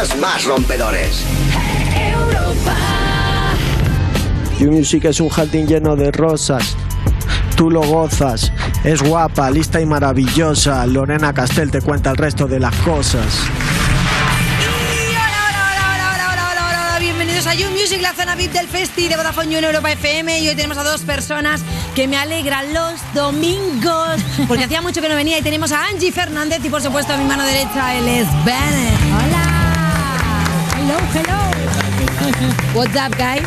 temas 0.00 0.16
más 0.18 0.44
rompedores. 0.44 1.24
You 4.58 4.70
Music 4.70 5.04
es 5.04 5.20
un 5.20 5.28
jardín 5.28 5.66
lleno 5.66 5.96
de 5.96 6.10
rosas. 6.10 6.76
Tú 7.56 7.70
lo 7.70 7.82
gozas. 7.82 8.52
Es 8.84 9.02
guapa, 9.02 9.50
lista 9.50 9.80
y 9.80 9.86
maravillosa. 9.86 10.86
Lorena 10.86 11.34
Castel 11.34 11.70
te 11.70 11.82
cuenta 11.82 12.10
el 12.10 12.16
resto 12.16 12.46
de 12.46 12.60
las 12.60 12.74
cosas. 12.76 13.24
Hola, 15.10 15.28
hola, 15.48 15.64
hola, 15.68 15.92
hola, 15.94 16.12
hola, 16.12 16.32
hola, 16.32 16.50
hola, 16.52 16.86
hola. 16.88 16.98
Bienvenidos 16.98 17.46
a 17.46 17.54
You 17.54 17.70
Music, 17.70 18.00
la 18.00 18.14
zona 18.14 18.34
VIP 18.36 18.52
del 18.52 18.68
Festi 18.68 19.08
de 19.08 19.16
Vodafone 19.16 19.50
You 19.50 19.58
en 19.58 19.64
Europa 19.64 19.92
FM. 19.92 20.40
Y 20.40 20.48
hoy 20.48 20.54
tenemos 20.54 20.78
a 20.78 20.84
dos 20.84 21.02
personas 21.02 21.60
que 21.94 22.08
me 22.08 22.16
alegran 22.16 22.72
los 22.72 22.94
domingos. 23.14 24.20
Porque 24.48 24.64
hacía 24.64 24.80
mucho 24.80 25.02
que 25.02 25.08
no 25.08 25.16
venía 25.16 25.38
y 25.38 25.42
tenemos 25.42 25.72
a 25.72 25.86
Angie 25.88 26.12
Fernández 26.12 26.60
y 26.64 26.70
por 26.70 26.80
supuesto 26.80 27.12
a 27.12 27.16
mi 27.18 27.24
mano 27.24 27.44
derecha 27.44 27.94
él 27.96 28.08
es 28.08 28.26
Bennett. 28.44 29.00
Hola. 29.26 29.39
What's 32.74 32.94
up, 32.96 33.14
guys? 33.16 33.42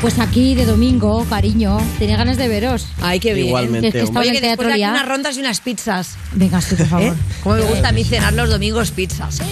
Pues 0.00 0.18
aquí 0.20 0.54
de 0.54 0.64
domingo, 0.64 1.24
cariño. 1.28 1.78
Tenía 1.98 2.16
ganas 2.16 2.36
de 2.36 2.46
veros. 2.48 2.86
Ay, 3.02 3.18
qué 3.20 3.34
bien. 3.34 3.48
Igualmente, 3.48 3.88
Es 3.88 3.92
que 3.94 4.00
estaba 4.02 4.20
Oye, 4.20 4.28
en 4.30 4.34
que 4.36 4.46
después 4.46 4.68
de 4.68 4.74
aquí 4.74 4.80
ya. 4.80 4.90
unas 4.92 5.08
rondas 5.08 5.36
y 5.36 5.40
unas 5.40 5.60
pizzas. 5.60 6.16
Venga, 6.32 6.60
sí, 6.60 6.76
por 6.76 6.86
favor. 6.86 7.06
¿Eh? 7.08 7.14
Como 7.42 7.56
me 7.56 7.62
gusta 7.62 7.88
a 7.88 7.92
mí 7.92 8.04
cenar 8.04 8.32
los 8.34 8.48
domingos 8.48 8.90
pizzas. 8.92 9.40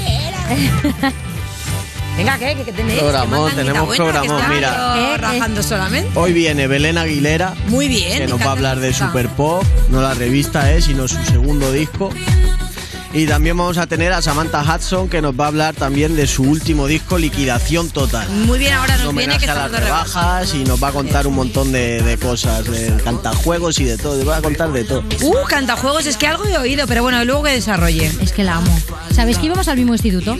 Venga, 2.16 2.38
¿qué? 2.38 2.57
¿Qué 2.65 2.73
tenéis? 2.73 2.98
Programón, 3.01 3.51
¿Qué 3.51 3.57
mandanguita 3.57 3.73
tenemos 3.74 3.87
buena, 3.88 4.05
que 4.23 4.29
programón, 4.29 4.55
mira. 4.55 4.95
¿Eh? 5.15 5.16
Rajando 5.19 5.62
solamente. 5.62 6.10
Hoy 6.19 6.33
viene 6.33 6.66
Belén 6.66 6.96
Aguilera, 6.96 7.55
Muy 7.68 7.88
bien. 7.88 8.12
que 8.12 8.21
me 8.21 8.27
nos 8.29 8.40
va 8.40 8.45
a 8.45 8.45
encanta, 8.45 8.51
hablar 8.52 8.77
me 8.77 8.83
de 8.83 8.88
gusta. 8.90 9.07
Super 9.09 9.29
Pop, 9.30 9.65
no 9.90 10.01
la 10.01 10.15
revista, 10.15 10.73
eh, 10.73 10.80
sino 10.80 11.07
su 11.09 11.23
segundo 11.24 11.73
disco. 11.73 12.10
Y 13.16 13.24
también 13.24 13.56
vamos 13.56 13.78
a 13.78 13.86
tener 13.86 14.12
a 14.12 14.20
Samantha 14.20 14.62
Hudson, 14.62 15.09
que 15.09 15.22
nos 15.22 15.32
va 15.32 15.46
a 15.46 15.48
hablar 15.48 15.74
también 15.74 16.14
de 16.16 16.26
su 16.26 16.42
último 16.42 16.86
disco, 16.86 17.16
Liquidación 17.16 17.88
Total. 17.88 18.28
Muy 18.28 18.59
bien, 18.59 18.74
ahora 18.74 18.98
nos 18.98 19.14
viene 19.14 19.38
que 19.38 19.48
a 19.48 19.54
las 19.54 19.72
rebajas 19.72 20.54
y 20.54 20.64
nos 20.64 20.82
va 20.82 20.88
a 20.88 20.92
contar 20.92 21.26
un 21.26 21.34
montón 21.34 21.72
de, 21.72 22.02
de 22.02 22.18
cosas, 22.18 22.66
de 22.66 22.94
cantajuegos 23.02 23.80
y 23.80 23.84
de 23.84 23.96
todo. 23.96 24.22
Va 24.26 24.37
a 24.37 24.42
contar 24.42 24.70
de 24.70 24.84
todo. 24.84 25.02
Uh, 25.22 25.46
cantajuegos, 25.48 26.04
es 26.04 26.18
que 26.18 26.26
algo 26.26 26.44
he 26.44 26.59
oído, 26.59 26.87
pero 26.87 27.02
bueno, 27.02 27.24
luego 27.24 27.44
que 27.44 27.52
desarrolle. 27.52 28.12
Es 28.20 28.32
que 28.32 28.44
la 28.44 28.56
amo. 28.56 28.78
¿Sabéis 29.14 29.38
que 29.38 29.46
íbamos 29.46 29.66
al 29.68 29.78
mismo 29.78 29.94
instituto? 29.94 30.37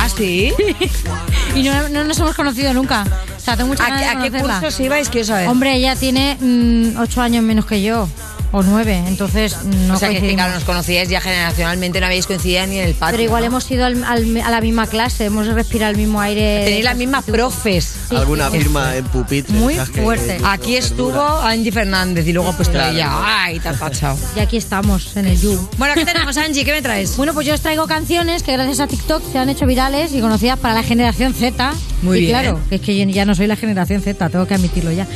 ¿Ah, 0.00 0.08
sí? 0.08 0.52
Y 1.54 1.62
no, 1.62 1.88
no 1.90 2.02
nos 2.02 2.18
hemos 2.18 2.34
conocido 2.34 2.74
nunca. 2.74 3.04
O 3.36 3.40
sea, 3.40 3.56
tengo 3.56 3.68
muchas 3.68 3.86
¿A, 3.86 3.90
ganas 3.90 4.00
de 4.00 4.28
a 4.28 4.30
qué 4.30 4.40
cursos 4.40 4.80
ibais? 4.80 5.08
Quiero 5.08 5.28
saber. 5.28 5.48
Hombre, 5.48 5.76
ella 5.76 5.94
tiene 5.94 6.36
mm, 6.40 6.98
ocho 6.98 7.22
años 7.22 7.44
menos 7.44 7.66
que 7.66 7.82
yo. 7.82 8.08
O 8.50 8.62
nueve. 8.62 9.02
Entonces 9.06 9.56
no 9.64 9.94
o 9.94 9.98
sea, 9.98 10.08
que, 10.08 10.34
claro, 10.34 10.54
nos 10.54 10.64
conocíais 10.64 11.08
ya 11.10 11.20
generacionalmente, 11.20 12.00
no 12.00 12.06
habéis 12.06 12.26
coincidido 12.26 12.66
ni 12.66 12.78
en 12.78 12.86
el 12.88 12.94
patio. 12.94 13.12
Pero 13.12 13.22
igual 13.24 13.42
¿no? 13.42 13.46
hemos 13.48 13.70
ido 13.70 13.84
al- 13.84 14.02
al- 14.04 14.40
a 14.40 14.50
la 14.50 14.60
misma 14.62 14.86
clase, 14.86 15.26
hemos 15.26 15.46
respirado 15.48 15.90
el 15.90 15.98
mismo 15.98 16.20
aire. 16.20 16.62
Tenéis 16.64 16.84
las 16.84 16.96
mismas 16.96 17.24
profes. 17.24 17.94
Sí, 18.08 18.16
Alguna 18.16 18.50
sí. 18.50 18.58
firma 18.58 18.96
en 18.96 19.04
pupitre. 19.04 19.52
Muy 19.58 19.74
fuerte. 19.74 20.38
Aquí 20.44 20.76
estuvo 20.76 21.20
Angie 21.20 21.72
Fernández 21.72 22.26
y 22.26 22.32
luego 22.32 22.52
pues 22.54 22.68
Claro. 22.70 22.92
ella. 22.94 23.10
¡Ay, 23.44 23.60
te 23.60 23.68
has 23.68 23.78
tachado! 23.78 24.16
Y 24.36 24.40
aquí 24.40 24.56
estamos, 24.56 25.16
en 25.16 25.26
el 25.26 25.38
You. 25.40 25.68
Bueno, 25.76 25.94
¿qué 25.94 26.04
tenemos, 26.06 26.36
Angie? 26.38 26.64
¿Qué 26.64 26.72
me 26.72 26.80
traes? 26.82 27.16
Bueno, 27.16 27.34
pues 27.34 27.46
yo 27.46 27.54
os 27.54 27.60
traigo 27.60 27.86
canciones 27.86 28.42
que 28.42 28.52
gracias 28.52 28.80
a 28.80 28.86
TikTok 28.86 29.22
se 29.30 29.38
han 29.38 29.48
hecho 29.50 29.66
virales 29.66 30.12
y 30.14 30.20
conocidas 30.20 30.58
para 30.58 30.74
la 30.74 30.82
generación 30.82 31.34
Z. 31.34 31.72
Muy 32.02 32.18
y 32.18 32.20
bien. 32.22 32.32
claro, 32.32 32.60
que 32.68 32.76
es 32.76 32.80
que 32.80 32.96
yo 32.96 33.04
ya 33.12 33.24
no 33.24 33.34
soy 33.34 33.46
la 33.48 33.56
generación 33.56 34.00
Z, 34.00 34.28
tengo 34.30 34.46
que 34.46 34.54
admitirlo 34.54 34.92
ya. 34.92 35.06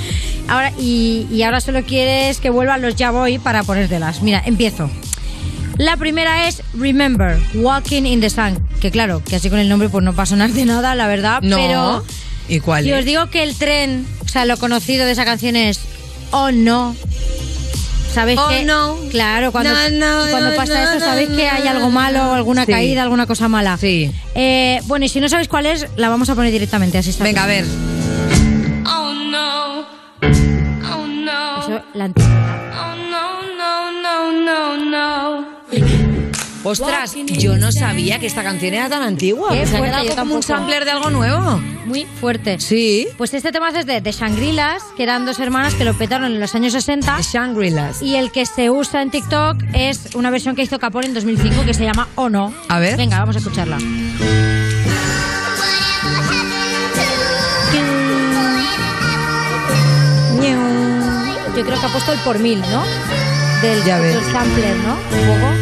Ahora, 0.53 0.73
y, 0.79 1.27
y 1.31 1.43
ahora 1.43 1.61
solo 1.61 1.83
quieres 1.85 2.39
que 2.39 2.51
vuelvan 2.51 2.83
los 2.83 2.95
ya 2.97 3.11
voy 3.11 3.39
para 3.39 3.63
ponértelas. 3.63 4.23
Mira, 4.23 4.43
empiezo. 4.45 4.91
La 5.79 5.97
primera 5.97 6.47
es 6.49 6.63
Remember, 6.75 7.39
Walking 7.55 8.03
in 8.05 8.21
the 8.21 8.29
Sun. 8.31 8.59
Que 8.81 8.91
claro, 8.91 9.23
que 9.25 9.37
así 9.37 9.49
con 9.49 9.59
el 9.59 9.69
nombre 9.69 9.89
pues 9.89 10.05
no 10.05 10.15
va 10.15 10.25
a 10.25 10.27
sonar 10.27 10.51
de 10.51 10.65
nada, 10.67 10.95
la 10.95 11.07
verdad. 11.07 11.41
No. 11.43 11.57
Pero 11.57 12.05
¿Y 12.49 12.61
cuál 12.61 12.87
es? 12.87 12.99
os 12.99 13.05
digo 13.05 13.31
que 13.31 13.43
el 13.43 13.55
tren, 13.57 14.07
o 14.25 14.29
sea, 14.29 14.45
lo 14.45 14.57
conocido 14.59 15.07
de 15.07 15.13
esa 15.13 15.25
canción 15.25 15.57
es 15.57 15.81
Oh 16.31 16.51
no. 16.53 16.95
¿Sabéis 18.13 18.39
Oh, 18.39 18.49
que? 18.51 18.65
no. 18.65 18.97
Claro, 19.11 19.53
cuando, 19.53 19.73
No, 19.73 19.89
no, 20.25 20.31
cuando 20.31 20.55
pasa 20.55 20.83
eso, 20.95 21.03
sabéis 21.03 21.31
que 21.31 21.49
hay 21.49 21.67
algo 21.67 21.91
malo, 21.91 22.35
alguna 22.35 22.67
Sí. 22.67 22.73
caída, 22.73 23.03
alguna 23.03 23.27
cosa 23.27 23.49
mala. 23.49 23.79
Sí. 23.79 24.13
Eh, 24.35 24.81
bueno, 24.85 25.07
y 25.07 25.09
si 25.09 25.19
no 25.21 25.31
sabéis 25.31 25.49
cuál 25.49 25.65
es, 25.65 25.87
la 25.97 26.11
vamos 26.11 26.29
a 26.29 26.35
poner 26.35 26.53
directamente, 26.53 26.99
así 26.99 27.09
está. 27.09 27.25
Venga, 27.25 27.45
a 27.45 27.47
ver. 27.47 27.65
La 31.95 32.09
no. 32.09 32.15
Ostras, 36.65 37.17
yo 37.27 37.57
no 37.57 37.73
sabía 37.73 38.21
que 38.21 38.27
esta 38.27 38.45
canción 38.45 38.73
era 38.75 38.89
tan 38.89 39.03
antigua. 39.03 39.51
Qué 39.53 39.67
fuerte, 39.67 40.07
yo 40.07 40.15
como 40.15 40.35
un 40.37 40.41
tampoco. 40.41 40.43
sampler 40.43 40.85
de 40.85 40.93
algo 40.93 41.11
nuevo. 41.11 41.61
Muy 41.87 42.07
fuerte. 42.21 42.61
Sí. 42.61 43.09
Pues 43.19 43.35
este 43.35 43.51
tema 43.51 43.71
es 43.71 43.85
de, 43.85 44.01
de 44.01 44.13
Shangri-Las, 44.13 44.83
que 44.97 45.03
eran 45.03 45.27
dos 45.27 45.41
hermanas 45.41 45.75
que 45.75 45.85
lo 45.85 45.95
petaron 45.95 46.31
en 46.33 46.39
los 46.41 46.55
años 46.55 46.73
60. 46.73 47.17
De 47.17 47.23
Shangri-Las. 47.23 48.01
Y 48.01 48.15
el 48.15 48.31
que 48.31 48.47
se 48.47 48.71
usa 48.71 49.03
en 49.03 49.11
TikTok 49.11 49.57
es 49.75 50.15
una 50.15 50.31
versión 50.31 50.55
que 50.55 50.63
hizo 50.63 50.79
Capone 50.79 51.09
en 51.09 51.15
2005 51.15 51.65
que 51.65 51.75
se 51.75 51.85
llama 51.85 52.09
Oh 52.15 52.29
No. 52.29 52.55
A 52.69 52.79
ver. 52.79 52.97
Venga, 52.97 53.19
vamos 53.19 53.35
a 53.35 53.41
escucharla. 53.41 53.79
Yo 61.57 61.65
creo 61.67 61.79
que 61.81 61.87
ha 61.87 61.89
puesto 61.91 62.13
el 62.13 62.19
por 62.21 62.39
mil, 62.39 62.61
¿no? 62.61 62.83
Del, 63.63 63.85
Ya 63.85 64.01
del 64.01 64.21
sampler, 64.33 64.77
¿no? 64.79 64.95
Un 64.95 65.27
poco. 65.27 65.53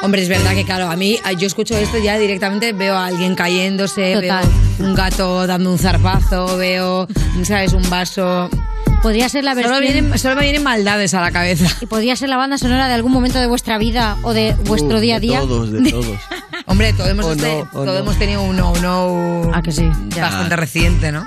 Hombre, 0.00 0.22
es 0.22 0.28
verdad 0.28 0.54
que 0.54 0.64
claro, 0.64 0.88
a 0.90 0.96
mí 0.96 1.18
yo 1.38 1.46
escucho 1.46 1.76
esto 1.76 1.98
y 1.98 2.02
ya 2.04 2.16
directamente 2.18 2.72
veo 2.72 2.94
a 2.96 3.06
alguien 3.06 3.34
cayéndose, 3.34 4.14
Total. 4.14 4.44
veo 4.78 4.88
un 4.88 4.94
gato 4.94 5.46
dando 5.46 5.72
un 5.72 5.78
zarpazo, 5.78 6.56
veo, 6.56 7.08
¿sabes? 7.42 7.72
Un 7.72 7.88
vaso. 7.90 8.48
Podría 9.02 9.28
ser 9.28 9.44
la 9.44 9.54
Solo, 9.54 9.68
versión... 9.68 9.92
vienen, 9.94 10.18
solo 10.18 10.36
me 10.36 10.42
vienen 10.42 10.62
maldades 10.62 11.14
a 11.14 11.20
la 11.20 11.30
cabeza. 11.32 11.66
Y 11.80 11.86
podría 11.86 12.14
ser 12.16 12.28
la 12.28 12.36
banda 12.36 12.58
sonora 12.58 12.86
de 12.88 12.94
algún 12.94 13.12
momento 13.12 13.38
de 13.38 13.48
vuestra 13.48 13.76
vida 13.76 14.16
o 14.22 14.32
de 14.32 14.54
vuestro 14.66 14.98
Uh, 14.98 15.00
día 15.00 15.16
a 15.16 15.20
día. 15.20 15.40
De 15.40 15.46
todos, 15.46 15.72
de 15.72 15.82
todos. 15.90 16.18
Hombre, 16.68 16.92
todos 16.92 17.10
hemos, 17.10 17.26
este- 17.26 17.58
no, 17.58 17.68
todos 17.72 17.86
no. 17.86 17.94
hemos 17.96 18.18
tenido 18.18 18.42
un 18.42 18.56
no, 18.56 18.74
no. 18.76 19.50
Ah, 19.54 19.62
que 19.62 19.72
sí, 19.72 19.88
ya. 20.08 20.22
Bastante 20.22 20.56
reciente, 20.56 21.10
¿no? 21.12 21.26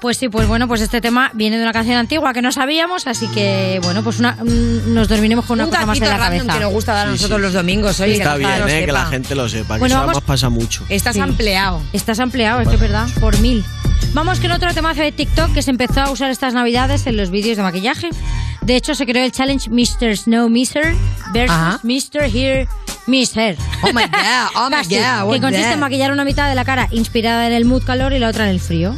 Pues 0.00 0.16
sí, 0.16 0.30
pues 0.30 0.48
bueno, 0.48 0.66
pues 0.66 0.80
este 0.80 1.02
tema 1.02 1.30
viene 1.34 1.58
de 1.58 1.62
una 1.62 1.72
canción 1.74 1.96
antigua 1.98 2.32
que 2.32 2.40
no 2.40 2.52
sabíamos, 2.52 3.06
así 3.06 3.28
que 3.28 3.80
bueno, 3.82 4.02
pues 4.02 4.18
una, 4.18 4.32
mm, 4.32 4.94
nos 4.94 5.08
dormiremos 5.08 5.44
con 5.44 5.58
una 5.58 5.64
un 5.66 5.70
cosa 5.70 5.84
más 5.84 6.00
de 6.00 6.06
la 6.08 6.16
cabeza. 6.18 6.54
que 6.54 6.60
nos 6.60 6.72
gusta 6.72 6.94
dar 6.94 7.06
a 7.08 7.10
Sí, 7.10 7.16
nosotros 7.16 7.36
sí. 7.38 7.42
los 7.42 7.52
domingos. 7.52 8.00
Oye, 8.00 8.14
Está 8.14 8.32
que 8.32 8.38
bien, 8.38 8.50
eh, 8.66 8.86
que 8.86 8.92
la 8.92 9.04
gente 9.06 9.34
lo 9.34 9.46
sepa, 9.48 9.74
que 9.74 9.80
Bueno, 9.80 9.94
eso 9.96 10.00
vamos- 10.00 10.16
además 10.16 10.24
pasa 10.26 10.48
mucho. 10.48 10.84
Estás 10.88 11.16
Sí. 11.16 11.20
ampliado. 11.20 11.82
Estás 11.92 12.18
ampliado, 12.18 12.60
es 12.62 12.68
que 12.68 12.76
es 12.76 12.80
verdad, 12.80 13.08
por 13.20 13.38
mil. 13.40 13.62
Vamos 14.14 14.40
con 14.40 14.50
otro 14.52 14.72
temazo 14.72 15.02
de 15.02 15.12
TikTok 15.12 15.52
que 15.52 15.60
se 15.60 15.70
empezó 15.70 16.00
a 16.00 16.10
usar 16.10 16.30
estas 16.30 16.54
navidades 16.54 17.06
en 17.06 17.18
los 17.18 17.30
vídeos 17.30 17.58
de 17.58 17.62
maquillaje. 17.62 18.08
De 18.62 18.76
hecho, 18.76 18.94
se 18.94 19.04
creó 19.04 19.22
el 19.24 19.32
challenge 19.32 19.68
Mr. 19.68 20.16
Snow 20.16 20.48
Miser 20.48 20.94
versus 21.34 21.54
Ajá. 21.54 21.80
Mr. 21.82 22.22
Here 22.34 22.66
Miss 23.10 23.36
Hair. 23.36 23.56
Oh 23.82 23.88
my 23.92 24.02
god, 24.02 24.50
oh 24.56 24.70
my 24.70 24.76
god. 24.76 25.32
que 25.34 25.40
consiste 25.40 25.64
that? 25.64 25.74
en 25.74 25.80
maquillar 25.80 26.12
una 26.12 26.24
mitad 26.24 26.48
de 26.48 26.54
la 26.54 26.64
cara 26.64 26.88
inspirada 26.92 27.46
en 27.46 27.52
el 27.52 27.64
mood 27.64 27.82
calor 27.84 28.12
y 28.12 28.18
la 28.18 28.28
otra 28.28 28.44
en 28.44 28.50
el 28.50 28.60
frío. 28.60 28.94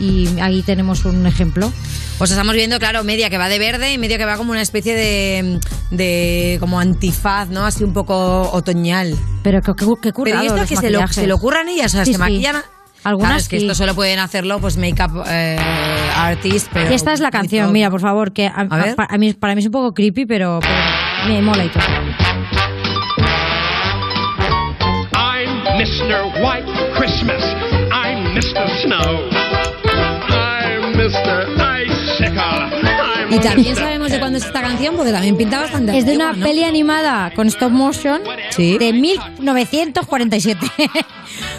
Y 0.00 0.28
ahí 0.40 0.62
tenemos 0.62 1.04
un 1.04 1.26
ejemplo. 1.26 1.72
Pues 2.18 2.30
estamos 2.30 2.54
viendo, 2.54 2.78
claro, 2.78 3.04
media 3.04 3.28
que 3.28 3.36
va 3.38 3.48
de 3.48 3.58
verde 3.58 3.92
y 3.92 3.98
media 3.98 4.16
que 4.16 4.24
va 4.24 4.36
como 4.38 4.52
una 4.52 4.62
especie 4.62 4.94
de, 4.94 5.58
de 5.90 6.56
como 6.60 6.80
antifaz, 6.80 7.48
¿no? 7.50 7.66
Así 7.66 7.84
un 7.84 7.92
poco 7.92 8.50
otoñal. 8.52 9.14
Pero 9.42 9.60
qué, 9.60 9.72
qué, 9.76 9.84
qué 9.84 9.94
Pero 10.00 10.14
currado 10.14 10.42
¿y 10.42 10.46
esto 10.46 10.58
los 10.60 10.68
que 10.68 10.76
se 10.76 10.90
lo, 10.90 11.06
se 11.08 11.26
lo 11.26 11.34
ocurran 11.34 11.68
ellas? 11.68 11.86
O 11.92 11.96
sea, 11.96 12.04
Sí, 12.06 12.12
se 12.12 12.16
sí. 12.16 12.18
maquillan... 12.20 12.56
Algunas 13.04 13.28
Claro, 13.28 13.40
es 13.42 13.48
que 13.48 13.60
sí. 13.60 13.66
esto 13.66 13.74
solo 13.76 13.94
pueden 13.94 14.18
hacerlo 14.18 14.58
pues 14.60 14.76
make-up 14.78 15.22
eh, 15.28 15.56
artists, 16.16 16.68
pero... 16.72 16.90
Y 16.90 16.94
esta 16.94 17.12
es 17.12 17.20
la 17.20 17.30
canción, 17.30 17.70
mira, 17.70 17.88
por 17.88 18.00
favor, 18.00 18.32
que 18.32 18.46
a, 18.48 18.66
A 18.68 18.76
ver. 18.78 18.88
a- 18.90 18.96
para, 18.96 19.16
mí, 19.18 19.32
para 19.34 19.54
mí 19.54 19.60
es 19.60 19.66
un 19.66 19.72
poco 19.72 19.94
creepy, 19.94 20.26
pero, 20.26 20.58
pero 20.60 20.74
me 21.28 21.40
mola 21.40 21.64
y 21.66 21.68
todo. 21.68 21.84
Mr. 25.76 26.42
White 26.42 26.64
Christmas. 26.96 27.42
I'm 27.92 28.34
Mr. 28.34 28.66
Snow. 28.80 29.28
I'm 29.28 30.94
Mr. 30.94 31.65
Y 33.30 33.38
también 33.40 33.74
sabemos 33.76 34.10
de 34.10 34.18
cuándo 34.18 34.38
es 34.38 34.44
esta 34.44 34.60
canción 34.60 34.96
porque 34.96 35.12
también 35.12 35.36
pinta 35.36 35.58
bastante 35.60 35.96
Es 35.98 36.04
de 36.06 36.12
antigua, 36.12 36.30
una 36.30 36.38
¿no? 36.38 36.46
peli 36.46 36.64
animada 36.64 37.30
con 37.34 37.46
stop 37.48 37.70
motion 37.72 38.20
Sí. 38.50 38.78
de 38.78 38.92
1947. 38.92 40.66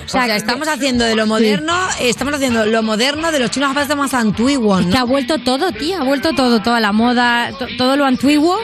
O 0.05 0.09
sea, 0.09 0.33
estamos 0.37 0.67
haciendo 0.69 1.03
de 1.03 1.15
lo 1.15 1.27
moderno, 1.27 1.73
estamos 1.99 2.33
haciendo 2.33 2.65
lo 2.65 2.81
moderno 2.81 3.31
de 3.31 3.39
los 3.39 3.51
chinos 3.51 3.67
japoneses 3.67 3.95
más 3.97 4.13
antiguos, 4.13 4.85
Que 4.85 4.91
¿no? 4.93 4.99
ha 4.99 5.03
vuelto 5.03 5.37
todo, 5.39 5.71
tía, 5.73 5.99
ha 5.99 6.03
vuelto 6.03 6.33
todo, 6.33 6.61
toda 6.61 6.79
la 6.79 6.93
moda, 6.93 7.51
to- 7.59 7.67
todo 7.77 7.97
lo 7.97 8.05
antiguo 8.05 8.57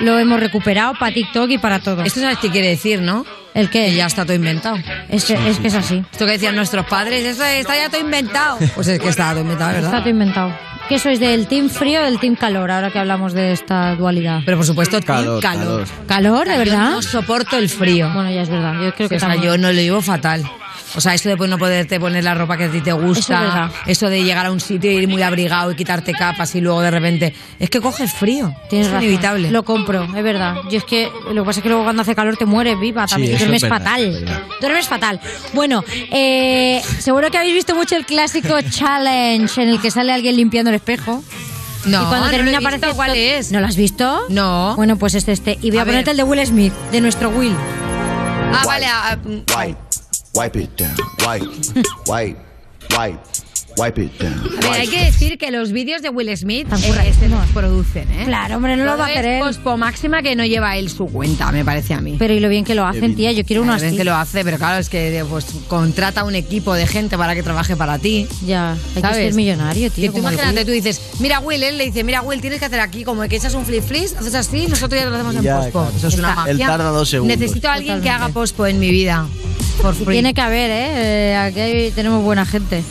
lo 0.00 0.16
hemos 0.18 0.38
recuperado 0.40 0.94
para 0.98 1.12
TikTok 1.12 1.50
y 1.50 1.58
para 1.58 1.80
todo. 1.80 2.02
Esto 2.04 2.20
sabes 2.20 2.38
qué 2.38 2.48
quiere 2.50 2.68
decir, 2.68 3.02
¿no? 3.02 3.26
¿El 3.52 3.68
qué? 3.68 3.86
Que 3.86 3.94
ya 3.96 4.06
está 4.06 4.24
todo 4.24 4.36
inventado. 4.36 4.76
Es 5.08 5.24
que, 5.24 5.34
es 5.48 5.58
que 5.58 5.66
es 5.68 5.74
así. 5.74 6.02
Esto 6.12 6.24
que 6.24 6.32
decían 6.32 6.54
nuestros 6.56 6.86
padres, 6.86 7.24
eso 7.26 7.44
está 7.44 7.76
ya 7.76 7.88
todo 7.90 8.00
inventado. 8.00 8.58
Pues 8.74 8.86
es 8.88 9.00
que 9.00 9.08
está 9.08 9.30
todo 9.32 9.40
inventado, 9.40 9.70
Está 9.72 9.82
¿verdad? 9.82 9.98
todo 10.00 10.08
inventado. 10.10 10.56
¿Qué 10.88 10.98
sois 10.98 11.18
del 11.18 11.46
team 11.46 11.70
frío 11.70 12.00
o 12.00 12.04
del 12.04 12.18
team 12.20 12.36
calor? 12.36 12.70
Ahora 12.70 12.90
que 12.90 12.98
hablamos 12.98 13.32
de 13.32 13.52
esta 13.52 13.94
dualidad. 13.96 14.40
Pero 14.44 14.58
por 14.58 14.66
supuesto, 14.66 15.00
Calor, 15.00 15.40
calor. 15.42 15.84
calor. 15.86 15.88
¿Calor, 16.06 16.46
de 16.46 16.52
Yo 16.52 16.58
verdad? 16.58 16.90
no 16.90 17.02
soporto 17.02 17.56
el 17.56 17.68
frío. 17.70 18.10
Bueno, 18.12 18.30
ya 18.30 18.42
es 18.42 18.50
verdad. 18.50 18.74
Yo 18.82 18.94
creo 18.94 19.08
que 19.08 19.16
o 19.16 19.18
sea, 19.18 19.30
también. 19.30 19.42
yo 19.52 19.58
no 19.58 19.68
lo 19.72 19.80
llevo 19.80 20.02
fatal. 20.02 20.44
O 20.96 21.00
sea, 21.00 21.12
esto 21.14 21.28
de 21.28 21.36
pues, 21.36 21.50
no 21.50 21.58
poderte 21.58 21.98
poner 21.98 22.22
la 22.22 22.34
ropa 22.34 22.56
que 22.56 22.64
a 22.64 22.70
ti 22.70 22.80
te 22.80 22.92
gusta, 22.92 23.70
eso 23.86 24.08
de 24.08 24.22
llegar 24.22 24.46
a 24.46 24.52
un 24.52 24.60
sitio 24.60 24.92
y 24.92 24.94
ir 24.96 25.08
muy 25.08 25.22
abrigado 25.22 25.72
y 25.72 25.74
quitarte 25.74 26.12
capas 26.12 26.54
y 26.54 26.60
luego 26.60 26.80
de 26.82 26.90
repente. 26.90 27.34
Es 27.58 27.68
que 27.68 27.80
coges 27.80 28.12
frío. 28.12 28.54
Tienes 28.70 28.86
es 28.86 28.92
razón. 28.92 29.04
inevitable. 29.08 29.50
Lo 29.50 29.64
compro, 29.64 30.04
es 30.04 30.22
verdad. 30.22 30.56
Yo 30.70 30.78
es 30.78 30.84
que 30.84 31.10
lo 31.32 31.42
que 31.42 31.46
pasa 31.46 31.60
es 31.60 31.62
que 31.64 31.68
luego 31.68 31.84
cuando 31.84 32.02
hace 32.02 32.14
calor 32.14 32.36
te 32.36 32.46
mueres 32.46 32.78
viva 32.78 33.06
también. 33.06 33.32
eso 33.34 33.40
duermes 33.44 33.62
es 33.64 33.68
verdad, 33.68 33.84
fatal. 33.86 34.44
Duermes 34.60 34.86
fatal. 34.88 35.20
Bueno, 35.52 35.82
eh, 36.12 36.80
seguro 37.00 37.30
que 37.30 37.38
habéis 37.38 37.54
visto 37.54 37.74
mucho 37.74 37.96
el 37.96 38.06
clásico 38.06 38.54
challenge 38.70 39.60
en 39.62 39.68
el 39.70 39.80
que 39.80 39.90
sale 39.90 40.12
alguien 40.12 40.36
limpiando 40.36 40.70
el 40.70 40.76
espejo. 40.76 41.24
No, 41.86 42.02
y 42.02 42.06
cuando 42.06 42.26
no 42.26 42.30
termina 42.30 42.60
lo 42.60 42.68
he 42.68 42.70
visto. 42.70 42.86
aparece 42.86 42.96
¿Cuál 42.96 43.16
es? 43.16 43.52
¿No 43.52 43.60
lo 43.60 43.66
has 43.66 43.76
visto? 43.76 44.20
No. 44.30 44.74
Bueno, 44.76 44.96
pues 44.96 45.14
es 45.16 45.26
este. 45.28 45.58
Y 45.60 45.70
voy 45.70 45.78
a, 45.78 45.82
A 45.82 45.84
ver. 45.84 45.92
ponerte 45.94 46.12
el 46.12 46.16
de 46.16 46.22
Will 46.22 46.46
Smith, 46.46 46.72
de 46.92 47.00
nuestro 47.00 47.28
Will. 47.30 47.54
Ah, 48.54 48.62
vale. 48.64 48.86
ah, 48.88 49.16
mm, 49.22 49.83
Wipe, 50.34 50.56
it 50.60 50.70
down. 50.76 50.94
Wipe, 51.24 51.46
wipe, 52.08 52.36
wipe, 52.90 53.18
wipe 53.78 53.98
it 54.02 54.18
down. 54.20 54.40
A 54.64 54.70
ver, 54.70 54.80
hay 54.80 54.88
que 54.88 55.04
decir 55.04 55.38
que 55.38 55.52
los 55.52 55.70
vídeos 55.70 56.02
de 56.02 56.08
Will 56.10 56.36
Smith 56.36 56.66
eh, 56.72 57.14
se 57.18 57.28
los 57.28 57.46
producen, 57.54 58.10
¿eh? 58.10 58.24
Claro, 58.24 58.56
hombre, 58.56 58.76
no 58.76 58.84
lo 58.84 58.96
va 58.98 59.04
a 59.06 59.08
hacer 59.08 59.24
es 59.26 59.32
él. 59.34 59.40
pospo 59.40 59.76
máxima 59.76 60.22
que 60.22 60.34
no 60.34 60.44
lleva 60.44 60.76
él 60.76 60.90
su 60.90 61.06
cuenta, 61.06 61.52
me 61.52 61.64
parece 61.64 61.94
a 61.94 62.00
mí. 62.00 62.16
Pero 62.18 62.34
y 62.34 62.40
lo 62.40 62.48
bien 62.48 62.64
que 62.64 62.74
lo 62.74 62.84
hacen, 62.84 63.14
tía. 63.14 63.30
Yo 63.30 63.44
quiero 63.44 63.62
uno 63.62 63.74
así. 63.74 63.96
que 63.96 64.02
lo 64.02 64.14
hace, 64.16 64.42
pero 64.44 64.58
claro, 64.58 64.78
es 64.80 64.88
que 64.88 65.24
pues 65.30 65.46
contrata 65.68 66.24
un 66.24 66.34
equipo 66.34 66.74
de 66.74 66.88
gente 66.88 67.16
para 67.16 67.36
que 67.36 67.44
trabaje 67.44 67.76
para 67.76 67.98
ti. 68.00 68.26
Ya, 68.44 68.72
hay 68.96 69.02
¿Sabes? 69.02 69.18
que 69.18 69.24
ser 69.26 69.34
millonario, 69.34 69.86
Y 69.86 69.90
tío. 69.90 70.06
tú 70.10 70.16
como 70.16 70.28
el 70.30 70.34
imagínate, 70.34 70.64
tú 70.64 70.72
dices, 70.72 71.00
mira 71.20 71.38
Will, 71.38 71.62
él 71.62 71.78
le 71.78 71.84
dice, 71.84 72.02
mira 72.02 72.22
Will, 72.22 72.40
tienes 72.40 72.58
que 72.58 72.64
hacer 72.66 72.80
aquí 72.80 73.04
como 73.04 73.22
que 73.28 73.36
echas 73.36 73.54
un 73.54 73.64
flip 73.64 73.84
flis, 73.84 74.14
haces 74.18 74.34
así, 74.34 74.66
nosotros 74.66 75.00
ya 75.00 75.08
lo 75.08 75.14
hacemos 75.14 75.36
en 75.36 75.42
Ya, 75.42 75.58
pospo. 75.58 75.82
claro. 75.82 75.96
Eso 75.96 76.08
es 76.08 76.14
una 76.18 76.28
Está- 76.30 76.40
magia. 76.40 76.50
Él 76.52 76.58
tarda 76.58 76.90
dos 76.90 77.08
segundos. 77.08 77.38
Necesito 77.38 77.68
a 77.68 77.74
alguien 77.74 77.94
que 77.96 78.00
Totalmente. 78.02 78.24
haga 78.24 78.34
pospo 78.34 78.66
en 78.66 78.80
mi 78.80 78.90
vida. 78.90 79.26
Por 79.82 79.94
free. 79.94 80.06
Tiene 80.14 80.34
que 80.34 80.40
haber, 80.40 80.70
¿eh? 80.70 81.32
Eh, 81.32 81.36
Aquí 81.36 81.92
tenemos 81.94 82.22
buena 82.22 82.44
gente. 82.46 82.82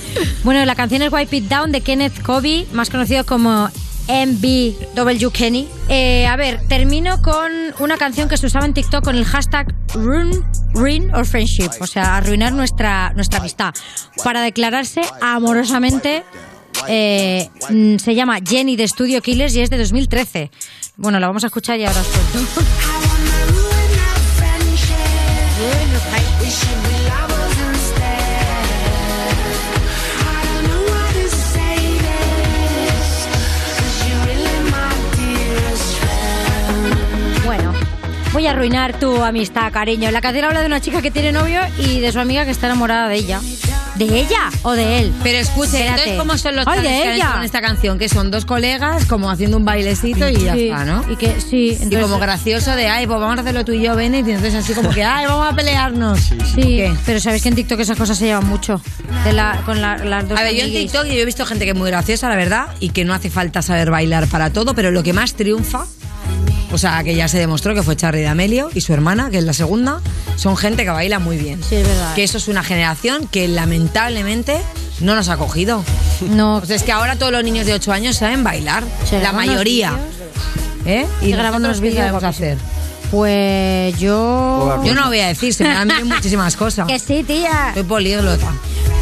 Bueno, 0.43 0.63
la 0.65 0.75
canción 0.75 1.01
es 1.01 1.11
Wipe 1.11 1.37
It 1.37 1.45
Down 1.49 1.71
de 1.71 1.81
Kenneth 1.81 2.21
Kobe, 2.21 2.65
más 2.73 2.89
conocido 2.89 3.25
como 3.25 3.69
MBW 4.07 5.29
Kenny. 5.31 5.67
Eh, 5.87 6.27
a 6.27 6.35
ver, 6.35 6.59
termino 6.67 7.21
con 7.21 7.51
una 7.79 7.97
canción 7.97 8.27
que 8.29 8.37
se 8.37 8.45
usaba 8.45 8.65
en 8.65 8.73
TikTok 8.73 9.03
con 9.03 9.15
el 9.15 9.25
hashtag 9.25 9.73
Ruin, 9.93 10.43
ruin 10.73 11.13
or 11.15 11.25
Friendship, 11.25 11.69
o 11.79 11.87
sea, 11.87 12.17
arruinar 12.17 12.51
nuestra, 12.53 13.13
nuestra 13.15 13.39
amistad, 13.39 13.73
para 14.23 14.41
declararse 14.41 15.01
amorosamente. 15.21 16.23
eh, 16.89 17.49
mm, 17.69 17.97
se 17.97 18.13
llama 18.15 18.39
Jenny 18.45 18.75
de 18.75 18.87
Studio 18.87 19.21
Killers 19.21 19.55
y 19.55 19.61
es 19.61 19.69
de 19.69 19.77
2013. 19.77 20.51
Bueno, 20.97 21.19
la 21.19 21.27
vamos 21.27 21.43
a 21.43 21.47
escuchar 21.47 21.79
y 21.79 21.85
ahora 21.85 22.01
os 22.01 22.07
cuento. 22.07 22.61
voy 38.43 38.49
a 38.49 38.51
arruinar 38.51 38.99
tu 38.99 39.23
amistad, 39.23 39.71
cariño. 39.71 40.11
La 40.11 40.19
canción 40.19 40.43
habla 40.43 40.59
de 40.59 40.65
una 40.65 40.81
chica 40.81 41.01
que 41.01 41.11
tiene 41.11 41.31
novio 41.31 41.61
y 41.79 42.01
de 42.01 42.11
su 42.11 42.19
amiga 42.19 42.43
que 42.43 42.51
está 42.51 42.65
enamorada 42.65 43.07
de 43.07 43.15
ella. 43.15 43.39
¿De 43.95 44.03
ella 44.03 44.49
o 44.63 44.73
de 44.73 44.99
él? 44.99 45.13
Pero 45.23 45.37
escuche, 45.37 45.77
Espérate. 45.77 45.91
entonces, 46.09 46.17
¿cómo 46.19 46.37
son 46.37 46.55
los 46.57 46.67
Ay, 46.67 46.81
de 46.81 47.03
ella. 47.13 47.15
hecho 47.15 47.31
con 47.35 47.43
esta 47.43 47.61
canción? 47.61 47.97
Que 47.97 48.09
son 48.09 48.31
dos 48.31 48.43
colegas 48.43 49.05
como 49.05 49.31
haciendo 49.31 49.55
un 49.55 49.63
bailecito 49.63 50.27
y 50.27 50.35
ya 50.43 50.55
Sí, 50.55 50.67
está, 50.67 50.83
¿no? 50.83 51.05
Y 51.09 51.15
que 51.15 51.39
sí, 51.39 51.67
Y 51.69 51.83
entonces- 51.83 52.01
como 52.01 52.19
gracioso 52.19 52.75
de, 52.75 52.89
ay, 52.89 53.07
pues 53.07 53.17
vamos 53.17 53.37
a 53.37 53.41
hacerlo 53.41 53.63
tú 53.63 53.71
y 53.71 53.81
yo, 53.81 53.95
Bennett, 53.95 54.27
y 54.27 54.31
entonces 54.31 54.55
así 54.55 54.73
como 54.73 54.89
que, 54.89 55.05
ay, 55.05 55.25
vamos 55.25 55.47
a 55.49 55.55
pelearnos. 55.55 56.19
Sí, 56.19 56.35
¿Qué? 56.55 56.93
pero 57.05 57.21
sabéis 57.21 57.43
que 57.43 57.49
en 57.49 57.55
TikTok 57.55 57.79
esas 57.79 57.97
cosas 57.97 58.17
se 58.17 58.25
llevan 58.25 58.45
mucho. 58.45 58.81
De 59.23 59.31
la, 59.31 59.61
con 59.65 59.79
la- 59.79 59.99
las 59.99 60.27
dos 60.27 60.37
A 60.37 60.43
ver, 60.43 60.53
yo 60.53 60.65
en. 60.65 60.71
TikTok 60.73 61.05
yo 61.05 61.13
he 61.13 61.25
visto 61.25 61.45
gente 61.45 61.63
que 61.63 61.71
es 61.71 61.77
muy 61.77 61.89
graciosa, 61.89 62.27
la 62.27 62.35
verdad, 62.35 62.67
y 62.81 62.89
que 62.89 63.05
no 63.05 63.13
hace 63.13 63.29
falta 63.29 63.61
saber 63.61 63.89
bailar 63.89 64.27
para 64.27 64.49
todo, 64.51 64.75
pero 64.75 64.91
lo 64.91 65.01
que 65.01 65.13
más 65.13 65.35
triunfa, 65.35 65.85
o 66.73 66.77
sea, 66.77 67.03
que 67.03 67.15
ya 67.15 67.27
se 67.27 67.37
demostró 67.37 67.73
que 67.75 67.83
fue 67.83 67.95
Charlie 67.95 68.23
D'Amelio 68.23 68.69
y 68.73 68.81
su 68.81 68.93
hermana, 68.93 69.29
que 69.29 69.37
es 69.37 69.43
la 69.43 69.53
segunda, 69.53 70.01
son 70.35 70.57
gente 70.57 70.83
que 70.83 70.89
baila 70.89 71.19
muy 71.19 71.37
bien. 71.37 71.61
Sí, 71.63 71.75
es 71.75 71.87
verdad. 71.87 72.15
Que 72.15 72.23
eso 72.23 72.37
es 72.37 72.47
una 72.47 72.63
generación 72.63 73.27
que 73.27 73.47
lamentablemente 73.47 74.59
no 74.99 75.15
nos 75.15 75.29
ha 75.29 75.37
cogido. 75.37 75.83
No, 76.21 76.55
O 76.57 76.65
sea, 76.65 76.75
es 76.75 76.83
que 76.83 76.91
ahora 76.91 77.15
todos 77.17 77.31
los 77.31 77.43
niños 77.43 77.65
de 77.65 77.73
8 77.73 77.91
años 77.91 78.17
saben 78.17 78.43
bailar, 78.43 78.83
Se 79.09 79.19
la 79.21 79.31
mayoría. 79.31 79.97
¿Eh? 80.85 81.05
Y 81.21 81.31
graban 81.31 81.61
nosotros 81.61 81.67
los 81.69 81.77
qué 81.81 81.87
vídeos 81.87 81.99
sabemos 81.99 82.21
guapísimos. 82.21 82.57
hacer. 82.57 83.09
pues 83.11 83.97
yo... 83.99 84.81
Yo 84.83 84.95
no 84.95 85.07
voy 85.07 85.19
a 85.19 85.27
decir, 85.27 85.53
se 85.53 85.63
me 85.63 85.73
dan 85.73 85.89
muchísimas 86.07 86.55
cosas. 86.57 86.87
Que 86.87 86.99
sí, 86.99 87.23
tía. 87.23 87.71
Soy 87.73 87.83
políglota. 87.83 88.51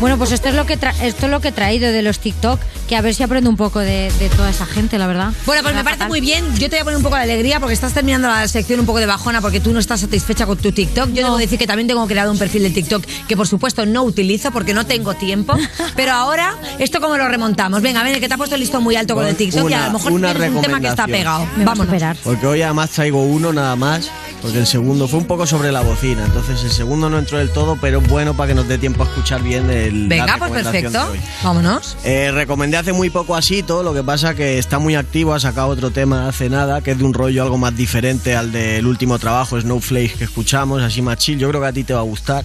Bueno, 0.01 0.17
pues 0.17 0.31
esto 0.31 0.49
es 0.49 0.55
lo 0.55 0.65
que 0.65 0.77
tra- 0.79 0.95
esto 1.01 1.27
es 1.27 1.31
lo 1.31 1.39
que 1.41 1.49
he 1.49 1.51
traído 1.51 1.91
de 1.91 2.01
los 2.01 2.19
TikTok, 2.19 2.59
que 2.89 2.95
a 2.97 3.01
ver 3.01 3.13
si 3.15 3.21
aprendo 3.23 3.49
un 3.51 3.55
poco 3.55 3.79
de, 3.79 4.11
de 4.19 4.29
toda 4.29 4.49
esa 4.49 4.65
gente, 4.65 4.97
la 4.97 5.05
verdad. 5.07 5.31
Bueno, 5.45 5.61
pues 5.61 5.75
me 5.75 5.83
parece 5.83 5.99
fatal. 5.99 6.09
muy 6.09 6.21
bien. 6.21 6.43
Yo 6.57 6.69
te 6.69 6.75
voy 6.77 6.79
a 6.79 6.83
poner 6.85 6.97
un 6.97 7.03
poco 7.03 7.15
de 7.17 7.21
alegría 7.21 7.59
porque 7.59 7.73
estás 7.75 7.93
terminando 7.93 8.27
la 8.27 8.47
sección 8.47 8.79
un 8.79 8.85
poco 8.87 8.97
de 8.99 9.05
bajona 9.05 9.41
porque 9.41 9.59
tú 9.59 9.71
no 9.71 9.79
estás 9.79 10.01
satisfecha 10.01 10.47
con 10.47 10.57
tu 10.57 10.71
TikTok. 10.71 11.09
Yo 11.13 11.21
No. 11.21 11.27
debo 11.27 11.37
decir 11.37 11.59
que 11.59 11.67
también 11.67 11.87
tengo 11.87 12.05
creado 12.07 12.31
un 12.31 12.39
perfil 12.39 12.63
de 12.63 12.71
TikTok 12.71 13.05
que 13.27 13.37
por 13.37 13.47
supuesto 13.47 13.85
no 13.85 14.01
utilizo 14.03 14.51
porque 14.51 14.73
no 14.73 14.85
tengo 14.87 15.13
tiempo. 15.13 15.53
Pero 15.95 16.11
ahora, 16.13 16.55
¿esto 16.79 16.99
cómo 16.99 17.15
lo 17.15 17.27
remontamos? 17.27 17.81
Venga, 17.83 18.01
ven, 18.03 18.19
que 18.19 18.27
te 18.27 18.33
ha 18.33 18.37
puesto 18.37 18.55
el 18.55 18.61
listón 18.61 18.81
muy 18.83 18.95
alto 18.95 19.13
con 19.13 19.27
el 19.27 19.35
TikTok 19.35 19.69
y 19.69 19.73
a 19.73 19.85
lo 19.87 19.93
mejor 19.99 20.13
tienes 20.19 20.49
un 20.51 20.61
tema 20.61 20.79
que 20.81 20.87
está 20.87 21.05
pegado. 21.05 21.47
Me 21.57 21.63
va 21.63 21.73
a 21.73 21.75
superar. 21.75 22.17
Porque 22.23 22.47
hoy 22.47 22.61
además 22.63 22.89
traigo 22.89 23.21
uno 23.23 23.53
nada 23.53 23.75
más, 23.75 24.09
porque 24.41 24.57
el 24.59 24.67
segundo 24.67 25.07
fue 25.07 25.19
un 25.19 25.25
poco 25.25 25.45
sobre 25.45 25.71
la 25.71 25.81
bocina, 25.81 26.25
entonces 26.25 26.63
el 26.63 26.71
segundo 26.71 27.09
no 27.09 27.19
entró 27.19 27.37
del 27.37 27.49
todo, 27.51 27.77
pero 27.79 27.99
es 27.99 28.07
bueno 28.07 28.33
para 28.35 28.49
que 28.49 28.55
nos 28.55 28.67
dé 28.67 28.77
tiempo 28.77 29.03
a 29.03 29.05
escuchar 29.07 29.43
bien 29.43 29.69
el. 29.69 30.09
la 30.09 30.15
Venga, 30.15 30.37
pues 30.37 30.51
recomendación 30.65 30.93
perfecto. 30.93 31.43
Vámonos. 31.43 31.97
Eh, 32.03 32.31
recomendé 32.33 32.77
hace 32.77 32.93
muy 32.93 33.09
poco 33.09 33.35
Asito, 33.35 33.83
lo 33.83 33.93
que 33.93 34.03
pasa 34.03 34.33
que 34.35 34.57
está 34.57 34.79
muy 34.79 34.95
activo, 34.95 35.33
ha 35.33 35.39
sacado 35.39 35.67
otro 35.69 35.91
tema 35.91 36.27
hace 36.27 36.49
nada, 36.49 36.81
que 36.81 36.91
es 36.91 36.97
de 36.97 37.03
un 37.03 37.13
rollo 37.13 37.43
algo 37.43 37.57
más 37.57 37.75
diferente 37.75 38.35
al 38.35 38.51
del 38.51 38.85
último 38.87 39.19
trabajo, 39.19 39.59
Snowflake, 39.59 40.17
que 40.17 40.23
escuchamos, 40.23 40.81
así 40.81 41.01
más 41.01 41.17
chill, 41.17 41.37
yo 41.37 41.49
creo 41.49 41.61
que 41.61 41.67
a 41.67 41.73
ti 41.73 41.83
te 41.83 41.93
va 41.93 41.99
a 41.99 42.03
gustar, 42.03 42.43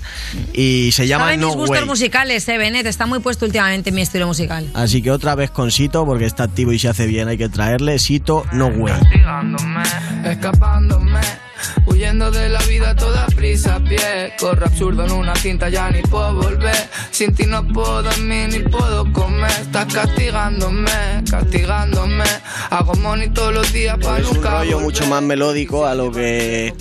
y 0.52 0.90
se 0.92 1.06
llama 1.06 1.26
Saben 1.26 1.40
No 1.40 1.48
mis 1.48 1.56
gustos 1.56 1.78
Way. 1.78 1.86
musicales, 1.86 2.48
eh, 2.48 2.58
Benet. 2.58 2.86
Está 2.86 3.06
muy 3.06 3.20
puesto 3.20 3.46
últimamente 3.46 3.88
en 3.90 3.94
mi 3.96 4.02
estilo 4.02 4.26
musical. 4.26 4.68
Así 4.74 5.02
que 5.02 5.10
otra 5.10 5.34
vez 5.34 5.50
con 5.50 5.70
Sito, 5.70 6.04
porque 6.04 6.26
está 6.26 6.44
activo 6.44 6.72
y 6.72 6.78
se 6.78 6.88
hace 6.88 7.06
bien, 7.06 7.28
hay 7.28 7.38
que 7.38 7.48
traerle 7.48 7.98
Sito 7.98 8.44
No 8.52 8.66
Way. 8.68 8.94
escapándome, 10.24 11.20
huyendo 11.86 12.30
de 12.30 12.48
la 12.48 12.60
vida 12.62 12.94
toda 12.94 13.26
prisa 13.26 13.76
a 13.76 13.80
pie. 13.80 14.32
Corro 14.38 14.66
absurdo 14.66 15.04
en 15.04 15.12
una 15.12 15.34
cinta, 15.36 15.68
ya 15.68 15.90
ni 15.90 16.02
puedo 16.02 16.34
volver. 16.34 16.76
Sin 17.10 17.34
ti 17.34 17.46
no 17.46 17.66
puedo 17.66 18.02
dormir 18.02 18.48
ni 18.50 18.58
puedo 18.60 19.10
comer. 19.12 19.50
Estás 19.50 19.92
castigándome, 19.92 20.90
castigándome. 21.30 22.24
Hago 22.70 22.94
money 22.96 23.30
todos 23.30 23.52
los 23.54 23.72
días 23.72 23.98
para 23.98 24.18
Es 24.18 24.26
un 24.28 24.34
nunca 24.34 24.50
rollo 24.50 24.76
volver. 24.76 24.84
mucho 24.84 25.06
más 25.06 25.22
melódico 25.22 25.86
a 25.86 25.94
lo 25.94 26.10
que 26.10 26.74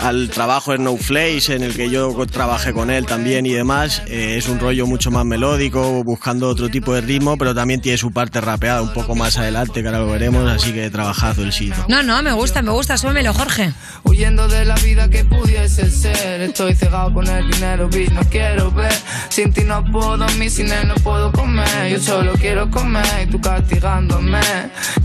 al 0.00 0.30
trabajo 0.30 0.74
en 0.74 0.84
No 0.84 0.96
Flakes, 0.96 1.54
en 1.54 1.62
el 1.62 1.74
que 1.74 1.90
yo 1.90 2.14
trabajé 2.26 2.72
con 2.72 2.90
él 2.90 3.06
también 3.06 3.46
y 3.46 3.52
demás. 3.52 4.02
Eh, 4.06 4.36
es 4.36 4.48
un 4.48 4.58
rollo 4.58 4.86
mucho 4.86 5.10
más 5.10 5.24
melódico, 5.24 6.02
buscando 6.04 6.48
otro 6.48 6.68
tipo 6.68 6.94
de 6.94 7.00
ritmo, 7.00 7.36
pero 7.36 7.54
también 7.54 7.80
tiene 7.80 7.98
su 7.98 8.12
parte 8.12 8.40
rapeada 8.40 8.82
un 8.82 8.92
poco 8.92 9.14
más 9.14 9.36
adelante, 9.38 9.82
que 9.82 9.88
ahora 9.88 10.00
lo 10.00 10.08
veremos, 10.08 10.48
así 10.48 10.72
que 10.72 10.90
trabajazo 10.90 11.42
el 11.42 11.52
sitio. 11.52 11.84
No, 11.88 12.02
no, 12.02 12.22
me 12.22 12.32
gusta, 12.32 12.62
me 12.62 12.70
gusta. 12.70 12.96
Súbemelo, 12.96 13.32
Jorge. 13.34 13.72
Huyendo 14.04 14.48
de 14.48 14.64
la 14.64 14.74
vida 14.76 15.08
que 15.08 15.24
pudiese 15.24 15.90
ser. 15.90 16.40
Estoy 16.40 16.74
cegado 16.74 17.12
con 17.12 17.26
el 17.26 17.50
dinero, 17.50 17.88
bitch, 17.88 18.10
no 18.10 18.22
quiero 18.24 18.70
ver. 18.70 18.92
Sin 19.28 19.52
ti 19.52 19.62
no 19.64 19.84
puedo 19.84 20.16
dormir, 20.16 20.50
sin 20.50 20.70
él 20.70 20.88
no 20.88 20.94
puedo 20.96 21.30
comer. 21.32 21.90
Yo 21.90 22.00
solo 22.00 22.32
quiero 22.34 22.70
comer 22.70 23.04
y 23.22 23.26
tú 23.30 23.40
castigándome. 23.40 24.40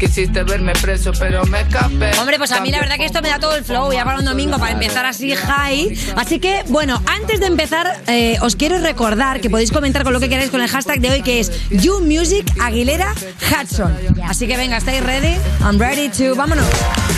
Quisiste 0.05 0.43
verme 0.43 0.73
preso, 0.73 1.11
pero 1.17 1.43
me 1.45 1.61
escapé. 1.61 2.11
Hombre, 2.19 2.37
pues 2.37 2.51
a 2.51 2.61
mí 2.61 2.69
la 2.69 2.79
verdad 2.79 2.95
que 2.97 3.05
esto 3.05 3.23
me 3.23 3.29
da 3.29 3.39
todo 3.39 3.55
el 3.55 3.63
flow 3.63 3.91
ya 3.91 4.05
para 4.05 4.19
un 4.19 4.25
domingo, 4.25 4.59
para 4.59 4.71
empezar 4.71 5.03
así 5.03 5.33
high. 5.35 5.97
Así 6.15 6.39
que, 6.39 6.63
bueno, 6.67 7.01
antes 7.07 7.39
de 7.39 7.47
empezar, 7.47 7.99
eh, 8.05 8.37
os 8.41 8.55
quiero 8.55 8.77
recordar 8.77 9.41
que 9.41 9.49
podéis 9.49 9.71
comentar 9.71 10.03
con 10.03 10.13
lo 10.13 10.19
que 10.19 10.29
queráis 10.29 10.51
con 10.51 10.61
el 10.61 10.69
hashtag 10.69 10.99
de 10.99 11.09
hoy, 11.09 11.21
que 11.23 11.39
es 11.39 11.51
YouMusic 11.69 12.61
Aguilera 12.61 13.13
Hudson. 13.49 13.91
Así 14.23 14.45
que 14.45 14.57
venga, 14.57 14.77
¿estáis 14.77 15.03
ready? 15.03 15.37
I'm 15.61 15.79
ready 15.79 16.07
to... 16.09 16.35
Vámonos. 16.35 16.67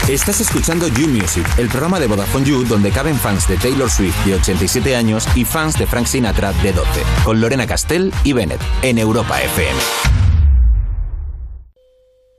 Estás 0.07 0.39
escuchando 0.39 0.87
You 0.87 1.09
Music, 1.09 1.45
el 1.57 1.67
programa 1.67 1.99
de 1.99 2.07
Vodafone 2.07 2.45
You 2.45 2.63
donde 2.63 2.91
caben 2.91 3.17
fans 3.17 3.49
de 3.49 3.57
Taylor 3.57 3.91
Swift 3.91 4.15
de 4.25 4.35
87 4.35 4.95
años 4.95 5.27
y 5.35 5.43
fans 5.43 5.77
de 5.77 5.85
Frank 5.85 6.07
Sinatra 6.07 6.53
de 6.63 6.71
12, 6.71 6.87
con 7.25 7.41
Lorena 7.41 7.67
Castell 7.67 8.13
y 8.23 8.31
Bennett 8.31 8.61
en 8.81 8.97
Europa 8.97 9.41
FM. 9.41 10.26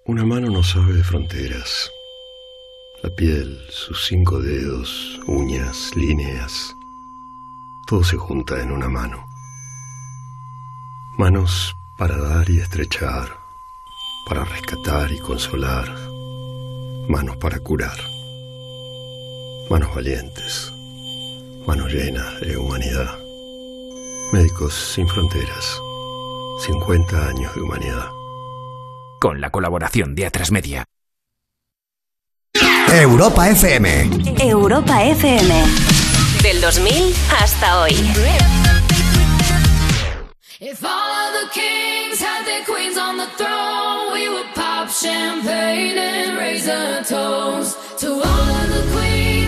Una 0.08 0.24
mano 0.24 0.48
no 0.48 0.62
sabe 0.62 0.94
de 0.94 1.04
fronteras. 1.04 1.92
La 3.02 3.10
piel, 3.10 3.60
sus 3.68 4.06
cinco 4.06 4.40
dedos, 4.40 5.20
uñas, 5.26 5.94
líneas, 5.96 6.74
todo 7.86 8.02
se 8.02 8.16
junta 8.16 8.62
en 8.62 8.72
una 8.72 8.88
mano. 8.88 9.26
Manos 11.18 11.76
para 11.98 12.16
dar 12.16 12.48
y 12.48 12.58
estrechar, 12.58 13.36
para 14.26 14.46
rescatar 14.46 15.12
y 15.12 15.18
consolar, 15.18 15.94
manos 17.06 17.36
para 17.36 17.60
curar, 17.60 17.98
manos 19.68 19.94
valientes, 19.94 20.72
manos 21.66 21.92
llenas 21.92 22.40
de 22.40 22.56
humanidad. 22.56 23.18
Médicos 24.32 24.72
sin 24.72 25.06
fronteras, 25.06 25.82
50 26.60 27.28
años 27.28 27.54
de 27.54 27.60
humanidad. 27.60 28.17
Con 29.20 29.40
la 29.40 29.50
colaboración 29.50 30.14
de 30.14 30.26
Atrasmedia. 30.26 30.84
Europa 32.92 33.48
FM. 33.48 34.10
Europa 34.40 35.02
FM. 35.02 35.64
Del 36.42 36.60
2000 36.60 37.14
hasta 37.36 37.80
hoy. 37.80 37.92
If 40.60 40.84
all 40.84 40.90
of 40.90 41.32
the 41.40 41.48
kings 41.52 42.20
had 42.20 42.44
their 42.44 42.64
queens 42.64 42.96
on 42.96 43.16
the 43.16 43.26
throne, 43.36 44.12
we 44.12 44.28
would 44.28 44.52
pop 44.54 44.88
champagne 44.88 45.98
and 45.98 46.36
raise 46.36 46.68
a 46.68 47.02
toast 47.04 47.76
to 48.00 48.08
all 48.08 48.20
of 48.20 48.68
the 48.70 48.82
queens 48.92 49.47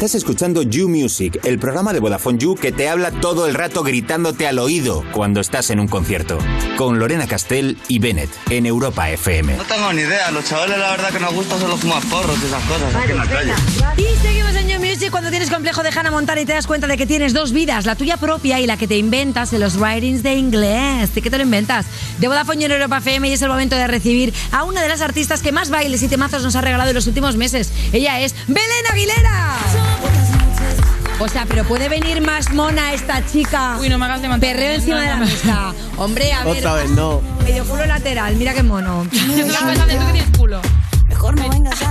Estás 0.00 0.14
escuchando 0.14 0.62
You 0.62 0.88
Music, 0.88 1.40
el 1.44 1.58
programa 1.58 1.92
de 1.92 2.00
Vodafone 2.00 2.38
You 2.38 2.54
que 2.54 2.72
te 2.72 2.88
habla 2.88 3.10
todo 3.10 3.46
el 3.46 3.52
rato 3.52 3.82
gritándote 3.82 4.46
al 4.46 4.58
oído 4.58 5.04
cuando 5.12 5.42
estás 5.42 5.68
en 5.68 5.78
un 5.78 5.88
concierto. 5.88 6.38
Con 6.78 6.98
Lorena 6.98 7.26
Castell 7.26 7.76
y 7.86 7.98
Bennett 7.98 8.30
en 8.48 8.64
Europa 8.64 9.10
FM. 9.10 9.58
No 9.58 9.64
tengo 9.64 9.92
ni 9.92 10.00
idea, 10.00 10.30
los 10.30 10.46
chavales 10.46 10.78
la 10.78 10.92
verdad 10.92 11.10
que 11.10 11.20
nos 11.20 11.34
gusta 11.34 11.58
solo 11.58 11.76
fumar 11.76 12.02
porros 12.04 12.34
y 12.42 12.46
esas 12.46 12.64
cosas 12.64 12.94
aquí 12.94 13.10
en 13.10 13.18
la 13.18 13.26
calle. 13.26 13.52
Music 15.00 15.12
cuando 15.12 15.30
tienes 15.30 15.48
complejo 15.48 15.82
de 15.82 15.88
Hannah 15.88 16.10
Montana 16.10 16.42
y 16.42 16.44
te 16.44 16.52
das 16.52 16.66
cuenta 16.66 16.86
de 16.86 16.98
que 16.98 17.06
tienes 17.06 17.32
dos 17.32 17.52
vidas, 17.52 17.86
la 17.86 17.94
tuya 17.94 18.18
propia 18.18 18.60
y 18.60 18.66
la 18.66 18.76
que 18.76 18.86
te 18.86 18.98
inventas 18.98 19.50
en 19.54 19.60
los 19.60 19.76
writings 19.76 20.22
de 20.22 20.34
inglés. 20.34 21.14
¿De 21.14 21.22
qué 21.22 21.30
te 21.30 21.38
lo 21.38 21.42
inventas? 21.42 21.86
De 22.18 22.28
Vodafone 22.28 22.66
en 22.66 22.72
Europa 22.72 22.98
FM 22.98 23.30
y 23.30 23.32
es 23.32 23.40
el 23.40 23.48
momento 23.48 23.76
de 23.76 23.86
recibir 23.86 24.34
a 24.52 24.64
una 24.64 24.82
de 24.82 24.90
las 24.90 25.00
artistas 25.00 25.40
que 25.40 25.52
más 25.52 25.70
bailes 25.70 26.02
y 26.02 26.08
temazos 26.08 26.42
nos 26.42 26.54
ha 26.54 26.60
regalado 26.60 26.90
en 26.90 26.96
los 26.96 27.06
últimos 27.06 27.36
meses. 27.36 27.72
Ella 27.94 28.20
es 28.20 28.34
Belén 28.46 28.86
Aguilera. 28.92 29.56
O 31.18 31.28
sea, 31.28 31.46
pero 31.46 31.64
puede 31.64 31.88
venir 31.88 32.20
más 32.20 32.52
mona 32.52 32.92
esta 32.92 33.24
chica. 33.24 33.78
Uy, 33.80 33.88
no 33.88 33.96
me 33.96 34.04
hagas 34.04 34.20
levantar. 34.20 34.50
Perreo 34.50 34.72
encima 34.72 35.00
de 35.00 35.06
la 35.06 35.16
mesa. 35.16 35.72
Hombre, 35.96 36.30
a 36.34 36.44
ver. 36.44 36.58
Otra 36.58 36.74
vez 36.74 36.90
no. 36.90 37.22
Medio 37.42 37.64
culo 37.64 37.86
lateral, 37.86 38.36
mira 38.36 38.52
qué 38.52 38.62
mono. 38.62 39.06
Es 39.10 39.44
una 39.44 39.60
cosa 39.60 39.86
de 39.86 39.94
tú 39.94 40.06
que 40.06 40.12
tienes 40.12 40.36
culo. 40.36 40.60
Mejor 41.08 41.36
no 41.36 41.48
vengas 41.48 41.80
a 41.80 41.84
la 41.84 41.88
cita. 41.88 41.89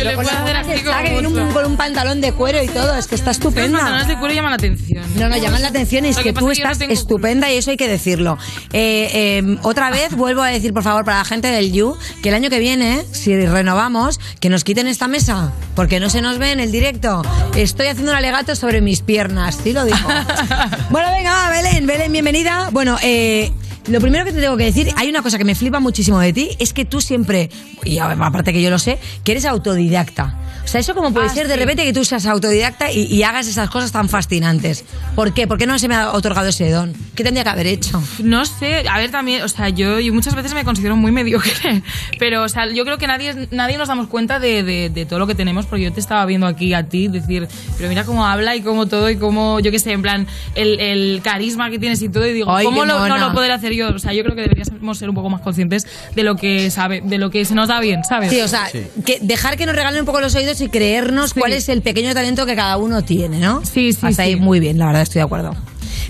Yo 0.00 0.10
le 0.10 0.14
Con 0.16 0.24
puedo 0.24 0.36
la 0.36 0.42
hacer 0.44 0.54
mona 0.56 0.66
que 0.66 0.72
así 0.72 0.80
está, 0.80 0.90
como 0.92 1.04
que 1.04 1.10
viene 1.10 1.28
un- 1.28 1.34
mucho. 1.46 1.54
con 1.54 1.66
un 1.66 1.76
pantalón 1.76 2.20
de 2.20 2.32
cuero 2.32 2.62
y 2.62 2.68
todo, 2.68 2.96
es 2.96 3.06
que 3.06 3.14
está 3.14 3.28
Los 3.30 3.36
estupenda. 3.36 3.78
pantalones 3.78 4.08
de 4.08 4.18
cuero 4.18 4.34
llaman 4.34 4.50
la 4.50 4.56
atención. 4.56 5.04
No, 5.16 5.28
no, 5.28 5.36
llaman 5.36 5.62
la 5.62 5.68
atención 5.68 6.04
y 6.04 6.08
es 6.08 6.16
Lo 6.16 6.22
que, 6.22 6.28
que 6.30 6.32
pasa 6.34 6.44
tú 6.46 6.50
es 6.50 6.56
que 6.58 6.62
yo 6.62 6.66
no 6.66 6.72
estás 6.72 6.78
tengo 6.88 6.92
estupenda 7.00 7.50
y 7.52 7.56
eso 7.56 7.70
hay 7.70 7.76
que 7.76 7.88
decirlo. 7.88 8.38
Eh, 8.72 9.10
eh, 9.12 9.58
otra 9.62 9.90
vez 9.90 10.14
vuelvo 10.16 10.42
a 10.42 10.48
decir, 10.48 10.72
por 10.72 10.82
favor, 10.82 11.04
para 11.04 11.18
la 11.18 11.24
gente 11.24 11.48
del 11.48 11.72
You, 11.72 11.96
que 12.22 12.30
el 12.30 12.34
año 12.34 12.48
que 12.50 12.58
viene, 12.58 13.04
si 13.12 13.34
renovamos, 13.46 14.18
que 14.40 14.48
nos 14.48 14.64
quiten 14.64 14.86
esta 14.88 15.06
mesa, 15.08 15.52
porque 15.74 16.00
no 16.00 16.08
se 16.10 16.22
nos 16.22 16.38
ve 16.38 16.52
en 16.52 16.60
el 16.60 16.72
directo. 16.72 17.22
Estoy 17.54 17.88
haciendo 17.88 18.12
un 18.12 18.16
alegato 18.18 18.54
sobre 18.56 18.80
mis 18.80 19.02
piernas, 19.02 19.58
sí 19.62 19.72
lo 19.72 19.84
digo. 19.84 19.98
bueno, 20.90 21.08
venga, 21.10 21.32
va, 21.32 21.50
Belén, 21.50 21.86
Belén, 21.86 22.12
bienvenida. 22.12 22.68
Bueno, 22.72 22.96
eh, 23.02 23.52
lo 23.88 24.00
primero 24.00 24.24
que 24.24 24.32
te 24.32 24.40
tengo 24.40 24.56
que 24.56 24.64
decir, 24.64 24.88
hay 24.96 25.08
una 25.08 25.22
cosa 25.22 25.38
que 25.38 25.44
me 25.44 25.54
flipa 25.54 25.80
muchísimo 25.80 26.18
de 26.20 26.32
ti, 26.32 26.50
es 26.58 26.72
que 26.72 26.84
tú 26.84 27.00
siempre, 27.00 27.50
y 27.84 27.98
aparte 27.98 28.52
que 28.52 28.62
yo 28.62 28.70
lo 28.70 28.78
sé, 28.78 28.98
que 29.24 29.32
eres 29.32 29.44
autodidacta. 29.46 30.36
O 30.62 30.68
sea, 30.70 30.80
¿eso 30.80 30.94
cómo 30.94 31.12
puede 31.12 31.26
Ah, 31.26 31.30
ser 31.34 31.48
de 31.48 31.54
sí. 31.54 31.60
repente 31.60 31.82
que 31.84 31.92
tú 31.92 32.04
seas 32.04 32.26
autodidacta 32.26 32.92
y, 32.92 33.04
y 33.06 33.22
hagas 33.24 33.48
esas 33.48 33.70
cosas 33.70 33.90
tan 33.90 34.08
fascinantes? 34.08 34.84
¿Por 35.16 35.32
qué? 35.32 35.48
¿Por 35.48 35.58
qué 35.58 35.66
no 35.66 35.78
se 35.78 35.88
me 35.88 35.96
ha 35.96 36.12
otorgado 36.12 36.48
ese 36.48 36.70
don? 36.70 36.92
¿Qué 37.16 37.24
tendría 37.24 37.42
que 37.42 37.50
haber 37.50 37.66
hecho? 37.66 38.00
No 38.22 38.44
sé, 38.44 38.84
a 38.88 38.98
ver 38.98 39.10
también, 39.10 39.42
o 39.42 39.48
sea, 39.48 39.70
yo, 39.70 39.98
yo 39.98 40.12
muchas 40.12 40.34
veces 40.36 40.52
me 40.54 40.62
considero 40.64 40.96
muy 40.96 41.10
mediocre, 41.10 41.82
pero 42.20 42.42
o 42.44 42.48
sea, 42.48 42.70
yo 42.70 42.84
creo 42.84 42.98
que 42.98 43.06
nadie, 43.08 43.48
nadie 43.50 43.78
nos 43.78 43.88
damos 43.88 44.06
cuenta 44.08 44.38
de, 44.38 44.62
de- 44.62 44.90
de 44.90 45.06
todo 45.06 45.18
lo 45.18 45.26
que 45.26 45.34
tenemos, 45.34 45.66
porque 45.66 45.84
yo 45.84 45.92
te 45.92 45.98
estaba 46.00 46.24
viendo 46.26 46.46
aquí 46.46 46.72
a 46.74 46.86
ti 46.88 47.08
decir, 47.08 47.48
pero 47.76 47.88
mira 47.88 48.04
cómo 48.04 48.24
habla 48.26 48.54
y 48.54 48.60
cómo 48.60 48.86
todo 48.86 49.10
y 49.10 49.16
cómo, 49.16 49.58
yo 49.60 49.70
qué 49.72 49.78
sé, 49.78 49.92
en 49.92 50.02
plan, 50.02 50.26
el, 50.54 50.78
el 50.78 51.20
carisma 51.24 51.70
que 51.70 51.78
tienes 51.78 52.00
y 52.02 52.10
todo, 52.10 52.26
y 52.26 52.32
digo, 52.34 52.54
Ay, 52.54 52.64
¿cómo 52.66 52.84
lo- 52.84 53.08
no 53.08 53.18
lo 53.18 53.32
poder 53.32 53.50
hacer 53.50 53.69
yo? 53.76 53.88
O 53.88 53.98
sea, 53.98 54.12
yo 54.12 54.22
creo 54.22 54.34
que 54.34 54.42
deberíamos 54.42 54.98
ser 54.98 55.08
un 55.08 55.14
poco 55.14 55.30
más 55.30 55.40
conscientes 55.40 55.86
de 56.14 56.22
lo 56.22 56.36
que 56.36 56.70
sabe, 56.70 57.00
de 57.00 57.18
lo 57.18 57.30
que 57.30 57.44
se 57.44 57.54
nos 57.54 57.68
da 57.68 57.80
bien, 57.80 58.04
¿sabes? 58.04 58.30
Sí, 58.30 58.40
o 58.40 58.48
sea, 58.48 58.68
que 59.04 59.18
dejar 59.20 59.56
que 59.56 59.66
nos 59.66 59.74
regalen 59.74 60.00
un 60.00 60.06
poco 60.06 60.20
los 60.20 60.34
oídos 60.34 60.60
y 60.60 60.68
creernos 60.68 61.34
cuál 61.34 61.52
es 61.52 61.68
el 61.68 61.82
pequeño 61.82 62.14
talento 62.14 62.46
que 62.46 62.56
cada 62.56 62.76
uno 62.76 63.02
tiene, 63.02 63.38
¿no? 63.38 63.64
Sí, 63.64 63.92
sí, 63.92 63.98
Hasta 64.02 64.22
ahí 64.22 64.36
muy 64.36 64.60
bien, 64.60 64.78
la 64.78 64.86
verdad, 64.86 65.02
estoy 65.02 65.20
de 65.20 65.24
acuerdo. 65.24 65.54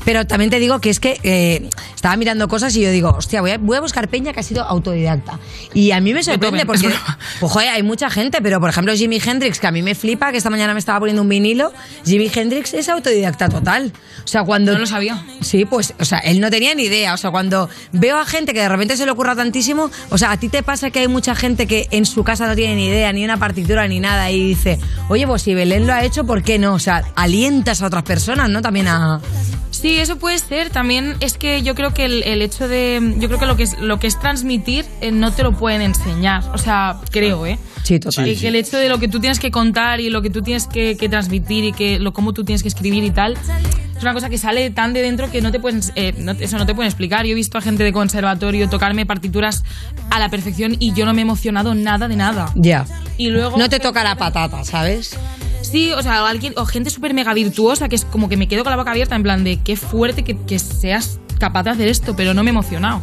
Pero 0.05 0.27
también 0.27 0.51
te 0.51 0.59
digo 0.59 0.81
que 0.81 0.91
es 0.91 1.01
que 1.01 1.21
eh, 1.23 1.69
estaba 1.95 2.17
mirando 2.17 2.49
cosas 2.49 2.75
y 2.77 2.83
yo 2.83 2.91
digo, 2.91 3.11
hostia, 3.11 3.41
voy 3.41 3.53
a, 3.53 3.59
voy 3.59 3.77
a 3.77 3.81
buscar 3.81 4.09
peña 4.09 4.33
que 4.33 4.41
ha 4.41 4.43
sido 4.43 4.63
autodidacta. 4.63 5.39
Y 5.75 5.91
a 5.93 6.01
mí 6.01 6.15
me 6.15 6.23
sorprende 6.23 6.67
porque, 6.67 6.89
pues, 7.41 7.53
joder, 7.53 7.69
hay 7.69 7.83
mucha 7.83 8.11
gente, 8.11 8.41
pero 8.43 8.61
por 8.61 8.71
ejemplo 8.71 8.95
Jimi 8.95 9.21
Hendrix, 9.25 9.61
que 9.61 9.67
a 9.67 9.73
mí 9.73 9.83
me 9.83 9.95
flipa, 9.95 10.33
que 10.33 10.39
esta 10.39 10.51
mañana 10.51 10.73
me 10.73 10.79
estaba 10.79 10.99
poniendo 10.99 11.23
un 11.23 11.29
vinilo, 11.29 11.73
Jimi 12.05 12.31
Hendrix 12.35 12.75
es 12.75 12.89
autodidacta 12.89 13.49
total. 13.49 13.93
O 14.25 14.29
sea, 14.29 14.45
cuando... 14.45 14.73
No 14.73 14.79
lo 14.79 14.87
sabía. 14.87 15.25
Sí, 15.41 15.65
pues, 15.65 15.95
o 15.99 16.05
sea, 16.05 16.19
él 16.19 16.41
no 16.41 16.51
tenía 16.51 16.75
ni 16.75 16.85
idea. 16.85 17.15
O 17.15 17.17
sea, 17.17 17.31
cuando 17.31 17.69
veo 17.93 18.19
a 18.19 18.25
gente 18.25 18.55
que 18.55 18.61
de 18.61 18.69
repente 18.69 18.97
se 18.97 19.05
le 19.05 19.13
ocurra 19.13 19.35
tantísimo, 19.35 19.91
o 20.11 20.19
sea, 20.19 20.33
a 20.33 20.37
ti 20.37 20.49
te 20.49 20.63
pasa 20.63 20.91
que 20.91 21.01
hay 21.01 21.09
mucha 21.09 21.35
gente 21.35 21.67
que 21.67 21.89
en 21.91 22.07
su 22.07 22.25
casa 22.25 22.47
no 22.47 22.55
tiene 22.55 22.77
ni 22.77 22.87
idea, 22.87 23.13
ni 23.13 23.25
una 23.25 23.39
partitura, 23.39 23.87
ni 23.89 24.01
nada, 24.01 24.31
y 24.31 24.49
dice, 24.49 24.79
oye, 25.09 25.27
pues 25.27 25.43
si 25.43 25.55
Belén 25.55 25.87
lo 25.87 25.93
ha 25.93 26.05
hecho, 26.05 26.25
¿por 26.25 26.43
qué 26.43 26.59
no? 26.59 26.75
O 26.75 26.79
sea, 26.79 27.05
alientas 27.17 27.83
a 27.83 27.87
otras 27.87 28.03
personas, 28.05 28.49
¿no? 28.49 28.63
También 28.63 28.89
a... 28.89 29.21
Sí, 29.71 29.90
eso 29.99 30.17
puede 30.17 30.39
ser. 30.39 30.71
También 30.71 31.17
es 31.21 31.37
que 31.39 31.63
yo 31.63 31.75
creo 31.75 31.93
que 31.95 32.05
el, 32.05 32.23
el 32.25 32.43
hecho 32.43 32.69
de. 32.69 33.15
Yo 33.19 33.29
creo 33.29 33.39
que 33.41 33.47
lo 33.47 33.57
que 33.57 33.65
es, 33.65 33.79
lo 33.81 33.99
que 33.99 34.07
es 34.07 34.19
transmitir 34.19 34.85
eh, 35.01 35.11
no 35.13 35.33
te 35.33 35.43
lo 35.43 35.53
pueden 35.53 35.83
enseñar. 35.83 36.43
O 36.55 36.59
sea, 36.59 36.99
creo, 37.11 37.47
¿eh? 37.47 37.59
Sí, 37.83 37.99
total. 37.99 38.29
Y 38.29 38.37
que 38.37 38.49
el 38.49 38.55
hecho 38.57 38.77
de 38.77 38.89
lo 38.89 38.99
que 38.99 39.09
tú 39.09 39.21
tienes 39.21 39.39
que 39.41 39.51
contar 39.51 40.01
y 40.01 40.11
lo 40.11 40.23
que 40.23 40.31
tú 40.31 40.43
tienes 40.43 40.67
que, 40.67 40.97
que 40.97 41.09
transmitir 41.09 41.65
y 41.65 41.73
que 41.73 41.99
lo 41.99 42.13
cómo 42.13 42.33
tú 42.33 42.45
tienes 42.45 42.63
que 42.63 42.69
escribir 42.69 43.05
y 43.05 43.11
tal. 43.11 43.37
Es 43.97 44.03
una 44.05 44.15
cosa 44.15 44.31
que 44.31 44.39
sale 44.39 44.71
tan 44.71 44.95
de 44.95 45.03
dentro 45.03 45.31
que 45.31 45.43
no 45.43 45.53
te 45.53 45.61
pueden, 45.61 45.83
eh, 45.95 46.15
no- 46.17 46.33
eso 46.33 46.57
no 46.57 46.65
te 46.65 46.75
pueden 46.75 46.89
explicar. 46.89 47.27
Yo 47.27 47.33
he 47.33 47.35
visto 47.35 47.59
a 47.59 47.61
gente 47.61 47.85
de 47.85 47.93
conservatorio 47.93 48.69
tocarme 48.71 49.05
partituras 49.05 49.63
a 50.11 50.19
la 50.19 50.31
perfección 50.31 50.77
y 50.79 50.95
yo 50.95 51.05
no 51.05 51.13
me 51.13 51.21
he 51.21 51.23
emocionado 51.23 51.75
nada 51.75 52.09
de 52.09 52.17
nada. 52.17 52.51
Ya. 52.55 52.87
Y 53.19 53.29
luego 53.29 53.59
No 53.59 53.69
te 53.69 53.79
toca 53.79 54.03
la 54.03 54.15
patata, 54.17 54.65
¿sabes? 54.65 55.17
Sí, 55.71 55.93
o 55.93 56.03
sea, 56.03 56.27
alguien, 56.27 56.53
o 56.57 56.67
gente 56.67 56.91
súper 56.91 57.15
mega 57.15 57.33
virtuosa 57.33 57.89
que 57.89 57.95
es 57.95 58.05
como 58.05 58.29
que 58.29 58.37
me 58.37 58.49
quedo 58.49 58.65
con 58.65 58.73
la 58.73 58.77
boca 58.77 58.91
abierta 58.91 59.15
en 59.15 59.23
plan 59.23 59.45
de 59.45 59.59
qué 59.59 59.77
fuerte 59.77 60.25
que, 60.25 60.37
que 60.37 60.59
seas 60.59 61.21
capaz 61.39 61.63
de 61.63 61.71
hacer 61.71 61.89
esto, 61.89 62.17
pero 62.17 62.35
no 62.35 62.43
me 62.43 62.51
he 62.51 62.53
emocionado. 62.53 63.01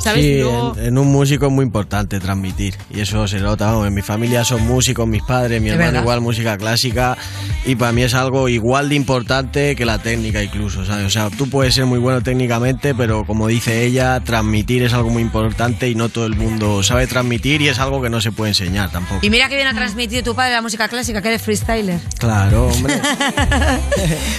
¿Sabes? 0.00 0.24
Sí, 0.24 0.40
en, 0.40 0.84
en 0.86 0.98
un 0.98 1.08
músico 1.12 1.46
es 1.46 1.52
muy 1.52 1.64
importante 1.64 2.18
transmitir 2.20 2.74
y 2.90 3.00
eso 3.00 3.26
se 3.28 3.38
nota. 3.40 3.66
vamos, 3.66 3.86
en 3.86 3.94
mi 3.94 4.02
familia 4.02 4.44
son 4.44 4.66
músicos, 4.66 5.06
mis 5.06 5.22
padres, 5.22 5.60
mi 5.60 5.68
hermano 5.68 5.90
verdad. 5.92 6.02
igual 6.02 6.20
música 6.20 6.56
clásica 6.58 7.16
y 7.64 7.76
para 7.76 7.92
mí 7.92 8.02
es 8.02 8.14
algo 8.14 8.48
igual 8.48 8.88
de 8.88 8.94
importante 8.94 9.76
que 9.76 9.84
la 9.84 9.98
técnica 9.98 10.42
incluso, 10.42 10.84
¿sabes? 10.84 11.06
O 11.06 11.10
sea, 11.10 11.28
tú 11.30 11.48
puedes 11.48 11.74
ser 11.74 11.86
muy 11.86 11.98
bueno 11.98 12.22
técnicamente, 12.22 12.94
pero 12.94 13.24
como 13.24 13.46
dice 13.48 13.84
ella, 13.84 14.20
transmitir 14.20 14.82
es 14.82 14.92
algo 14.94 15.10
muy 15.10 15.22
importante 15.22 15.88
y 15.88 15.94
no 15.94 16.08
todo 16.08 16.26
el 16.26 16.36
mundo 16.36 16.82
sabe 16.82 17.06
transmitir 17.06 17.60
y 17.62 17.68
es 17.68 17.78
algo 17.78 18.00
que 18.00 18.08
no 18.10 18.20
se 18.20 18.32
puede 18.32 18.50
enseñar 18.50 18.90
tampoco. 18.90 19.20
Y 19.24 19.30
mira 19.30 19.48
que 19.48 19.56
viene 19.56 19.70
a 19.70 19.74
transmitir 19.74 20.22
tu 20.24 20.34
padre 20.34 20.54
la 20.54 20.62
música 20.62 20.88
clásica, 20.88 21.20
que 21.20 21.28
eres 21.28 21.42
freestyler. 21.42 22.00
Claro, 22.18 22.68
hombre. 22.68 23.00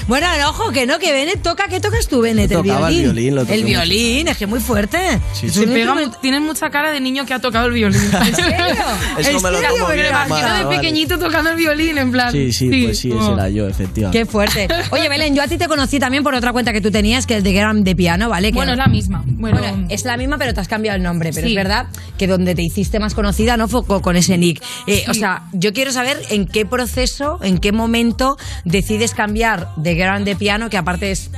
Bueno, 0.08 0.28
no, 0.40 0.50
ojo, 0.50 0.72
que 0.72 0.86
no, 0.86 1.00
que 1.00 1.12
Bennett 1.12 1.42
toca. 1.42 1.68
¿Qué 1.68 1.80
tocas 1.80 2.08
tú, 2.08 2.22
Bennett? 2.22 2.52
Yo 2.52 2.60
el 2.60 2.64
violín, 2.64 3.38
El 3.48 3.64
violín, 3.64 4.28
es 4.28 4.38
que 4.38 4.44
es 4.46 4.50
muy 4.50 4.60
fuerte. 4.60 4.98
Sí, 5.34 5.50
Se 5.52 5.68
pega 5.68 6.40
mucha 6.40 6.70
cara 6.70 6.92
de 6.92 7.00
niño 7.00 7.26
que 7.26 7.34
ha 7.34 7.40
tocado 7.40 7.68
el 7.68 7.74
violín. 7.74 8.02
¿En 8.26 8.36
serio? 8.36 8.56
Eso 9.18 9.40
me 9.42 9.52
lo 9.52 9.60
Pero 9.60 9.88
bien, 9.94 10.06
imagino 10.10 10.54
de 10.56 10.64
vale. 10.64 10.76
pequeñito 10.78 11.20
tocando 11.20 11.52
el 11.52 11.56
violín, 11.58 11.98
en 11.98 12.12
plan. 12.12 12.32
Sí, 12.32 12.52
sí, 12.52 12.70
pues 12.86 13.00
sí, 13.00 13.10
ese 13.10 13.18
como- 13.18 13.34
era 13.34 13.50
yo, 13.50 13.68
efectivamente. 13.68 14.20
Qué 14.20 14.26
fuerte. 14.26 14.68
Oye, 14.92 15.10
Belén, 15.10 15.36
yo 15.36 15.44
a 15.44 15.48
ti 15.48 15.58
te 15.58 15.68
conocí 15.68 16.00
también 16.00 16.24
por 16.24 16.34
otra 16.34 16.52
cuenta 16.52 16.74
que 16.74 16.82
tú 16.82 16.92
tenías, 16.92 17.26
que 17.28 17.38
es 17.38 17.44
de 17.44 17.54
Gram 17.54 17.84
de 17.84 17.96
Piano, 17.96 18.30
¿vale? 18.30 18.52
Que- 18.52 18.56
Bueno, 18.56 18.72
es 18.74 18.78
la 18.78 18.88
misma. 18.88 19.24
Bueno, 19.26 19.60
Bueno, 19.60 19.88
es 19.90 20.06
la 20.06 20.18
misma, 20.18 20.38
pero 20.38 20.54
te 20.54 20.60
has 20.62 20.68
cambiado 20.68 20.96
el 20.98 21.04
nombre. 21.04 21.32
Pero 21.34 21.48
Sí. 21.48 21.54
es 21.54 21.56
verdad 21.56 21.88
que 22.18 22.28
donde 22.28 22.56
te 22.56 22.62
hiciste 22.62 23.00
más 23.00 23.14
conocida 23.14 23.58
no 23.58 23.68
fue 23.68 23.86
co- 23.86 24.02
con 24.02 24.16
ese 24.16 24.38
nick. 24.38 24.62
Eh, 24.88 25.04
O 25.10 25.14
sea, 25.14 25.44
yo 25.54 25.74
quiero 25.74 25.92
saber 25.92 26.20
en 26.30 26.48
qué 26.48 26.66
proceso, 26.66 27.40
en 27.44 27.58
qué 27.60 27.72
momento 27.72 28.38
decides 28.66 29.14
cambiar 29.14 29.70
de 29.76 29.96
Gram 29.96 30.24
de 30.24 30.36
Piano, 30.36 30.70
que 30.70 30.78
aparte 30.78 31.12
es. 31.12 31.30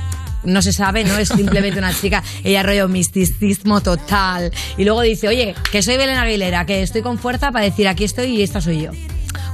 No 0.44 0.62
se 0.62 0.72
sabe, 0.72 1.04
no 1.04 1.16
es 1.18 1.28
simplemente 1.28 1.78
una 1.78 1.92
chica, 1.92 2.22
ella 2.42 2.62
rollo 2.62 2.88
misticismo 2.88 3.80
total. 3.80 4.52
Y 4.76 4.84
luego 4.84 5.00
dice, 5.02 5.28
oye, 5.28 5.54
que 5.70 5.82
soy 5.82 5.96
Belén 5.96 6.18
Aguilera, 6.18 6.66
que 6.66 6.82
estoy 6.82 7.02
con 7.02 7.18
fuerza 7.18 7.50
para 7.52 7.64
decir 7.64 7.88
aquí 7.88 8.04
estoy 8.04 8.26
y 8.36 8.42
esta 8.42 8.60
soy 8.60 8.82
yo. 8.82 8.90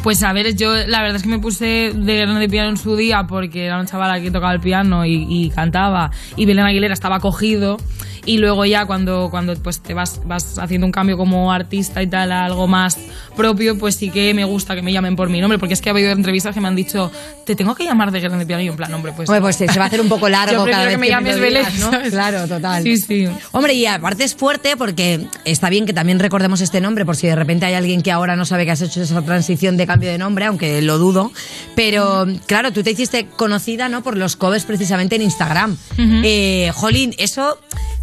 Pues 0.02 0.22
a 0.22 0.32
ver, 0.32 0.54
yo 0.54 0.74
la 0.86 1.02
verdad 1.02 1.16
es 1.16 1.22
que 1.22 1.28
me 1.28 1.38
puse 1.38 1.92
de 1.94 2.16
grande 2.16 2.48
piano 2.48 2.70
en 2.70 2.76
su 2.76 2.96
día 2.96 3.26
porque 3.28 3.66
era 3.66 3.76
una 3.76 3.86
chavala 3.86 4.20
que 4.20 4.30
tocaba 4.30 4.52
el 4.52 4.60
piano 4.60 5.04
y, 5.04 5.26
y 5.28 5.50
cantaba 5.50 6.10
y 6.36 6.46
Belén 6.46 6.64
Aguilera 6.64 6.94
estaba 6.94 7.20
cogido 7.20 7.76
y 8.24 8.38
luego 8.38 8.64
ya 8.64 8.86
cuando, 8.86 9.28
cuando 9.30 9.54
pues 9.56 9.80
te 9.80 9.94
vas, 9.94 10.20
vas 10.24 10.58
haciendo 10.58 10.86
un 10.86 10.92
cambio 10.92 11.16
como 11.16 11.52
artista 11.52 12.02
y 12.02 12.06
tal 12.06 12.32
a 12.32 12.44
algo 12.44 12.66
más 12.66 12.98
propio, 13.36 13.78
pues 13.78 13.96
sí 13.96 14.10
que 14.10 14.34
me 14.34 14.44
gusta 14.44 14.74
que 14.74 14.82
me 14.82 14.92
llamen 14.92 15.16
por 15.16 15.28
mi 15.28 15.40
nombre 15.40 15.58
porque 15.58 15.74
es 15.74 15.80
que 15.80 15.88
ha 15.88 15.92
habido 15.92 16.10
entrevistas 16.12 16.54
que 16.54 16.60
me 16.60 16.68
han 16.68 16.76
dicho 16.76 17.10
te 17.46 17.56
tengo 17.56 17.74
que 17.74 17.84
llamar 17.84 18.10
de 18.10 18.20
grande 18.20 18.46
piano 18.46 18.62
y 18.62 18.66
yo 18.66 18.72
en 18.72 18.76
plan, 18.76 18.92
hombre, 18.92 19.12
pues... 19.16 19.28
Hombre, 19.28 19.40
pues 19.40 19.56
se 19.56 19.66
va 19.66 19.84
a 19.84 19.86
hacer 19.86 20.00
un 20.00 20.08
poco 20.08 20.28
largo 20.28 20.64
Yo 20.64 20.70
cada 20.70 20.84
vez 20.84 20.92
que 20.92 20.98
me 20.98 21.06
me 21.06 21.10
llames 21.10 21.36
lo 21.36 21.42
Belén, 21.42 21.66
¿no? 21.80 21.90
Claro, 22.10 22.46
total. 22.46 22.82
Sí, 22.82 22.96
sí. 22.96 23.28
Hombre, 23.52 23.74
y 23.74 23.86
aparte 23.86 24.24
es 24.24 24.34
fuerte 24.34 24.76
porque 24.76 25.26
está 25.44 25.70
bien 25.70 25.86
que 25.86 25.92
también 25.92 26.18
recordemos 26.18 26.60
este 26.60 26.80
nombre, 26.80 27.04
por 27.04 27.16
si 27.16 27.26
de 27.26 27.34
repente 27.34 27.66
hay 27.66 27.74
alguien 27.74 28.02
que 28.02 28.12
ahora 28.12 28.36
no 28.36 28.44
sabe 28.44 28.64
que 28.64 28.72
has 28.72 28.82
hecho 28.82 29.02
esa 29.02 29.22
transición 29.22 29.69
de 29.76 29.86
cambio 29.86 30.10
de 30.10 30.18
nombre, 30.18 30.44
aunque 30.46 30.82
lo 30.82 30.98
dudo. 30.98 31.32
Pero 31.74 32.26
claro, 32.46 32.72
tú 32.72 32.82
te 32.82 32.90
hiciste 32.90 33.26
conocida 33.26 33.88
¿no? 33.88 34.02
por 34.02 34.16
los 34.16 34.36
covers 34.36 34.64
precisamente 34.64 35.16
en 35.16 35.22
Instagram. 35.22 35.76
Eh, 35.98 36.70
Jolín, 36.74 37.14
eso 37.18 37.58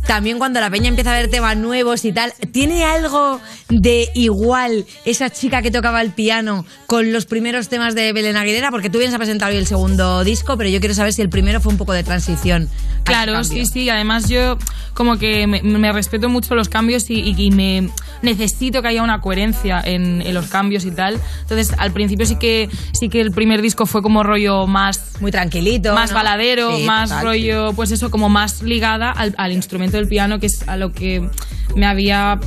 también 0.08 0.38
cuando 0.38 0.60
la 0.60 0.70
peña 0.70 0.88
empieza 0.88 1.12
a 1.14 1.18
ver 1.18 1.30
temas 1.30 1.58
nuevos 1.58 2.06
y 2.06 2.14
tal, 2.14 2.34
¿tiene 2.52 2.86
algo 2.86 3.40
de 3.70 4.10
igual 4.16 4.86
esa 5.06 5.30
chica 5.30 5.62
que 5.62 5.70
tocaba 5.70 6.02
el 6.02 6.12
piano 6.12 6.66
con 6.86 7.12
los 7.12 7.26
primeros 7.26 7.68
temas 7.70 7.94
de 7.94 8.14
Belén 8.14 8.38
Aguilera? 8.38 8.72
Porque 8.72 8.90
tú 8.90 8.98
vienes 9.00 9.14
a 9.14 9.18
presentar 9.18 9.52
hoy 9.52 9.58
el 9.58 9.68
segundo 9.68 10.24
disco, 10.24 10.58
pero 10.58 10.70
yo 10.70 10.80
quiero 10.80 10.96
saber 10.96 11.14
si 11.14 11.22
el 11.22 11.30
primero 11.30 11.60
fue 11.62 11.72
un 11.74 11.78
poco 11.78 11.94
de 11.94 12.04
transición. 12.04 12.70
Claro, 13.04 13.44
sí, 13.44 13.66
sí. 13.66 13.90
Además, 13.90 14.28
yo 14.30 14.58
como 14.94 15.18
que 15.18 15.46
me, 15.48 15.62
me 15.62 15.92
respeto 15.92 16.30
mucho 16.30 16.56
los 16.56 16.70
cambios 16.70 17.10
y, 17.10 17.16
y- 17.22 17.36
y 17.38 17.52
me 17.52 17.90
necesito 18.22 18.82
que 18.82 18.88
haya 18.90 19.04
una 19.04 19.22
coherencia 19.22 19.82
en, 19.84 20.22
en 20.22 20.34
los 20.34 20.48
cambios 20.48 20.86
y 20.86 20.92
tal. 20.92 21.20
Entonces, 21.42 21.74
al 21.78 21.92
principio 21.92 22.26
sí 22.26 22.36
que 22.38 22.70
sí 22.94 23.10
que 23.10 23.22
el 23.22 23.32
primer 23.32 23.62
disco 23.62 23.86
fue 23.86 24.02
como 24.02 24.24
rollo 24.24 24.68
más 24.68 25.14
muy 25.22 25.32
tranquilito, 25.32 25.94
más 25.94 26.10
¿no? 26.12 26.16
baladero, 26.16 26.76
Sí, 26.78 26.84
más 26.84 27.10
total. 27.10 27.26
rollo, 27.26 27.74
pues 27.74 27.92
eso, 27.92 28.10
como 28.12 28.30
más 28.30 28.62
ligada 28.64 29.12
al, 29.12 29.34
al 29.38 29.52
instrumento 29.52 29.97
del 30.00 30.08
piano, 30.08 30.40
que 30.40 30.48
es 30.48 30.68
a 30.68 30.78
lo 30.78 30.92
que 30.92 31.28
me 31.76 31.86
había 31.86 32.40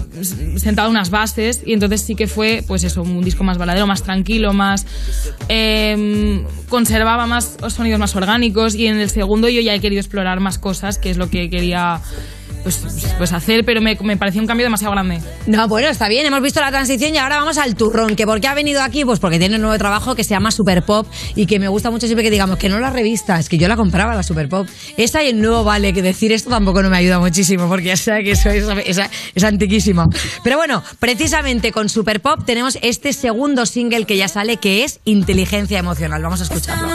sentado 0.57 0.91
unas 0.91 1.11
bases. 1.11 1.63
Y 1.65 1.73
entonces 1.73 2.03
sí 2.03 2.15
que 2.15 2.27
fue, 2.27 2.65
pues 2.67 2.85
eso, 2.85 3.03
un 3.03 3.23
disco 3.23 3.45
más 3.45 3.59
baladero, 3.59 3.87
más 3.87 4.03
tranquilo, 4.03 4.53
más 4.53 4.87
eh, 5.49 6.45
conservaba 6.69 7.27
más 7.27 7.57
sonidos 7.69 8.01
más 8.01 8.15
orgánicos. 8.17 8.75
Y 8.75 8.87
en 8.87 8.99
el 8.99 9.11
segundo 9.11 9.49
yo 9.49 9.61
ya 9.61 9.75
he 9.75 9.81
querido 9.81 10.01
explorar 10.01 10.41
más 10.41 10.59
cosas, 10.59 10.99
que 10.99 11.11
es 11.11 11.17
lo 11.17 11.31
que 11.31 11.51
quería 11.51 12.01
pues, 12.63 12.81
pues 13.19 13.33
hacer, 13.33 13.65
pero 13.65 13.81
me, 13.81 13.97
me 14.03 14.17
pareció 14.17 14.41
un 14.41 14.47
cambio 14.47 14.65
demasiado 14.67 14.93
grande. 14.93 15.21
No, 15.47 15.67
bueno, 15.69 15.89
está 15.89 16.09
bien, 16.09 16.27
hemos 16.27 16.43
visto 16.43 16.61
la 16.61 16.71
transición 16.71 17.15
y 17.15 17.19
ahora 17.19 17.37
vamos 17.39 17.59
al 17.59 17.75
turrón. 17.75 18.17
¿Que 18.17 18.27
¿Por 18.27 18.41
qué 18.41 18.49
ha 18.49 18.55
venido 18.55 18.83
aquí? 18.83 19.05
Pues 19.05 19.19
porque 19.21 19.39
tiene 19.39 19.57
un 19.57 19.63
nuevo 19.63 19.77
trabajo 19.79 20.15
que 20.15 20.25
se 20.25 20.31
llama 20.31 20.51
Super 20.51 20.83
Pop 20.83 21.07
y 21.35 21.47
que 21.47 21.59
me 21.59 21.69
gusta 21.69 21.91
mucho 21.91 22.07
siempre 22.07 22.25
que 22.25 22.31
digamos 22.31 22.59
que 22.59 22.69
no 22.69 22.79
la 22.81 22.91
revista, 22.91 23.39
es 23.39 23.49
que 23.49 23.59
yo 23.59 23.69
la 23.69 23.77
compraba, 23.77 24.15
la 24.15 24.23
Super 24.23 24.49
Pop. 24.49 24.67
Esa 24.97 25.23
y 25.23 25.29
el 25.29 25.41
nuevo 25.41 25.65
Vale, 25.65 25.93
que 25.93 26.03
decir 26.03 26.33
esto 26.33 26.51
tampoco 26.51 26.83
no 26.83 26.91
me 26.91 26.97
ayuda 26.97 27.19
muchísimo 27.19 27.69
porque 27.69 27.87
ya 27.87 27.97
sabe 27.97 28.25
que 28.25 28.33
eso 28.33 28.51
es, 28.51 28.65
es- 28.87 29.01
es 29.35 29.45
antiquísimo. 29.45 30.09
Pero 30.45 30.57
bueno, 30.57 30.83
precisamente 30.99 31.73
con 31.73 31.89
Super 31.89 32.21
Pop 32.21 32.41
tenemos 32.45 32.79
este 32.83 33.13
segundo 33.13 33.67
single 33.67 34.05
que 34.05 34.17
ya 34.17 34.29
sale 34.29 34.57
que 34.59 34.85
es 34.85 35.01
Inteligencia 35.05 35.79
Emocional. 35.79 36.23
Vamos 36.23 36.41
a 36.41 36.45
escucharlo. 36.45 36.89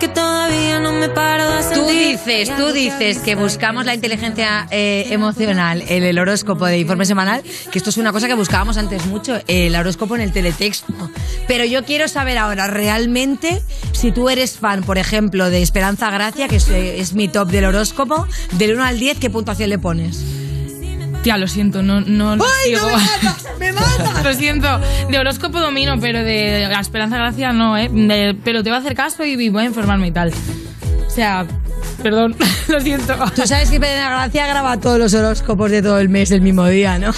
Que 0.00 0.08
todavía 0.08 0.80
no 0.80 0.94
me 0.94 1.10
paro 1.10 1.48
de 1.50 1.62
sentir. 1.62 1.78
Tú 1.78 1.90
dices, 1.90 2.56
tú 2.56 2.72
dices 2.72 3.18
que 3.18 3.34
buscamos 3.34 3.84
la 3.84 3.94
inteligencia 3.94 4.66
eh, 4.70 5.06
emocional 5.10 5.84
en 5.86 6.04
el 6.04 6.18
horóscopo 6.18 6.64
de 6.64 6.78
informe 6.78 7.04
semanal, 7.04 7.42
que 7.70 7.76
esto 7.76 7.90
es 7.90 7.98
una 7.98 8.10
cosa 8.10 8.26
que 8.26 8.32
buscábamos 8.32 8.78
antes 8.78 9.04
mucho, 9.06 9.38
el 9.46 9.76
horóscopo 9.76 10.14
en 10.14 10.22
el 10.22 10.32
teletexto. 10.32 10.94
Pero 11.46 11.66
yo 11.66 11.84
quiero 11.84 12.08
saber 12.08 12.38
ahora 12.38 12.66
realmente 12.66 13.62
si 13.92 14.10
tú 14.10 14.30
eres 14.30 14.58
fan, 14.58 14.82
por 14.82 14.96
ejemplo, 14.96 15.50
de 15.50 15.60
Esperanza 15.60 16.10
Gracia, 16.10 16.48
que 16.48 16.56
es, 16.56 16.70
eh, 16.70 16.98
es 16.98 17.12
mi 17.12 17.28
top 17.28 17.50
del 17.50 17.66
horóscopo, 17.66 18.26
del 18.52 18.72
1 18.72 18.84
al 18.84 18.98
10, 18.98 19.18
¿qué 19.18 19.28
puntuación 19.28 19.68
le 19.68 19.78
pones? 19.78 20.39
Tía, 21.22 21.36
lo 21.36 21.46
siento, 21.46 21.82
no, 21.82 22.00
no 22.00 22.34
lo 22.36 22.44
¡Ay, 22.44 22.72
no 22.72 22.86
me 22.86 22.92
matas! 22.92 23.46
¡Me 23.58 23.72
matas! 23.72 24.24
lo 24.24 24.32
siento. 24.34 24.80
De 25.10 25.18
horóscopo 25.18 25.60
domino, 25.60 25.98
pero 26.00 26.22
de 26.24 26.66
la 26.70 26.80
Esperanza 26.80 27.16
Gracia 27.18 27.52
no, 27.52 27.76
¿eh? 27.76 27.88
De- 27.92 28.36
pero 28.42 28.62
te 28.62 28.70
voy 28.70 28.76
a 28.78 28.80
hacer 28.80 28.94
caso 28.94 29.24
y 29.24 29.48
voy 29.50 29.64
a 29.64 29.66
informarme 29.66 30.06
y 30.06 30.12
tal. 30.12 30.32
O 31.06 31.10
sea, 31.10 31.46
perdón, 32.02 32.34
lo 32.68 32.80
siento. 32.80 33.14
Tú 33.34 33.46
sabes 33.46 33.70
que 33.70 33.78
Pedro 33.78 34.06
Gracia 34.08 34.46
graba 34.46 34.78
todos 34.80 34.98
los 34.98 35.12
horóscopos 35.12 35.70
de 35.70 35.82
todo 35.82 35.98
el 35.98 36.08
mes 36.08 36.30
el 36.30 36.40
mismo 36.40 36.66
día, 36.66 36.98
¿no? 36.98 37.12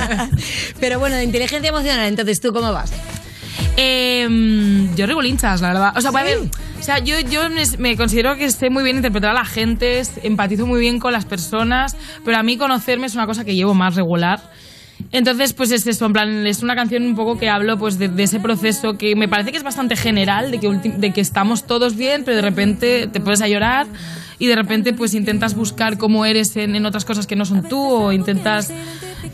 Pero 0.80 0.98
bueno, 0.98 1.14
de 1.16 1.24
inteligencia 1.24 1.68
emocional, 1.68 2.06
entonces, 2.08 2.40
¿tú 2.40 2.52
cómo 2.52 2.72
vas? 2.72 2.90
Eh, 3.82 4.28
yo 4.94 5.06
regulinchas, 5.06 5.62
la 5.62 5.68
verdad. 5.68 5.92
O 5.96 6.02
sea, 6.02 6.10
a 6.10 6.22
ver, 6.22 6.38
o 6.78 6.82
sea, 6.82 6.98
yo, 6.98 7.18
yo 7.20 7.48
me, 7.48 7.62
me 7.78 7.96
considero 7.96 8.36
que 8.36 8.50
sé 8.50 8.68
muy 8.68 8.84
bien 8.84 8.96
interpretar 8.96 9.30
a 9.30 9.34
la 9.34 9.46
gente, 9.46 10.02
empatizo 10.22 10.66
muy 10.66 10.80
bien 10.80 10.98
con 10.98 11.14
las 11.14 11.24
personas, 11.24 11.96
pero 12.22 12.36
a 12.36 12.42
mí 12.42 12.58
conocerme 12.58 13.06
es 13.06 13.14
una 13.14 13.24
cosa 13.26 13.42
que 13.42 13.54
llevo 13.54 13.72
más 13.72 13.94
regular. 13.94 14.40
Entonces, 15.12 15.54
pues 15.54 15.70
es 15.70 15.86
eso, 15.86 16.04
en 16.04 16.12
plan, 16.12 16.46
es 16.46 16.62
una 16.62 16.74
canción 16.74 17.04
un 17.04 17.14
poco 17.14 17.38
que 17.38 17.48
hablo 17.48 17.78
pues 17.78 17.98
de, 17.98 18.08
de 18.08 18.24
ese 18.24 18.38
proceso 18.38 18.98
que 18.98 19.16
me 19.16 19.28
parece 19.28 19.50
que 19.50 19.56
es 19.56 19.62
bastante 19.64 19.96
general, 19.96 20.50
de 20.50 20.60
que, 20.60 20.68
de 20.68 21.12
que 21.14 21.22
estamos 21.22 21.66
todos 21.66 21.96
bien, 21.96 22.22
pero 22.24 22.36
de 22.36 22.42
repente 22.42 23.06
te 23.10 23.18
puedes 23.18 23.40
a 23.40 23.48
llorar 23.48 23.86
y 24.38 24.46
de 24.46 24.56
repente 24.56 24.92
pues 24.92 25.14
intentas 25.14 25.54
buscar 25.54 25.96
cómo 25.96 26.26
eres 26.26 26.54
en, 26.56 26.76
en 26.76 26.84
otras 26.84 27.06
cosas 27.06 27.26
que 27.26 27.34
no 27.34 27.46
son 27.46 27.62
tú 27.62 27.82
o 27.82 28.12
intentas 28.12 28.70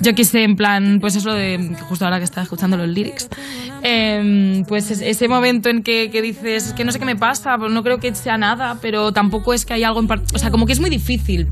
yo 0.01 0.15
qué 0.15 0.25
sé, 0.25 0.43
en 0.45 0.57
plan, 0.57 0.99
pues 1.01 1.17
eso 1.17 1.33
de, 1.33 1.77
justo 1.89 2.05
ahora 2.05 2.19
que 2.19 2.25
estaba 2.25 2.43
escuchando 2.43 2.77
los 2.77 2.89
lyrics, 2.89 3.29
em, 3.83 4.65
pues 4.65 4.91
es- 4.91 5.01
ese 5.01 5.29
momento 5.29 5.69
en 5.69 5.83
que, 5.83 6.11
que 6.11 6.23
dices, 6.23 6.69
es 6.69 6.73
que 6.73 6.85
no 6.85 6.93
sé 6.93 6.99
qué 6.99 7.05
me 7.05 7.17
pasa, 7.17 7.57
pues 7.59 7.73
no 7.73 7.83
creo 7.83 7.99
que 7.99 8.15
sea 8.15 8.37
nada, 8.39 8.79
pero 8.81 9.13
tampoco 9.13 9.55
es 9.55 9.65
que 9.65 9.75
hay 9.75 9.85
algo 9.85 10.01
en 10.01 10.07
par- 10.09 10.23
o 10.35 10.39
sea, 10.39 10.51
como 10.51 10.67
que 10.67 10.73
es 10.73 10.81
muy 10.81 10.91
difícil. 10.91 11.49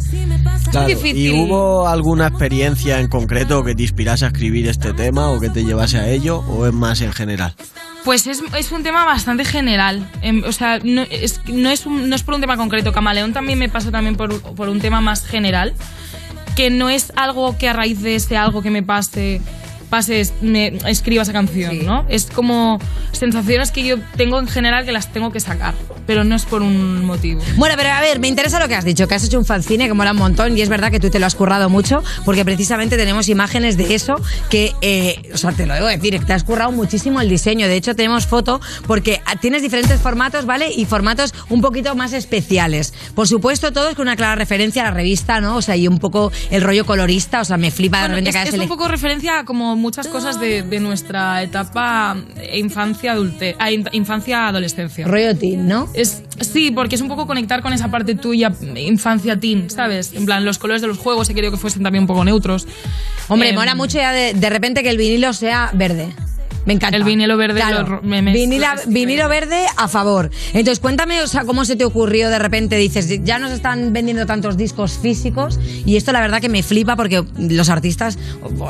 Claro, 0.70 0.88
es 0.88 0.96
difícil. 1.02 1.16
¿Y 1.18 1.30
hubo 1.30 1.86
alguna 1.88 2.26
experiencia 2.28 3.00
en 3.00 3.08
concreto 3.08 3.62
que 3.64 3.74
te 3.74 3.82
inspirase 3.82 4.24
a 4.24 4.28
escribir 4.28 4.68
este 4.68 4.92
tema 4.92 5.28
o 5.30 5.40
que 5.40 5.50
te 5.50 5.64
llevase 5.64 5.98
a 5.98 6.08
ello 6.08 6.38
o 6.48 6.66
es 6.66 6.72
más 6.72 7.00
en 7.00 7.12
general? 7.12 7.54
Pues 8.04 8.26
es, 8.26 8.42
es 8.58 8.70
un 8.72 8.82
tema 8.82 9.04
bastante 9.06 9.44
general. 9.44 10.06
Em, 10.20 10.42
o 10.46 10.52
sea, 10.52 10.78
no 10.82 11.02
es, 11.10 11.40
no, 11.46 11.70
es 11.70 11.86
un- 11.86 12.08
no 12.08 12.16
es 12.16 12.22
por 12.22 12.34
un 12.34 12.40
tema 12.40 12.56
concreto. 12.56 12.92
Camaleón 12.92 13.32
también 13.32 13.58
me 13.58 13.68
pasó 13.68 13.90
también 13.90 14.16
por, 14.16 14.40
por 14.42 14.68
un 14.68 14.80
tema 14.80 15.00
más 15.00 15.24
general. 15.24 15.72
Que 16.56 16.70
no 16.70 16.88
es 16.88 17.12
algo 17.16 17.56
que 17.58 17.68
a 17.68 17.72
raíz 17.72 18.00
de 18.02 18.14
ese 18.14 18.36
algo 18.36 18.62
que 18.62 18.70
me 18.70 18.82
pase, 18.82 19.40
pases, 19.94 20.34
me 20.40 20.76
escriba 20.88 21.22
esa 21.22 21.32
canción, 21.32 21.86
¿no? 21.86 22.04
Es 22.08 22.26
como 22.26 22.80
sensaciones 23.12 23.70
que 23.70 23.84
yo 23.84 23.96
tengo 24.16 24.40
en 24.40 24.48
general 24.48 24.84
que 24.84 24.90
las 24.90 25.12
tengo 25.12 25.30
que 25.30 25.38
sacar. 25.38 25.72
Pero 26.04 26.24
no 26.24 26.34
es 26.34 26.44
por 26.46 26.62
un 26.62 27.04
motivo. 27.04 27.40
Bueno, 27.54 27.76
pero 27.78 27.90
a 27.90 28.00
ver, 28.00 28.18
me 28.18 28.26
interesa 28.26 28.58
lo 28.58 28.66
que 28.66 28.74
has 28.74 28.84
dicho, 28.84 29.06
que 29.06 29.14
has 29.14 29.22
hecho 29.22 29.38
un 29.38 29.44
fanzine 29.44 29.86
que 29.86 29.94
mola 29.94 30.10
un 30.10 30.16
montón 30.16 30.58
y 30.58 30.62
es 30.62 30.68
verdad 30.68 30.90
que 30.90 30.98
tú 30.98 31.10
te 31.10 31.20
lo 31.20 31.26
has 31.26 31.36
currado 31.36 31.70
mucho 31.70 32.02
porque 32.24 32.44
precisamente 32.44 32.96
tenemos 32.96 33.28
imágenes 33.28 33.76
de 33.76 33.94
eso 33.94 34.16
que, 34.50 34.72
eh, 34.80 35.30
o 35.32 35.38
sea, 35.38 35.52
te 35.52 35.64
lo 35.64 35.74
debo 35.74 35.86
decir, 35.86 36.18
que 36.18 36.24
te 36.24 36.32
has 36.32 36.42
currado 36.42 36.72
muchísimo 36.72 37.20
el 37.20 37.28
diseño. 37.28 37.68
De 37.68 37.76
hecho, 37.76 37.94
tenemos 37.94 38.26
foto 38.26 38.60
porque 38.88 39.20
tienes 39.40 39.62
diferentes 39.62 40.00
formatos, 40.00 40.44
¿vale? 40.44 40.72
Y 40.74 40.86
formatos 40.86 41.32
un 41.50 41.60
poquito 41.60 41.94
más 41.94 42.12
especiales. 42.12 42.92
Por 43.14 43.28
supuesto, 43.28 43.72
todos 43.72 43.94
con 43.94 44.02
una 44.02 44.16
clara 44.16 44.34
referencia 44.34 44.82
a 44.82 44.86
la 44.86 44.90
revista, 44.90 45.40
¿no? 45.40 45.54
O 45.54 45.62
sea, 45.62 45.76
y 45.76 45.86
un 45.86 45.98
poco 46.00 46.32
el 46.50 46.62
rollo 46.62 46.84
colorista, 46.84 47.42
o 47.42 47.44
sea, 47.44 47.58
me 47.58 47.70
flipa 47.70 47.98
de 47.98 48.02
Bueno, 48.02 48.16
repente 48.16 48.30
es, 48.30 48.36
hayas 48.36 48.54
es 48.54 48.60
un 48.60 48.68
poco 48.68 48.88
referencia 48.88 49.44
como 49.44 49.76
muchas 49.84 50.08
cosas 50.08 50.40
de, 50.40 50.62
de 50.62 50.80
nuestra 50.80 51.42
etapa 51.42 52.16
eh, 52.36 52.58
infancia 52.58 53.12
adulte, 53.12 53.54
a 53.58 53.70
in- 53.70 53.88
infancia 53.92 54.48
adolescencia. 54.48 55.06
Rollo 55.06 55.36
teen, 55.36 55.68
¿no? 55.68 55.88
Es, 55.94 56.22
sí, 56.40 56.70
porque 56.70 56.94
es 56.96 57.00
un 57.02 57.08
poco 57.08 57.26
conectar 57.26 57.60
con 57.62 57.72
esa 57.72 57.88
parte 57.90 58.14
tuya, 58.14 58.52
infancia 58.76 59.38
teen, 59.38 59.68
¿sabes? 59.70 60.12
En 60.14 60.24
plan, 60.24 60.44
los 60.44 60.58
colores 60.58 60.80
de 60.82 60.88
los 60.88 60.98
juegos 60.98 61.28
he 61.30 61.34
querido 61.34 61.52
que 61.52 61.58
fuesen 61.58 61.82
también 61.82 62.02
un 62.04 62.08
poco 62.08 62.24
neutros. 62.24 62.66
Hombre, 63.28 63.50
Em, 63.50 63.54
mola 63.54 63.74
mucho 63.74 63.98
ya 63.98 64.12
de, 64.12 64.34
de 64.34 64.50
repente 64.50 64.82
que 64.82 64.90
el 64.90 64.96
vinilo 64.96 65.32
sea 65.32 65.70
verde. 65.74 66.08
Me 66.66 66.72
encanta. 66.72 66.96
El 66.96 67.04
vinilo 67.04 67.36
verde 67.36 67.60
Claro. 67.60 68.00
vinilo 68.86 69.28
verde 69.28 69.64
a 69.76 69.88
favor. 69.88 70.30
Entonces, 70.52 70.80
cuéntame, 70.80 71.22
o 71.22 71.26
sea, 71.26 71.44
cómo 71.44 71.64
se 71.64 71.76
te 71.76 71.84
ocurrió 71.84 72.30
de 72.30 72.38
repente, 72.38 72.76
dices, 72.76 73.22
ya 73.24 73.38
nos 73.38 73.52
están 73.52 73.92
vendiendo 73.92 74.26
tantos 74.26 74.56
discos 74.56 74.98
físicos 75.00 75.58
y 75.84 75.96
esto 75.96 76.12
la 76.12 76.20
verdad 76.20 76.40
que 76.40 76.48
me 76.48 76.62
flipa 76.62 76.96
porque 76.96 77.24
los 77.38 77.68
artistas 77.68 78.18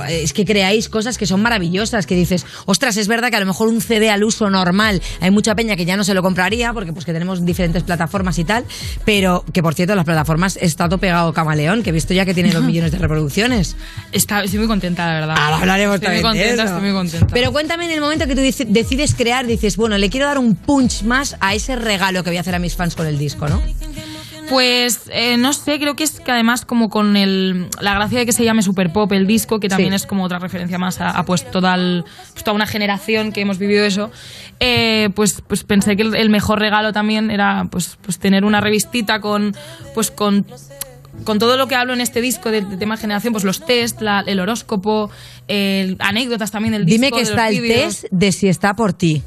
es 0.09 0.33
que 0.33 0.45
creáis 0.45 0.89
cosas 0.89 1.19
que 1.19 1.27
son 1.27 1.43
maravillosas, 1.43 2.07
que 2.07 2.15
dices, 2.15 2.45
ostras, 2.67 2.97
es 2.97 3.09
verdad 3.09 3.31
que 3.31 3.37
a 3.37 3.41
lo 3.41 3.47
mejor 3.47 3.69
un 3.69 3.81
CD 3.81 4.11
al 4.11 4.25
uso 4.25 4.51
normal, 4.51 5.01
hay 5.21 5.31
mucha 5.31 5.55
peña 5.55 5.77
que 5.77 5.85
ya 5.85 5.97
no 5.97 6.05
se 6.05 6.15
lo 6.15 6.23
compraría 6.23 6.73
porque 6.73 6.93
pues 6.93 7.05
que 7.05 7.13
tenemos 7.13 7.45
diferentes 7.45 7.83
plataformas 7.83 8.39
y 8.39 8.45
tal, 8.45 8.65
pero 9.05 9.45
que 9.53 9.63
por 9.63 9.75
cierto 9.75 9.95
las 9.95 10.05
plataformas 10.05 10.59
está 10.61 10.89
todo 10.89 10.99
pegado 10.99 11.33
Camaleón, 11.33 11.83
que 11.83 11.91
he 11.91 11.93
visto 11.93 12.15
ya 12.15 12.25
que 12.25 12.35
tiene 12.35 12.51
dos 12.53 12.63
millones 12.65 12.93
de 12.93 12.99
reproducciones. 12.99 13.77
Está, 14.13 14.43
estoy 14.45 14.59
muy 14.59 14.69
contenta, 14.69 15.07
la 15.07 15.13
verdad. 15.21 15.37
Ahora 15.39 15.57
hablaremos 15.59 15.95
estoy 15.97 16.15
muy 16.15 16.23
también 16.23 16.45
de 16.45 16.49
contenta, 16.51 16.65
eso. 16.65 16.75
estoy 16.75 16.91
muy 16.91 16.99
contenta. 16.99 17.27
Pero 17.35 17.53
cuéntame 17.53 17.84
en 17.85 17.91
el 17.93 18.01
momento 18.01 18.27
que 18.27 18.35
tú 18.35 18.41
decides 18.69 19.15
crear, 19.15 19.47
dices, 19.47 19.77
bueno, 19.77 19.97
le 19.99 20.11
quiero 20.11 20.27
dar 20.27 20.39
un 20.39 20.55
punch 20.57 21.03
más 21.05 21.37
a 21.41 21.55
ese 21.55 21.77
regalo 21.77 22.25
que 22.25 22.31
voy 22.31 22.37
a 22.39 22.41
hacer 22.41 22.55
a 22.55 22.59
mis 22.59 22.75
fans 22.77 22.95
con 22.95 23.07
el 23.07 23.19
disco, 23.19 23.49
¿no? 23.49 23.61
Pues 24.51 25.05
eh, 25.11 25.39
no 25.39 25.55
sé, 25.55 25.79
creo 25.81 25.97
que 25.97 26.05
es 26.05 26.21
que 26.21 26.31
además 26.31 26.67
como 26.67 26.91
con 26.91 27.17
el, 27.17 27.67
la 27.81 27.95
gracia 27.95 28.19
de 28.19 28.27
que 28.27 28.33
se 28.33 28.45
llame 28.45 28.63
Super 28.63 28.93
Pop 28.93 29.11
el 29.13 29.27
disco, 29.27 29.59
que 29.59 29.71
también 29.71 29.91
Sí. 29.93 29.97
es 29.97 30.07
como 30.07 30.23
otra 30.25 30.39
referencia 30.39 30.79
más 30.79 31.01
a, 31.01 31.09
a, 31.11 31.25
pues 31.25 31.51
toda, 31.51 31.75
el- 31.75 32.05
pues, 32.33 32.45
toda 32.45 32.55
una 32.55 32.67
generación 32.67 33.33
que 33.33 33.41
hemos 33.41 33.57
vivido 33.59 33.87
eso, 33.87 34.11
eh, 34.61 35.09
pues, 35.15 35.43
pues 35.47 35.65
pensé 35.65 35.97
que 35.97 36.03
el, 36.03 36.15
el 36.15 36.29
mejor 36.29 36.59
regalo 36.61 36.93
también 36.93 37.31
era 37.31 37.69
pues, 37.71 37.97
pues 38.03 38.19
tener 38.19 38.45
una 38.45 38.61
revistita 38.61 39.21
con 39.23 39.57
pues 39.95 40.11
con 40.11 40.45
con 41.23 41.39
todo 41.39 41.57
lo 41.57 41.69
que 41.69 41.75
hablo 41.75 41.93
en 41.95 42.01
este 42.01 42.21
disco 42.21 42.51
de, 42.51 42.63
de 42.63 42.77
tema 42.77 42.97
generación, 42.97 43.33
pues 43.33 43.45
los 43.45 43.65
test, 43.65 44.01
la- 44.01 44.21
el 44.27 44.41
horóscopo, 44.41 45.11
el- 45.49 45.97
anécdotas 46.01 46.51
también 46.51 46.73
del 46.73 46.85
disco. 46.85 46.95
Dime 46.97 47.11
que 47.11 47.17
de 47.25 47.31
está 47.31 47.49
el 47.49 47.61
vídeos. 47.61 48.01
test 48.01 48.13
de 48.13 48.33
si 48.33 48.49
está 48.49 48.75
por 48.75 48.93
ti. 48.93 49.23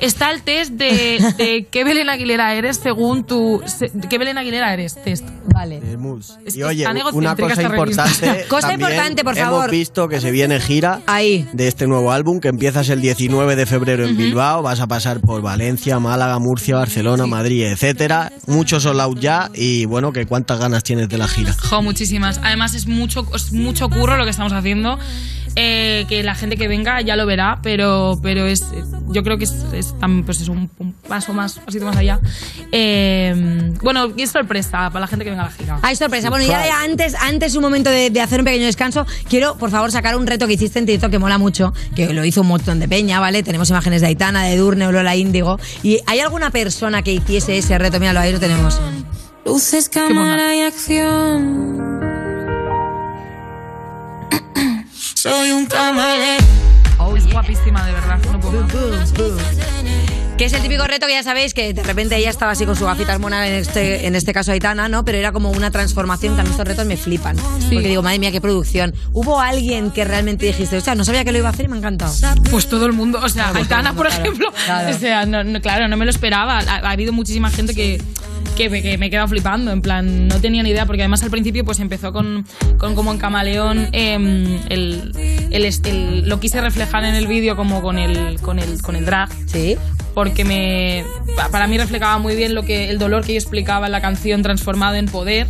Está 0.00 0.30
el 0.30 0.42
test 0.42 0.72
de, 0.72 1.18
de 1.36 1.66
qué 1.70 1.84
Belén 1.84 2.08
Aguilera 2.08 2.54
eres 2.54 2.78
según 2.78 3.24
tu... 3.24 3.62
se- 3.66 3.90
¿Qué 4.08 4.18
Belén 4.18 4.38
Aguilera 4.38 4.72
eres? 4.72 4.94
Test. 5.02 5.24
Vale. 5.52 5.80
Es 6.46 6.56
Y 6.56 6.62
oye, 6.62 6.86
una 7.12 7.36
cosa 7.36 7.62
importante. 7.62 8.44
Cosa 8.48 8.68
también 8.68 8.90
importante, 8.90 9.24
por 9.24 9.36
Hemos 9.36 9.50
favor. 9.50 9.70
visto 9.70 10.08
que 10.08 10.20
se 10.20 10.30
viene 10.30 10.58
gira 10.60 11.00
Ahí. 11.06 11.46
de 11.52 11.68
este 11.68 11.86
nuevo 11.86 12.12
álbum 12.12 12.40
que 12.40 12.48
empiezas 12.48 12.88
el 12.88 13.00
19 13.00 13.56
de 13.56 13.66
febrero 13.66 14.06
en. 14.06 14.16
Bilbao. 14.16 14.62
Vas 14.62 14.80
a 14.80 14.86
pasar 14.86 15.20
por 15.20 15.42
Valencia, 15.42 15.98
Málaga, 15.98 16.38
Murcia, 16.38 16.76
Barcelona, 16.76 17.26
Madrid, 17.26 17.64
etcétera. 17.64 18.32
Muchos 18.46 18.82
sold 18.84 19.00
out 19.00 19.18
ya 19.18 19.50
y 19.54 19.84
bueno, 19.84 20.12
que 20.12 20.26
cuántas 20.26 20.58
ganas 20.58 20.82
tienes 20.82 21.08
de 21.08 21.18
la 21.18 21.28
gira. 21.28 21.52
Jo, 21.68 21.82
muchísimas. 21.82 22.40
Además 22.42 22.74
es 22.74 22.86
mucho, 22.86 23.26
es 23.34 23.52
mucho 23.52 23.88
curro 23.88 24.16
lo 24.16 24.24
que 24.24 24.30
estamos 24.30 24.52
haciendo. 24.52 24.98
Eh, 25.56 26.06
que 26.08 26.22
la 26.22 26.34
gente 26.36 26.56
que 26.56 26.68
venga 26.68 27.00
ya 27.00 27.16
lo 27.16 27.26
verá, 27.26 27.58
pero, 27.62 28.18
pero 28.22 28.46
es, 28.46 28.64
yo 29.08 29.24
creo 29.24 29.36
que 29.36 29.44
es, 29.44 29.52
es 29.72 29.94
pues 30.24 30.40
es 30.40 30.48
un, 30.48 30.70
un 30.78 30.92
paso 30.92 31.32
más, 31.32 31.56
un 31.56 31.64
pasito 31.64 31.84
más 31.86 31.96
allá. 31.96 32.20
Eh, 32.70 33.72
bueno, 33.82 34.12
y 34.16 34.22
es 34.22 34.30
sorpresa 34.30 34.90
para 34.90 35.00
la 35.00 35.06
gente 35.08 35.24
que 35.24 35.30
venga 35.30 35.42
a 35.42 35.46
la 35.46 35.52
gira. 35.52 35.78
Hay 35.82 35.96
sorpresa. 35.96 36.30
Bueno, 36.30 36.46
ya 36.46 36.82
antes, 36.82 37.14
antes 37.14 37.56
un 37.56 37.62
momento 37.62 37.90
de, 37.90 38.10
de 38.10 38.20
hacer 38.20 38.40
un 38.40 38.44
pequeño 38.44 38.66
descanso, 38.66 39.06
quiero, 39.28 39.56
por 39.58 39.70
favor, 39.70 39.90
sacar 39.90 40.16
un 40.16 40.26
reto 40.26 40.46
que 40.46 40.52
hiciste 40.52 40.78
en 40.78 40.86
TikTok 40.86 41.10
que 41.10 41.18
mola 41.18 41.38
mucho, 41.38 41.74
que 41.96 42.12
lo 42.12 42.24
hizo 42.24 42.42
un 42.42 42.46
montón 42.48 42.78
de 42.78 42.86
peña, 42.86 43.18
¿vale? 43.18 43.42
Tenemos 43.42 43.68
imágenes 43.70 44.00
de 44.02 44.06
Aitana, 44.06 44.44
de 44.44 44.56
Durne, 44.56 44.90
Lola 44.92 45.16
Índigo. 45.16 45.58
¿Y 45.82 45.98
hay 46.06 46.20
alguna 46.20 46.50
persona 46.50 47.02
que 47.02 47.12
hiciese 47.12 47.58
ese 47.58 47.76
reto? 47.76 47.98
Míralo, 47.98 48.20
ahí 48.20 48.32
lo 48.32 48.38
tenemos. 48.40 48.80
Luces, 49.44 49.88
cámara 49.88 50.54
y 50.54 50.60
acción. 50.60 52.29
Soy 55.20 55.52
un 55.52 55.66
camaleón. 55.66 56.38
Oh, 56.96 57.14
es 57.14 57.30
guapísima, 57.30 57.84
de 57.84 57.92
verdad. 57.92 58.18
No 58.32 58.40
puedo. 58.40 58.66
Que 60.38 60.46
es 60.46 60.52
el 60.54 60.62
típico 60.62 60.86
reto 60.86 61.06
que 61.06 61.12
ya 61.12 61.22
sabéis 61.22 61.52
que 61.52 61.74
de 61.74 61.82
repente 61.82 62.16
ella 62.16 62.30
estaba 62.30 62.52
así 62.52 62.64
con 62.64 62.74
su 62.74 62.86
gafita 62.86 63.18
mona, 63.18 63.46
en 63.46 63.56
este, 63.56 64.06
en 64.06 64.16
este 64.16 64.32
caso 64.32 64.52
Aitana, 64.52 64.88
¿no? 64.88 65.04
Pero 65.04 65.18
era 65.18 65.30
como 65.30 65.50
una 65.50 65.70
transformación 65.70 66.36
que 66.36 66.40
a 66.40 66.44
mí 66.44 66.50
estos 66.52 66.66
retos 66.66 66.86
me 66.86 66.96
flipan. 66.96 67.36
Porque 67.36 67.88
digo, 67.88 68.00
madre 68.00 68.18
mía, 68.18 68.32
qué 68.32 68.40
producción. 68.40 68.94
¿Hubo 69.12 69.38
alguien 69.42 69.90
que 69.90 70.06
realmente 70.06 70.46
dijiste, 70.46 70.78
o 70.78 70.80
sea, 70.80 70.94
no 70.94 71.04
sabía 71.04 71.22
que 71.22 71.32
lo 71.32 71.36
iba 71.38 71.48
a 71.48 71.52
hacer 71.52 71.66
y 71.66 71.68
me 71.68 71.74
ha 71.74 71.78
encantado? 71.80 72.14
Pues 72.50 72.66
todo 72.66 72.86
el 72.86 72.94
mundo, 72.94 73.20
o 73.22 73.28
sea, 73.28 73.50
Claro, 73.50 73.58
Aitana, 73.58 73.92
por 73.92 74.06
claro, 74.06 74.22
ejemplo. 74.22 74.48
claro. 74.64 74.96
O 74.96 74.98
sea, 74.98 75.26
no, 75.26 75.44
no, 75.44 75.60
claro, 75.60 75.86
no 75.86 75.98
me 75.98 76.06
lo 76.06 76.10
esperaba. 76.10 76.60
Ha, 76.60 76.76
ha 76.76 76.90
habido 76.90 77.12
muchísima 77.12 77.50
gente 77.50 77.74
que, 77.74 78.02
que, 78.64 78.70
me, 78.70 78.82
que 78.82 78.98
me 78.98 79.06
he 79.06 79.10
quedado 79.10 79.28
flipando. 79.28 79.70
En 79.70 79.80
plan, 79.82 80.28
no 80.28 80.40
tenía 80.40 80.62
ni 80.62 80.70
idea, 80.70 80.86
porque 80.86 81.02
además 81.02 81.22
al 81.22 81.30
principio 81.30 81.64
pues 81.64 81.80
empezó 81.80 82.12
con, 82.12 82.44
con 82.78 82.94
como 82.94 83.12
en 83.12 83.18
Camaleón. 83.18 83.88
em, 83.92 84.58
el, 84.68 85.12
el, 85.50 85.64
est- 85.64 85.86
el- 85.86 86.28
lo 86.28 86.40
quise 86.40 86.60
reflejar 86.60 87.04
en 87.04 87.14
el 87.14 87.26
vídeo 87.26 87.56
como 87.56 87.80
con 87.82 87.98
el, 87.98 88.40
con 88.40 88.58
el, 88.58 88.80
con 88.82 88.96
el 88.96 89.04
drag. 89.06 89.30
Sí. 89.46 89.76
Porque 90.14 90.44
me, 90.44 91.04
pa- 91.36 91.48
para 91.50 91.66
mí 91.68 91.78
reflejaba 91.78 92.18
muy 92.18 92.34
bien 92.36 92.54
lo 92.54 92.64
que, 92.64 92.90
el 92.90 92.98
dolor 92.98 93.24
que 93.24 93.32
yo 93.34 93.38
explicaba 93.38 93.86
en 93.86 93.92
la 93.92 94.00
canción 94.00 94.42
transformado 94.42 94.96
en 94.96 95.06
poder. 95.06 95.46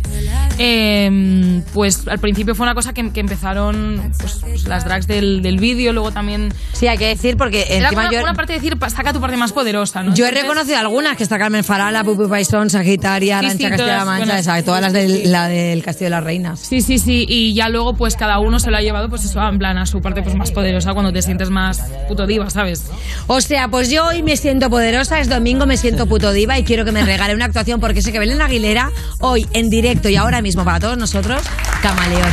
Em, 0.57 1.63
pues 1.73 2.07
al 2.07 2.19
principio 2.19 2.53
fue 2.53 2.65
una 2.65 2.75
cosa 2.75 2.93
que, 2.93 3.09
que 3.11 3.19
empezaron 3.19 4.13
pues, 4.19 4.37
pues, 4.41 4.63
las 4.67 4.85
drags 4.85 5.07
del, 5.07 5.41
del 5.41 5.57
vídeo, 5.57 5.91
luego 5.93 6.11
también 6.11 6.53
Sí, 6.73 6.87
hay 6.87 6.97
que 6.97 7.07
decir 7.07 7.37
porque 7.37 7.65
era 7.69 7.85
encima 7.87 8.03
una, 8.03 8.11
yo... 8.11 8.21
una 8.21 8.33
parte 8.35 8.53
de 8.53 8.59
decir, 8.59 8.77
saca 8.89 9.13
tu 9.13 9.19
parte 9.19 9.37
más 9.37 9.51
poderosa, 9.53 10.03
¿no? 10.03 10.13
Yo 10.13 10.25
he 10.25 10.29
Entonces, 10.29 10.43
reconocido 10.49 10.77
algunas, 10.77 11.17
que 11.17 11.23
está 11.23 11.39
Carmen 11.39 11.63
Farala, 11.63 12.03
Pupi 12.03 12.27
Paisón, 12.27 12.69
Sagitaria, 13.01 13.39
Sí, 13.39 13.45
Arancha 13.45 13.57
sí, 13.57 13.69
Castilla-La 13.69 14.05
Mancha, 14.05 14.39
esa, 14.39 14.63
todas 14.63 14.81
las 14.81 14.93
del, 14.93 15.31
la 15.31 15.47
del 15.47 15.83
Castillo 15.83 16.05
de 16.05 16.09
las 16.11 16.23
Reinas. 16.23 16.59
Sí, 16.59 16.81
sí, 16.81 16.99
sí, 16.99 17.25
y 17.27 17.53
ya 17.53 17.69
luego 17.69 17.95
pues 17.95 18.15
cada 18.15 18.39
uno 18.39 18.59
se 18.59 18.69
lo 18.69 18.77
ha 18.77 18.81
llevado 18.81 19.09
pues 19.09 19.25
eso, 19.25 19.41
en 19.41 19.57
plan 19.57 19.77
a 19.77 19.85
su 19.85 20.01
parte 20.01 20.21
pues 20.21 20.35
más 20.35 20.51
poderosa 20.51 20.93
cuando 20.93 21.11
te 21.11 21.21
sientes 21.21 21.49
más 21.49 21.81
puto 22.07 22.27
diva, 22.27 22.49
¿sabes? 22.49 22.85
O 23.27 23.41
sea, 23.41 23.67
pues 23.67 23.89
yo 23.89 24.05
hoy 24.05 24.23
me 24.23 24.37
siento 24.37 24.69
poderosa, 24.69 25.19
es 25.19 25.29
domingo, 25.29 25.65
me 25.65 25.77
siento 25.77 26.05
puto 26.05 26.31
diva 26.31 26.57
y 26.59 26.63
quiero 26.63 26.85
que 26.85 26.91
me 26.91 27.03
regale 27.03 27.33
una 27.33 27.45
actuación 27.45 27.79
porque 27.79 28.01
sé 28.01 28.11
que 28.11 28.19
Belén 28.19 28.41
Aguilera, 28.41 28.91
hoy 29.19 29.47
en 29.53 29.69
directo 29.69 30.09
y 30.09 30.15
ahora 30.15 30.41
mismo 30.41 30.63
para 30.63 30.79
todos 30.79 30.97
nosotros, 30.97 31.41
Camaleón. 31.81 32.31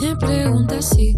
Me 0.00 0.16
preguntas 0.16 0.90
si 0.94 1.13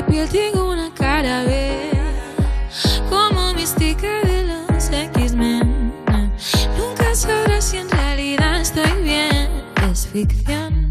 de 0.00 0.12
piel, 0.12 0.28
tengo 0.28 0.70
una 0.70 0.92
cara 0.94 1.44
B. 1.44 1.90
Como 3.08 3.54
mística 3.54 4.08
de 4.24 4.44
los 4.44 4.90
X-Men. 4.90 5.92
Nunca 6.78 7.14
sabrás 7.14 7.64
si 7.64 7.78
en 7.78 7.90
realidad 7.90 8.60
estoy 8.60 9.02
bien. 9.02 9.48
Es 9.90 10.06
ficción. 10.06 10.90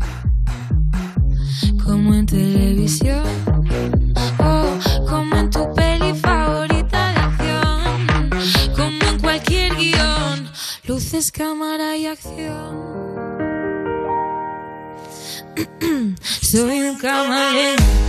Como 1.84 2.14
en 2.14 2.26
televisión. 2.26 3.24
O 4.40 4.78
como 5.08 5.36
en 5.36 5.50
tu 5.50 5.74
peli 5.74 6.14
favorita 6.16 7.12
de 7.14 7.20
acción. 7.20 8.30
Como 8.76 9.12
en 9.12 9.20
cualquier 9.20 9.76
guion. 9.76 10.50
Luces, 10.86 11.32
cámara 11.32 11.98
y 11.98 12.06
acción. 12.06 13.00
Soy 16.22 16.82
un 16.82 16.98
camaleón. 16.98 18.09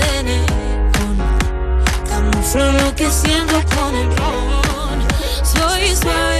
De 0.00 0.22
neón. 0.22 1.16
Camuflo 2.08 2.72
lo 2.72 2.94
que 2.94 3.10
siento 3.10 3.54
con 3.74 3.94
el 3.94 4.08
ron. 4.16 4.98
Soy 5.42 5.94
suave 5.94 6.39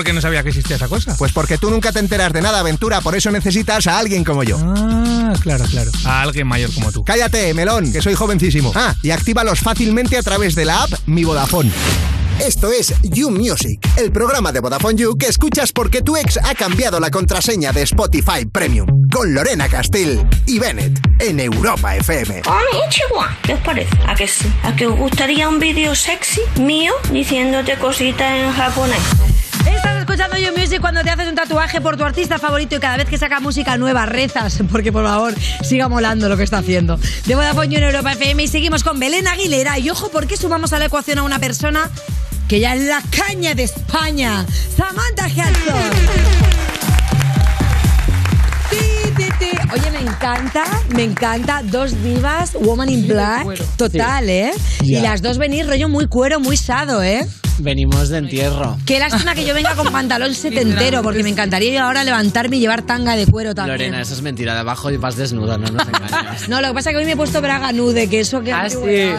por 0.00 0.06
qué 0.06 0.14
no 0.14 0.22
sabía 0.22 0.42
que 0.42 0.48
existía 0.48 0.76
esa 0.76 0.88
cosa? 0.88 1.14
Pues 1.18 1.30
porque 1.30 1.58
tú 1.58 1.68
nunca 1.68 1.92
te 1.92 1.98
enteras 1.98 2.32
de 2.32 2.40
nada, 2.40 2.60
aventura, 2.60 3.02
por 3.02 3.14
eso 3.14 3.30
necesitas 3.30 3.86
a 3.86 3.98
alguien 3.98 4.24
como 4.24 4.42
yo. 4.42 4.56
Ah, 4.58 5.34
claro, 5.42 5.66
claro. 5.66 5.90
A 6.06 6.22
alguien 6.22 6.46
mayor 6.46 6.72
como 6.72 6.90
tú. 6.90 7.04
Cállate, 7.04 7.52
melón, 7.52 7.92
que 7.92 8.00
soy 8.00 8.14
jovencísimo. 8.14 8.72
Ah, 8.74 8.94
y 9.02 9.10
actívalos 9.10 9.60
fácilmente 9.60 10.16
a 10.16 10.22
través 10.22 10.54
de 10.54 10.64
la 10.64 10.84
app 10.84 10.90
Mi 11.04 11.24
Vodafone. 11.24 11.70
Esto 12.40 12.70
es 12.72 12.94
You 13.02 13.30
Music, 13.30 13.86
el 13.98 14.10
programa 14.10 14.52
de 14.52 14.60
Vodafone 14.60 14.96
You 14.96 15.18
que 15.18 15.26
escuchas 15.26 15.70
porque 15.70 16.00
tu 16.00 16.16
ex 16.16 16.38
ha 16.42 16.54
cambiado 16.54 16.98
la 16.98 17.10
contraseña 17.10 17.70
de 17.70 17.82
Spotify 17.82 18.46
Premium. 18.50 18.88
Con 19.12 19.34
Lorena 19.34 19.68
Castell 19.68 20.26
y 20.46 20.58
Bennett 20.58 20.98
en 21.18 21.40
Europa 21.40 21.94
FM. 21.96 22.40
Konnichiwa. 22.40 23.36
¿Qué 23.42 23.52
os 23.52 23.60
parece? 23.60 23.94
¿A 24.06 24.14
que 24.14 24.26
sí? 24.26 24.50
¿A 24.62 24.74
que 24.74 24.86
os 24.86 24.96
gustaría 24.96 25.46
un 25.46 25.58
vídeo 25.58 25.94
sexy 25.94 26.40
mío 26.58 26.94
diciéndote 27.12 27.76
cositas 27.76 28.32
en 28.32 28.50
japonés? 28.50 29.29
Estás 29.66 30.00
escuchando 30.00 30.36
You 30.36 30.52
Music 30.56 30.80
cuando 30.80 31.02
te 31.02 31.10
haces 31.10 31.28
un 31.28 31.34
tatuaje 31.34 31.80
por 31.80 31.96
tu 31.96 32.04
artista 32.04 32.38
favorito 32.38 32.76
y 32.76 32.78
cada 32.78 32.96
vez 32.96 33.08
que 33.08 33.18
saca 33.18 33.40
música 33.40 33.76
nueva 33.76 34.06
rezas 34.06 34.58
porque 34.70 34.92
por 34.92 35.04
favor 35.04 35.34
siga 35.62 35.88
molando 35.88 36.28
lo 36.28 36.36
que 36.36 36.42
está 36.42 36.58
haciendo. 36.58 36.98
De 37.26 37.34
Vodafone 37.34 37.68
You 37.68 37.78
en 37.78 37.84
Europa 37.84 38.12
FM 38.12 38.42
y 38.42 38.48
seguimos 38.48 38.82
con 38.84 38.98
Belén 38.98 39.28
Aguilera. 39.28 39.78
Y 39.78 39.90
ojo, 39.90 40.10
¿por 40.10 40.26
qué 40.26 40.36
sumamos 40.36 40.72
a 40.72 40.78
la 40.78 40.86
ecuación 40.86 41.18
a 41.18 41.22
una 41.22 41.38
persona 41.38 41.90
que 42.48 42.60
ya 42.60 42.74
es 42.74 42.82
la 42.82 43.02
caña 43.10 43.54
de 43.54 43.64
España? 43.64 44.46
Samantha 44.76 45.26
Hudson. 45.26 46.40
Oye, 49.72 49.90
me 49.92 50.00
encanta, 50.00 50.64
me 50.94 51.04
encanta. 51.04 51.62
Dos 51.62 52.02
divas, 52.02 52.54
Woman 52.54 52.88
in 52.88 53.06
Black. 53.06 53.46
Total, 53.76 54.28
¿eh? 54.28 54.52
Y 54.82 55.00
las 55.00 55.22
dos 55.22 55.38
venís 55.38 55.66
rollo 55.66 55.88
muy 55.88 56.06
cuero, 56.08 56.40
muy 56.40 56.56
sado, 56.56 57.02
¿eh? 57.02 57.26
Venimos 57.62 58.08
de 58.08 58.18
entierro. 58.18 58.78
Qué 58.86 58.98
lástima 58.98 59.34
que 59.34 59.44
yo 59.44 59.54
venga 59.54 59.74
con 59.74 59.92
pantalón 59.92 60.34
setentero, 60.34 61.02
porque 61.02 61.22
me 61.22 61.28
encantaría 61.28 61.72
yo 61.72 61.82
ahora 61.84 62.04
levantarme 62.04 62.56
y 62.56 62.60
llevar 62.60 62.82
tanga 62.82 63.16
de 63.16 63.26
cuero 63.26 63.54
también. 63.54 63.76
Lorena, 63.78 64.00
eso 64.00 64.14
es 64.14 64.22
mentira. 64.22 64.54
De 64.54 64.60
abajo 64.60 64.88
vas 64.98 65.16
desnuda, 65.16 65.58
no 65.58 65.68
nos 65.70 65.86
engañes. 65.86 66.10
No, 66.48 66.60
lo 66.60 66.68
que 66.68 66.74
pasa 66.74 66.90
es 66.90 66.94
que 66.94 66.98
hoy 67.00 67.04
me 67.04 67.12
he 67.12 67.16
puesto 67.16 67.40
braga 67.42 67.70
nude, 67.72 68.08
que 68.08 68.20
eso 68.20 68.40
que 68.40 68.52
Ah, 68.52 68.68
sí. 68.68 68.76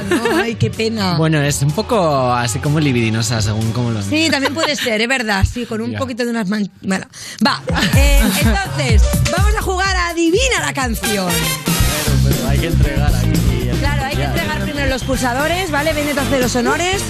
¿no? 0.10 0.38
Ay, 0.41 0.56
qué 0.56 0.69
pena. 0.71 1.15
bueno, 1.17 1.41
es 1.41 1.62
un 1.62 1.71
poco 1.71 2.34
así 2.34 2.60
como 2.60 2.80
libidinosa, 2.80 3.41
según 3.41 3.71
como 3.71 3.91
lo 3.91 4.01
Sí, 4.01 4.27
también 4.32 4.54
puede 4.54 4.75
ser, 4.75 4.99
es 5.01 5.08
verdad, 5.08 5.45
sí, 5.51 5.65
con 5.65 5.82
un 5.82 5.91
Ya. 5.91 5.99
poquito 5.99 6.23
de 6.25 6.32
unas 6.32 6.47
man... 6.49 6.69
Bueno, 6.82 7.06
va. 7.45 7.62
eh, 7.95 8.19
entonces, 8.41 9.04
vamos 9.38 9.56
a 9.56 9.62
jugar 9.62 9.95
a 9.95 10.10
Adivina 10.10 10.60
la 10.62 10.73
canción. 10.73 11.30
Pero 12.23 12.47
hay 12.49 12.60
que 12.60 12.67
entregar 12.67 13.13
aquí. 13.15 13.30
Claro, 13.80 14.04
hay 14.06 14.15
que 14.15 14.23
entregar 14.23 14.62
primero 14.63 14.88
los 14.89 15.04
pulsadores, 15.04 15.71
¿vale? 15.71 15.93
Bennett 15.93 16.17
hace 16.17 16.39
los 16.39 16.56
honores. 16.56 17.01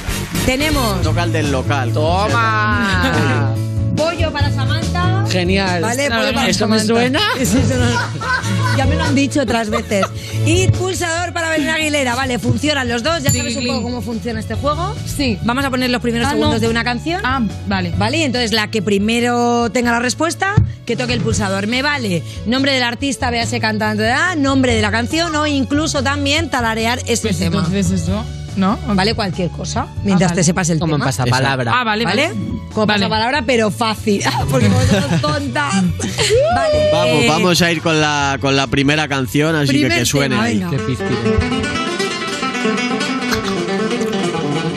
Tenemos 0.45 1.01
Toca 1.01 1.23
el 1.23 1.31
del 1.31 1.51
local. 1.51 1.91
¡Toma! 1.93 3.53
pollo 3.95 4.31
para 4.31 4.49
Samantha. 4.51 5.25
Genial. 5.29 5.81
Vale, 5.81 6.09
pollo 6.09 6.33
para 6.33 6.47
¿Eso 6.49 6.67
me 6.67 6.79
Samantha. 6.79 6.93
suena? 6.93 7.19
Sí, 7.37 7.43
eso 7.57 7.75
no- 7.77 8.77
Ya 8.77 8.85
me 8.85 8.95
lo 8.95 9.03
han 9.03 9.13
dicho 9.15 9.41
otras 9.41 9.69
veces. 9.69 10.05
Y 10.45 10.67
pulsador 10.69 11.33
para 11.33 11.49
Belén 11.51 11.69
Aguilera. 11.69 12.15
Vale, 12.15 12.39
funcionan 12.39 12.89
los 12.89 13.03
dos. 13.03 13.21
Ya 13.21 13.31
sabes 13.31 13.55
un 13.57 13.67
poco 13.67 13.83
cómo 13.83 14.01
funciona 14.01 14.39
este 14.39 14.55
juego. 14.55 14.95
Sí. 15.05 15.37
Vamos 15.43 15.63
a 15.65 15.69
poner 15.69 15.89
los 15.91 16.01
primeros 16.01 16.27
Ah, 16.27 16.31
segundos 16.31 16.55
no. 16.55 16.59
de 16.59 16.69
una 16.69 16.83
canción. 16.83 17.21
Ah, 17.23 17.41
vale. 17.67 17.93
Vale, 17.97 18.17
y 18.17 18.23
entonces 18.23 18.51
la 18.53 18.71
que 18.71 18.81
primero 18.81 19.69
tenga 19.71 19.91
la 19.91 19.99
respuesta, 19.99 20.55
que 20.85 20.95
toque 20.95 21.13
el 21.13 21.21
pulsador. 21.21 21.67
Me 21.67 21.81
vale 21.83 22.23
nombre 22.47 22.71
del 22.73 22.83
artista, 22.83 23.29
véase 23.29 23.59
cantante, 23.59 24.09
ah, 24.09 24.35
nombre 24.35 24.73
de 24.73 24.81
la 24.81 24.89
canción 24.89 25.35
o 25.35 25.45
incluso 25.45 26.01
también 26.01 26.49
tararear 26.49 26.99
ese 27.05 27.27
Pues 27.27 27.37
tema. 27.37 27.57
entonces 27.59 27.91
eso. 27.91 28.25
¿No? 28.57 28.77
Vale 28.87 29.13
cualquier 29.15 29.49
cosa, 29.49 29.87
mientras 30.03 30.31
Ah, 30.31 30.33
te 30.35 30.39
vale. 30.39 30.43
sepas 30.43 30.69
el 30.69 30.79
Como 30.79 30.95
en 30.95 30.99
tema. 31.01 31.05
pasapalabra. 31.05 31.71
Ah, 31.73 31.83
vale, 31.83 32.03
¿Vale? 32.05 32.27
vale. 32.27 32.39
Como 32.73 32.85
Vale. 32.85 32.99
pasapalabra, 32.99 33.41
pero 33.45 33.71
fácil. 33.71 34.21
Porque 34.51 34.67
como 34.67 34.81
somos 34.81 35.21
tontas. 35.21 35.73
Vale. 35.73 36.89
Vamos, 36.91 37.23
eh, 37.23 37.25
vamos 37.29 37.61
a 37.61 37.71
ir 37.71 37.81
con 37.81 37.99
la, 37.99 38.37
con 38.41 38.55
la 38.55 38.67
primera 38.67 39.07
canción, 39.07 39.55
así 39.55 39.67
que 39.67 39.79
Primer 39.79 39.99
que 39.99 40.05
suene 40.05 40.35
tema, 40.35 40.43
ahí. 40.43 40.65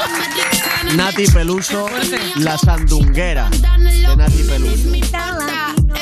Nati 0.96 1.26
Peluso, 1.26 1.86
la 2.36 2.56
sandunguera 2.58 3.48
de 3.50 4.16
Nati 4.16 4.42
Peluso. 4.44 4.90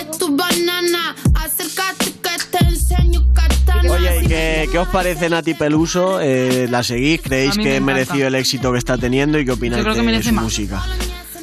Es 0.01 0.19
tu 0.19 0.37
banana, 0.37 1.15
acércate 1.35 2.05
que 2.23 2.57
te 2.59 2.65
enseño 2.65 3.25
katana. 3.35 3.91
Oye, 3.93 4.21
¿y 4.23 4.27
qué, 4.27 4.69
qué 4.71 4.79
os 4.79 4.89
parece 4.89 5.29
Nati 5.29 5.55
Peluso? 5.55 6.21
Eh, 6.21 6.67
¿La 6.71 6.83
seguís? 6.83 7.21
¿Creéis 7.23 7.57
que 7.57 7.77
encanta. 7.77 7.81
merecido 7.81 8.29
el 8.29 8.35
éxito 8.35 8.73
que 8.73 8.79
está 8.79 8.97
teniendo 8.99 9.39
y 9.39 9.45
qué 9.45 9.53
opináis 9.53 9.79
Yo 9.79 9.85
creo 9.85 9.95
que 9.95 10.01
de 10.01 10.07
merece 10.07 10.29
su 10.31 10.35
más. 10.35 10.45
música? 10.45 10.83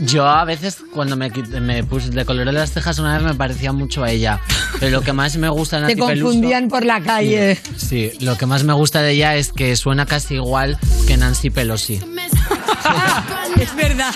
Yo 0.01 0.25
a 0.27 0.43
veces 0.43 0.77
cuando 0.93 1.15
me, 1.15 1.31
quit- 1.31 1.57
me 1.61 1.81
puse 1.85 2.09
de 2.09 2.25
color 2.25 2.45
de 2.45 2.51
las 2.51 2.73
cejas 2.73 2.99
una 2.99 3.13
vez 3.17 3.23
me 3.25 3.33
parecía 3.33 3.71
mucho 3.71 4.03
a 4.03 4.11
ella. 4.11 4.41
Pero 4.79 4.91
lo 4.91 5.01
que 5.01 5.13
más 5.13 5.37
me 5.37 5.47
gusta 5.47 5.77
de 5.79 5.87
Te 5.87 5.95
Nati 5.95 6.07
Peluso... 6.13 6.25
confundían 6.33 6.67
por 6.67 6.83
la 6.85 7.01
calle. 7.01 7.57
Sí, 7.77 8.11
lo 8.19 8.37
que 8.37 8.45
más 8.45 8.65
me 8.65 8.73
gusta 8.73 9.01
de 9.01 9.11
ella 9.13 9.35
es 9.37 9.53
que 9.53 9.73
suena 9.77 10.05
casi 10.05 10.35
igual 10.35 10.77
que 11.07 11.15
Nancy 11.15 11.49
Pelosi. 11.49 12.01
Es 13.59 13.75
verdad. 13.75 14.13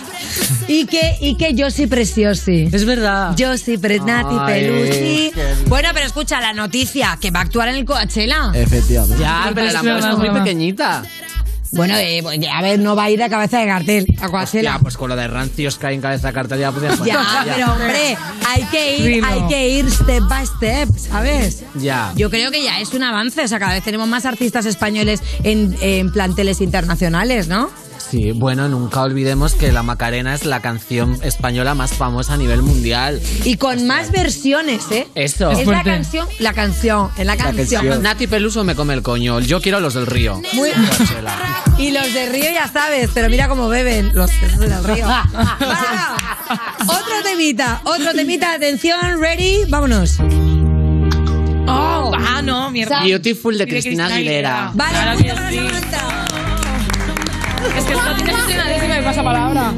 Y 0.68 0.86
que, 0.86 1.18
y 1.22 1.36
que 1.36 1.54
yo 1.54 1.72
sí 1.72 1.88
preciosi. 1.88 2.70
Es 2.72 2.86
verdad. 2.86 3.34
Yo 3.36 3.58
sí, 3.58 3.78
Nati 3.78 4.36
Pelusi. 4.46 5.32
Bueno, 5.68 5.90
pero 5.94 6.06
escucha 6.06 6.40
la 6.42 6.54
noticia, 6.54 7.18
que 7.20 7.32
va 7.32 7.40
a 7.40 7.44
actuar 7.44 7.70
en 7.70 7.76
el 7.76 7.86
Coachella. 7.86 8.52
Efectivamente. 8.54 9.22
Ya, 9.24 9.52
pero 9.56 9.72
la 9.72 9.84
muestra 9.84 10.12
es 10.12 10.18
muy 10.18 10.30
pequeñita. 10.30 11.04
Bueno, 11.72 11.96
eh, 11.98 12.24
a 12.52 12.62
ver, 12.62 12.80
no 12.80 12.96
va 12.96 13.04
a 13.04 13.10
ir 13.12 13.22
a 13.22 13.30
cabeza 13.30 13.60
de 13.60 13.68
cartel 13.68 14.06
a 14.20 14.30
Coachella. 14.30 14.74
Ya, 14.74 14.80
pues 14.80 14.98
con 14.98 15.10
lo 15.10 15.16
de 15.16 15.28
rancios 15.28 15.78
que 15.78 15.88
hay 15.88 15.96
en 15.96 16.02
cabeza 16.02 16.28
de 16.28 16.34
cartel 16.34 16.60
ya 16.60 16.72
podías. 16.72 17.04
Ya, 17.06 17.46
pero 17.46 17.74
hombre, 17.74 18.18
hay 18.48 18.64
que 18.66 18.98
ir, 18.98 19.24
hay 19.24 19.48
que 19.48 19.70
ir 19.70 19.92
step 19.92 20.24
by 20.28 20.46
step, 20.46 20.90
¿sabes? 20.98 21.64
Ya. 21.76 22.12
Yo 22.16 22.30
creo 22.32 22.50
que 22.50 22.64
ya 22.64 22.80
es 22.80 22.94
un 22.94 23.04
avance, 23.04 23.44
o 23.44 23.48
sea, 23.48 23.60
cada 23.60 23.74
vez 23.74 23.84
tenemos 23.84 24.08
más 24.08 24.26
artistas 24.26 24.66
españoles 24.66 25.22
en, 25.44 25.76
en 25.82 26.12
planteles 26.12 26.60
internacionales, 26.62 27.48
¿no? 27.48 27.70
Sí, 28.00 28.32
bueno, 28.32 28.68
nunca 28.68 29.04
olvidemos 29.04 29.54
que 29.54 29.72
La 29.72 29.84
Macarena 29.84 30.34
es 30.34 30.46
la 30.46 30.62
canción 30.62 31.20
española 31.22 31.76
más 31.76 31.94
famosa 31.94 32.34
a 32.34 32.38
nivel 32.38 32.62
mundial. 32.62 33.22
Y 33.44 33.58
con 33.58 33.86
más 33.86 34.12
versiones, 34.12 34.84
¿eh? 34.92 35.08
Eso. 35.16 35.52
Es 35.52 35.60
la 35.60 35.64
fuerte. 35.66 35.92
canción, 35.92 36.28
la 36.40 36.54
canción, 36.54 37.12
es 37.18 37.26
la 37.26 37.38
canción. 37.38 38.02
Nati 38.02 38.28
Peluso 38.28 38.64
me 38.64 38.76
come 38.76 38.94
el 38.94 39.04
coño. 39.04 39.40
Yo 39.42 39.62
quiero 39.62 39.80
los 39.80 39.94
del 39.94 40.08
río. 40.08 40.42
Muy-. 40.54 40.72
Y 41.78 41.92
los 41.92 42.14
de 42.14 42.28
Río 42.28 42.52
ya 42.52 42.68
sabes, 42.68 43.10
pero 43.14 43.30
mira 43.30 43.48
cómo 43.48 43.70
beben 43.70 44.12
los 44.14 44.30
del 44.60 44.84
río. 44.84 45.08
Bueno, 45.60 46.94
otro 46.94 47.14
temita, 47.24 47.82
otro 47.86 48.12
temita, 48.14 48.54
atención, 48.54 49.22
ready, 49.22 49.64
vámonos. 49.70 50.18
Oh, 51.68 52.12
ah, 52.18 52.42
no, 52.44 52.70
mierda. 52.72 53.04
Beautiful 53.04 53.58
de 53.58 53.64
Y 53.64 53.68
Cristina 53.68 54.08
Aguilera. 54.08 54.72
Vale, 54.74 54.92
Claro 54.92 56.09
Es 57.78 57.84
que 57.86 57.94
esto 57.94 58.16
tiene 58.18 58.32
estrenadísima 58.40 58.96
de 58.96 59.02
pasapalabra. 59.04 59.72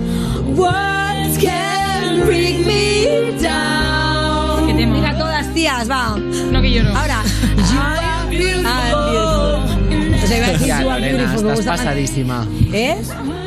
Words 0.55 1.37
can 1.43 2.25
bring 2.25 2.65
me 2.65 3.31
down. 3.41 4.67
¿Qué 4.67 4.73
tema? 4.73 4.93
Mira 4.95 5.17
todas, 5.17 5.53
tías, 5.53 5.89
va. 5.89 6.17
No 6.17 6.61
que 6.61 6.71
lloro. 6.71 6.95
Ahora, 6.95 7.21
you 7.57 7.79
are 7.79 8.29
beautiful. 8.29 8.65
I'm 8.65 9.09
beautiful. 9.09 10.23
O 10.23 10.27
sea, 10.27 10.37
iba 10.37 10.47
a 10.47 10.51
decir 10.51 10.67
Ya, 10.67 10.81
you 10.81 10.89
are 10.89 10.99
Lorena, 11.01 11.17
beautiful, 11.17 11.43
me 11.45 11.51
estás 11.51 11.55
gusta 11.57 11.71
más. 11.71 11.79
pasadísima. 11.81 12.47
¿Eh? 12.73 12.97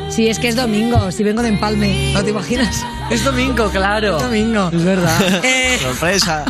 Sí, 0.09 0.27
es 0.29 0.39
que 0.39 0.47
es 0.49 0.55
domingo, 0.55 1.11
si 1.11 1.23
vengo 1.23 1.41
de 1.41 1.49
empalme, 1.49 2.11
¿no 2.13 2.23
te 2.23 2.29
imaginas? 2.29 2.85
Es 3.09 3.23
domingo, 3.23 3.69
claro. 3.69 4.17
Es 4.17 4.23
domingo. 4.23 4.69
Es 4.71 4.83
verdad. 4.83 5.41
Eh, 5.43 5.77
Sorpresa. 5.81 6.45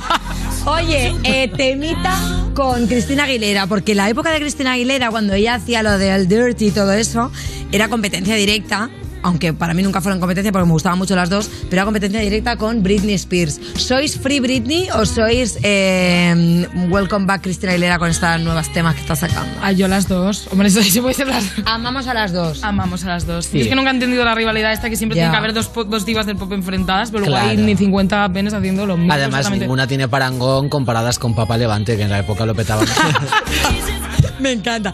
Oye, 0.65 1.15
eh, 1.23 1.47
temita 1.55 2.17
con 2.53 2.87
Cristina 2.87 3.23
Aguilera, 3.25 3.67
porque 3.67 3.93
la 3.95 4.09
época 4.09 4.31
de 4.31 4.39
Cristina 4.39 4.73
Aguilera, 4.73 5.09
cuando 5.11 5.33
ella 5.33 5.55
hacía 5.55 5.83
lo 5.83 5.97
del 5.97 6.27
dirty 6.27 6.67
y 6.67 6.71
todo 6.71 6.91
eso, 6.93 7.31
era 7.75 7.89
competencia 7.89 8.35
directa. 8.35 8.89
Aunque 9.25 9.53
para 9.53 9.73
mí 9.73 9.81
nunca 9.81 10.01
fueron 10.01 10.19
competencia 10.19 10.51
porque 10.51 10.67
me 10.67 10.71
gustaban 10.71 10.99
mucho 10.99 11.15
las 11.15 11.31
dos, 11.31 11.49
pero 11.63 11.77
era 11.77 11.85
competencia 11.85 12.19
directa 12.19 12.57
con 12.57 12.83
Britney 12.83 13.15
Spears. 13.15 13.59
¿Sois 13.75 14.19
Free 14.19 14.39
Britney 14.39 14.87
o 14.91 15.03
sois 15.03 15.57
eh, 15.63 16.67
Welcome 16.89 17.25
Back 17.25 17.41
Cristina 17.41 17.71
Aguilera 17.71 17.97
con 17.97 18.11
estas 18.11 18.39
nuevas 18.41 18.71
temas 18.71 18.93
que 18.93 19.01
está 19.01 19.15
sacando? 19.15 19.51
Ah, 19.63 19.71
yo 19.71 19.87
las 19.87 20.07
dos. 20.07 20.47
Hombre, 20.51 20.67
eso 20.67 20.83
sí 20.83 21.01
puede 21.01 21.15
ser 21.15 21.27
las 21.27 21.43
Amamos 21.65 22.05
a 22.05 22.13
las 22.13 22.33
dos. 22.33 22.63
Amamos 22.63 23.03
a 23.03 23.07
las 23.07 23.25
dos. 23.25 23.47
Sí. 23.47 23.57
Yo 23.57 23.63
es 23.63 23.69
que 23.69 23.75
nunca 23.75 23.89
he 23.89 23.93
entendido 23.95 24.23
la 24.23 24.35
rivalidad 24.35 24.71
esta 24.73 24.91
que 24.91 24.95
siempre 24.95 25.17
Ya. 25.17 25.23
tiene 25.23 25.31
que 25.31 25.37
haber 25.39 25.53
dos, 25.55 25.71
dos 25.89 26.05
divas 26.05 26.27
del 26.27 26.35
pop 26.35 26.51
enfrentadas, 26.53 27.09
pero 27.09 27.25
luego 27.25 27.35
hay 27.35 27.57
ni 27.57 27.75
50 27.75 28.29
penes 28.31 28.53
haciendo 28.53 28.85
lo 28.85 28.95
mismo. 28.95 29.11
Además, 29.11 29.49
ninguna 29.49 29.87
tiene 29.87 30.07
parangón 30.07 30.69
comparadas 30.69 31.17
con 31.17 31.33
Papa 31.33 31.57
Levante, 31.57 31.97
que 31.97 32.03
en 32.03 32.11
la 32.11 32.19
época 32.19 32.45
lo 32.45 32.53
petaban. 32.53 32.85
Me 34.39 34.51
encanta. 34.51 34.93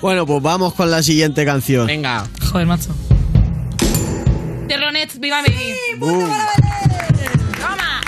Bueno, 0.00 0.26
pues 0.26 0.42
vamos 0.42 0.74
con 0.74 0.90
la 0.90 1.00
siguiente 1.00 1.44
canción. 1.44 1.86
Venga. 1.86 2.26
Joder, 2.50 2.66
macho. 2.66 2.90
The 4.98 5.04
Ronettes, 5.04 5.20
viva 5.20 5.42
Baby. 5.42 5.74
Boom. 5.98 6.28
¡Toma! 7.60 8.00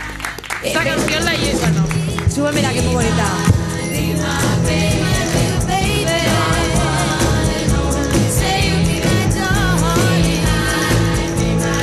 Esta 0.63 0.83
canción 0.83 1.25
la 1.25 1.33
llevo. 1.35 1.59
Bueno, 1.61 1.87
Súbemela, 2.35 2.73
que 2.73 2.79
es 2.79 2.85
muy 2.85 2.95
bonita. 2.95 3.27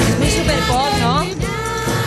Es 0.10 0.18
muy 0.20 0.32
super 0.32 0.60
pop, 0.68 0.90
¿no? 1.00 1.26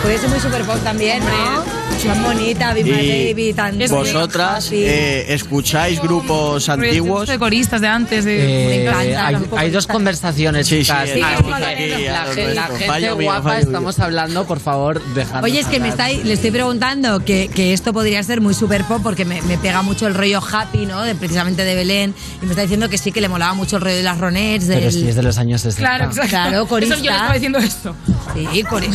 Puede 0.03 0.17
ser 0.19 0.29
muy 0.29 0.39
super 0.39 0.63
pop 0.63 0.83
también, 0.83 1.23
¿no? 1.25 1.70
Tan 2.03 2.23
bonita, 2.23 2.73
Be 2.73 2.83
My 2.83 2.89
Y 2.91 3.33
Baby, 3.33 3.53
tan... 3.53 3.77
vosotras 3.89 4.69
eh, 4.71 5.25
escucháis 5.29 6.01
grupos 6.01 6.67
antiguos. 6.69 7.27
de 7.27 7.37
coristas 7.37 7.79
de 7.81 7.87
antes. 7.87 8.25
De... 8.25 8.39
Eh, 8.41 8.81
encanta, 8.87 9.27
hay, 9.27 9.37
hay 9.57 9.71
dos 9.71 9.85
conversaciones, 9.87 10.67
Sí, 10.67 10.77
sí, 10.77 10.81
chicas. 10.83 11.09
sí, 11.13 11.21
aquí, 11.21 11.51
aquí, 11.51 12.03
la, 12.05 12.65
gente 12.67 12.85
Fallo 12.87 13.15
guapa 13.15 13.41
fallo 13.43 13.55
mío. 13.59 13.65
estamos 13.67 13.99
hablando, 13.99 14.45
por 14.45 14.59
favor, 14.59 15.01
dejadnos 15.13 15.43
Oye, 15.43 15.59
es 15.59 15.67
que 15.67 15.79
me 15.79 15.91
hablar. 15.91 16.09
está, 16.11 16.23
le 16.25 16.33
estoy 16.33 16.51
preguntando 16.51 17.23
que, 17.23 17.49
que 17.53 17.73
esto 17.73 17.93
podría 17.93 18.21
ser 18.23 18.41
muy 18.41 18.53
super 18.55 18.83
pop 18.85 19.01
porque 19.03 19.23
me, 19.25 19.41
me 19.43 19.57
pega 19.57 19.81
mucho 19.83 20.07
el 20.07 20.15
rollo 20.15 20.41
happy, 20.41 20.85
¿no? 20.87 21.03
De, 21.03 21.13
precisamente 21.15 21.63
de 21.63 21.75
Belén. 21.75 22.15
Y 22.41 22.45
me 22.45 22.51
está 22.51 22.63
diciendo 22.63 22.89
que 22.89 22.97
sí, 22.97 23.11
que 23.11 23.21
le 23.21 23.29
molaba 23.29 23.53
mucho 23.53 23.75
el 23.77 23.83
rollo 23.83 23.95
de 23.95 24.03
las 24.03 24.17
Ronettes. 24.17 24.67
Pero 24.67 24.81
del- 24.81 24.91
si 24.91 25.07
es 25.07 25.15
de 25.15 25.23
los 25.23 25.37
años 25.37 25.61
60. 25.61 25.79
Claro, 25.87 26.05
exacto. 26.11 26.29
Claro, 26.29 26.57
Eso 26.57 26.67
coristas. 26.67 26.97
yo 27.01 27.05
le 27.11 27.11
estaba 27.15 27.33
diciendo 27.33 27.59
esto. 27.59 27.95
Sí, 28.33 28.63
cori- 28.63 28.89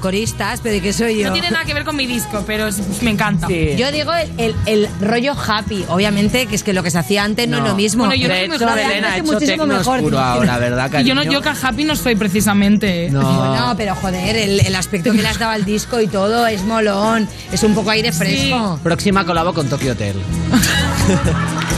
coristas, 0.00 0.60
pero 0.62 0.76
¿y 0.76 0.80
qué 0.80 0.92
soy 0.92 1.18
yo? 1.18 1.26
No 1.28 1.32
tiene 1.32 1.50
nada 1.50 1.64
que 1.64 1.74
ver 1.74 1.84
con 1.84 1.94
mi 1.96 2.06
disco, 2.06 2.42
pero 2.48 2.66
es- 2.66 3.02
me 3.02 3.10
encanta. 3.12 3.46
Sí. 3.46 3.76
Yo 3.76 3.92
digo 3.92 4.12
el, 4.12 4.28
el- 4.38 4.54
el 4.66 4.88
rollo 5.00 5.34
happy, 5.34 5.84
obviamente, 5.88 6.46
que 6.46 6.56
es 6.56 6.64
que 6.64 6.72
lo 6.72 6.82
que 6.82 6.90
se 6.90 6.98
hacía 6.98 7.22
antes 7.22 7.46
no, 7.46 7.58
es 7.58 7.62
lo 7.62 7.74
mismo. 7.76 8.06
Bueno, 8.06 8.20
yo 8.20 8.26
de 8.28 8.48
no 8.48 8.54
hecho, 8.56 8.66
muy 8.66 8.74
Belén 8.74 9.04
ha 9.04 9.08
hace 9.08 9.16
hecho 9.20 9.24
muchísimo 9.32 9.62
tecno 9.64 9.78
mejor, 9.78 9.98
oscuro 9.98 10.18
ahora, 10.18 10.58
¿verdad, 10.58 10.86
Y 10.88 10.90
cariño? 10.92 11.08
yo 11.08 11.14
no, 11.14 11.22
yo 11.30 11.42
que 11.42 11.50
happy 11.50 11.84
no 11.84 11.94
soy 11.94 12.16
precisamente. 12.16 13.10
No. 13.10 13.20
Bueno, 13.20 13.74
pero 13.76 13.94
joder, 13.94 14.34
el, 14.36 14.60
el 14.60 14.74
aspecto 14.74 15.12
que 15.12 15.22
le 15.22 15.28
has 15.28 15.38
dado 15.38 15.52
al 15.52 15.64
disco 15.64 16.00
y 16.00 16.06
todo 16.08 16.46
es 16.46 16.62
molón, 16.64 17.28
es 17.52 17.62
un 17.62 17.74
poco 17.74 17.90
aire 17.90 18.10
fresco. 18.10 18.80
Próxima 18.82 19.24
colabo 19.24 19.52
con 19.52 19.68
Tokyo 19.68 19.92
Hotel. 19.92 20.16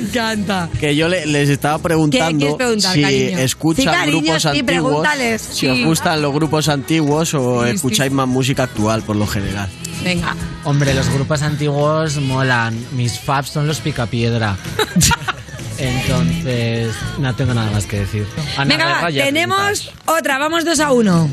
Encanta. 0.00 0.68
Que 0.78 0.94
yo 0.96 1.08
le- 1.08 1.26
les 1.26 1.48
estaba 1.48 1.78
preguntando 1.78 2.56
si 2.78 3.02
cariño? 3.02 3.38
escuchan 3.38 3.84
Sí, 3.84 3.90
cariño, 3.90 4.20
grupos 4.22 4.42
sí, 4.42 4.48
antiguos, 4.48 5.08
si 5.40 5.54
Sí. 5.60 5.68
os 5.68 5.84
gustan 5.84 6.22
los 6.22 6.32
grupos 6.32 6.68
antiguos 6.68 7.34
o 7.34 7.62
Sí, 7.64 7.70
sí. 7.70 7.74
escucháis 7.76 8.12
más 8.12 8.28
música 8.28 8.64
actual 8.64 9.02
por 9.02 9.16
lo 9.16 9.26
general. 9.26 9.68
Venga. 10.02 10.34
Hombre, 10.64 10.94
los 10.94 11.08
grupos 11.10 11.42
antiguos 11.42 12.16
molan. 12.16 12.74
Mis 12.92 13.18
faps 13.20 13.50
son 13.50 13.66
los 13.66 13.80
Picapiedra. 13.80 14.56
Entonces, 15.78 16.94
no 17.18 17.34
tengo 17.34 17.54
nada 17.54 17.70
más 17.70 17.86
que 17.86 18.00
decir. 18.00 18.26
Ana 18.56 18.74
Venga, 18.76 18.84
va, 18.86 18.94
Guerra, 18.96 19.10
ya 19.10 19.24
tenemos 19.24 19.92
otra, 20.06 20.38
vamos 20.38 20.64
dos 20.64 20.78
a 20.80 20.92
uno. 20.92 21.28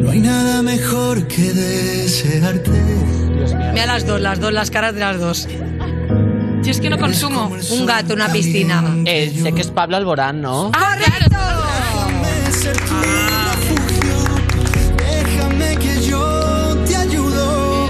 No 0.00 0.10
hay 0.10 0.20
nada 0.20 0.62
mejor 0.62 1.26
que 1.28 1.52
desearte. 1.52 2.70
Mira 3.72 3.86
las 3.86 4.06
dos, 4.06 4.20
las 4.20 4.40
dos, 4.40 4.52
las 4.52 4.70
caras 4.70 4.94
de 4.94 5.00
las 5.00 5.18
dos. 5.20 5.48
Yo 6.64 6.70
es 6.70 6.80
que 6.80 6.88
no 6.88 6.98
consumo. 6.98 7.50
Un 7.72 7.84
gato, 7.84 8.14
una 8.14 8.32
piscina. 8.32 8.82
Eh, 9.04 9.38
sé 9.42 9.52
que 9.52 9.60
es 9.60 9.70
Pablo 9.70 9.98
Alborán, 9.98 10.40
¿no? 10.40 10.70
¡Ah, 10.72 10.96
claro! 10.96 11.24
ser 12.52 12.76
tu 12.76 12.94
refugio. 12.94 14.14
Déjame 14.96 15.76
que 15.76 16.02
yo 16.06 16.74
te 16.86 16.96
ayudo. 16.96 17.88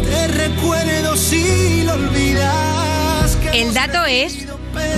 Te 0.03 0.27
recuerdo 0.29 1.15
si 1.15 1.84
lo 1.84 1.93
olvidas. 1.93 3.36
que 3.36 3.61
El 3.61 3.73
dato 3.75 4.03
es 4.05 4.47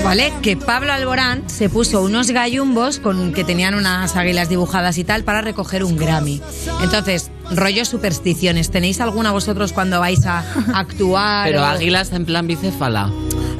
¿Vale? 0.03 0.34
Que 0.41 0.57
Pablo 0.57 0.93
Alborán 0.93 1.49
se 1.49 1.69
puso 1.69 2.01
unos 2.03 2.29
gallumbos 2.31 2.99
con 2.99 3.34
que 3.34 3.43
tenían 3.43 3.73
unas 3.73 4.15
águilas 4.15 4.49
dibujadas 4.49 4.97
y 4.97 5.03
tal 5.03 5.23
para 5.23 5.41
recoger 5.41 5.84
un 5.84 5.97
Grammy. 5.97 6.41
Entonces, 6.81 7.31
rollo 7.58 7.86
supersticiones. 7.86 8.70
¿Tenéis 8.72 8.99
alguna 9.01 9.32
vosotros 9.32 9.74
cuando 9.74 9.99
vais 9.99 10.26
a 10.26 10.43
actuar? 10.74 11.47
Pero 11.47 11.62
o- 11.62 11.66
águilas 11.66 12.12
en 12.12 12.26
plan 12.26 12.47
bicéfala. 12.47 13.10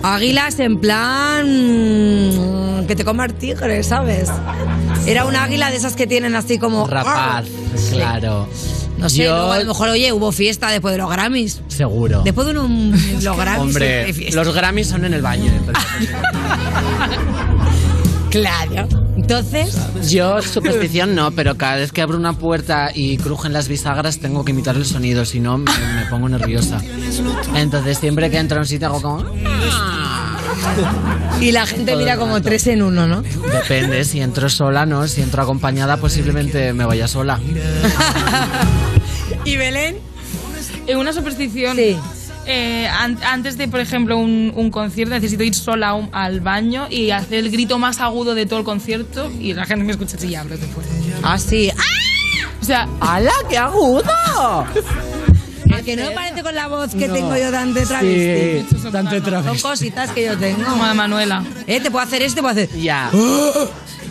Águilas 0.04 0.60
en 0.60 0.80
plan 0.80 1.46
mm, 1.48 2.86
que 2.88 2.96
te 2.96 3.06
coma 3.06 3.26
el 3.26 3.34
tigre, 3.36 3.84
¿sabes? 3.84 4.30
Era 5.06 5.26
una 5.26 5.44
águila 5.44 5.70
de 5.72 5.78
esas 5.78 5.96
que 5.96 6.08
tienen 6.08 6.36
así 6.36 6.58
como 6.58 6.86
Rapaz, 6.88 7.46
Sí. 7.76 7.94
claro. 7.96 8.48
No 8.98 9.10
sé, 9.10 9.24
Yo- 9.24 9.34
luego 9.36 9.52
a 9.54 9.60
lo 9.60 9.66
mejor, 9.66 9.90
oye, 9.90 10.12
hubo 10.14 10.32
fiesta 10.32 10.70
después 10.70 10.94
de 10.94 10.98
los 11.00 11.10
Grammys. 11.10 11.62
Seguro. 11.68 12.22
Después 12.24 12.48
de 12.48 12.58
un, 12.60 12.92
los 13.22 13.38
Grammys 13.38 13.60
Hombre, 13.62 14.14
los 14.34 14.54
Grammys 14.54 14.88
son 14.88 15.04
en 15.06 15.14
el 15.14 15.22
baño. 15.22 15.52
¿eh? 15.52 15.62
Claro. 18.30 18.88
Entonces, 19.24 19.78
Yo 20.12 20.42
superstición 20.42 21.16
no, 21.16 21.32
pero 21.32 21.56
cada 21.56 21.78
vez 21.78 21.94
que 21.94 22.02
abro 22.02 22.18
una 22.18 22.34
puerta 22.34 22.92
y 22.94 23.18
crujen 23.18 23.54
las 23.54 23.70
bisagras 23.70 24.20
tengo 24.20 24.44
que 24.44 24.52
imitar 24.52 24.76
el 24.76 24.86
sonido, 24.86 25.24
si 25.24 25.40
no 25.40 25.58
me, 25.58 25.72
me 25.72 26.06
pongo 26.10 26.28
nerviosa. 26.28 26.82
Entonces 27.56 27.98
siempre 27.98 28.30
que 28.30 28.38
entro 28.38 28.58
a 28.58 28.62
un 28.62 28.68
sitio 28.68 28.88
hago 28.88 29.02
como... 29.02 29.24
y 31.40 31.52
la 31.54 31.66
gente 31.66 31.92
Todo 31.92 32.00
mira 32.02 32.18
como 32.18 32.42
tres 32.42 32.68
en 32.68 32.82
uno, 32.84 33.08
¿no? 33.08 33.22
Depende, 33.22 34.04
si 34.04 34.20
entro 34.20 34.50
sola, 34.50 34.86
no. 34.86 35.08
Si 35.08 35.22
entro 35.22 35.42
acompañada, 35.42 35.96
posiblemente 35.98 36.74
me 36.74 36.86
vaya 36.86 37.08
sola. 37.08 37.40
¿Y 39.46 39.56
Belén? 39.56 39.98
Una 40.96 41.14
superstición. 41.14 41.78
Eh, 42.46 42.88
an- 42.88 43.18
antes 43.24 43.58
de, 43.58 43.68
por 43.68 43.80
ejemplo, 43.80 44.18
un, 44.18 44.52
un 44.56 44.70
concierto, 44.70 45.14
necesito 45.16 45.44
ir 45.44 45.56
sola 45.56 45.94
un- 45.94 46.10
al 46.12 46.42
baño 46.42 46.88
y 46.90 47.12
hacer 47.12 47.40
el 47.40 47.50
grito 47.52 47.80
más 47.80 48.00
agudo 48.02 48.36
de 48.36 48.46
todo 48.46 48.60
el 48.60 48.66
concierto 48.66 49.32
y 49.40 49.54
la 49.54 49.66
gente 49.66 49.86
me 49.86 49.92
escucha 49.92 50.18
así 50.18 50.36
hablo 50.36 50.58
después. 50.58 50.86
Ah, 51.24 51.38
sí. 51.40 51.72
O 52.62 52.66
sea, 52.66 52.88
¡Hala, 53.02 53.32
qué 53.50 53.58
agudo! 53.58 54.04
¿A 55.74 55.82
que 55.84 55.96
no 55.96 56.06
me 56.06 56.12
parece 56.12 56.44
con 56.44 56.54
la 56.54 56.68
voz 56.68 56.94
que 56.94 57.08
No. 57.08 57.14
tengo 57.16 57.36
yo 57.36 57.50
tan 57.50 57.74
de 57.74 57.84
travesti? 57.86 58.76
Sí, 58.80 58.88
tan 58.92 59.10
de 59.10 59.22
travesti. 59.22 59.58
Son 59.60 59.72
cositas 59.72 60.12
que 60.12 60.26
yo 60.26 60.38
tengo. 60.38 60.64
Como 60.66 60.86
de 60.86 60.94
Manuela. 60.94 61.44
¿Eh? 61.66 61.80
Te 61.82 61.90
puedo 61.90 62.06
hacer 62.06 62.22
esto, 62.22 62.36
te 62.36 62.42
puedo 62.42 62.52
hacer. 62.52 62.70
Ya. 62.80 63.10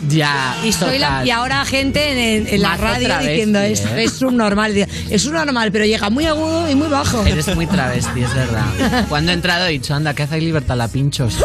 Ya. 0.09 0.55
Y 0.63 0.73
soy 0.73 0.99
la, 0.99 1.25
y 1.25 1.31
ahora 1.31 1.63
gente 1.65 2.37
en, 2.37 2.47
en 2.47 2.61
la 2.61 2.75
radio 2.77 3.07
travesti, 3.07 3.31
diciendo 3.31 3.59
es, 3.59 3.81
¿eh? 3.81 4.03
es 4.03 4.21
un 4.21 4.37
normal. 4.37 4.73
Digo, 4.73 4.87
Es 5.09 5.25
un 5.25 5.33
normal, 5.33 5.71
pero 5.71 5.85
llega 5.85 6.09
muy 6.09 6.25
agudo 6.25 6.69
y 6.69 6.75
muy 6.75 6.87
bajo. 6.87 7.25
Eres 7.25 7.53
muy 7.55 7.65
travesti, 7.67 8.21
es 8.21 8.33
verdad. 8.33 9.05
Cuando 9.09 9.31
he 9.31 9.35
entrado 9.35 9.65
he 9.67 9.71
dicho, 9.71 9.93
anda, 9.93 10.13
¿qué 10.13 10.23
hace 10.23 10.39
Libertad 10.41 10.75
la 10.75 10.87
pinchos? 10.87 11.35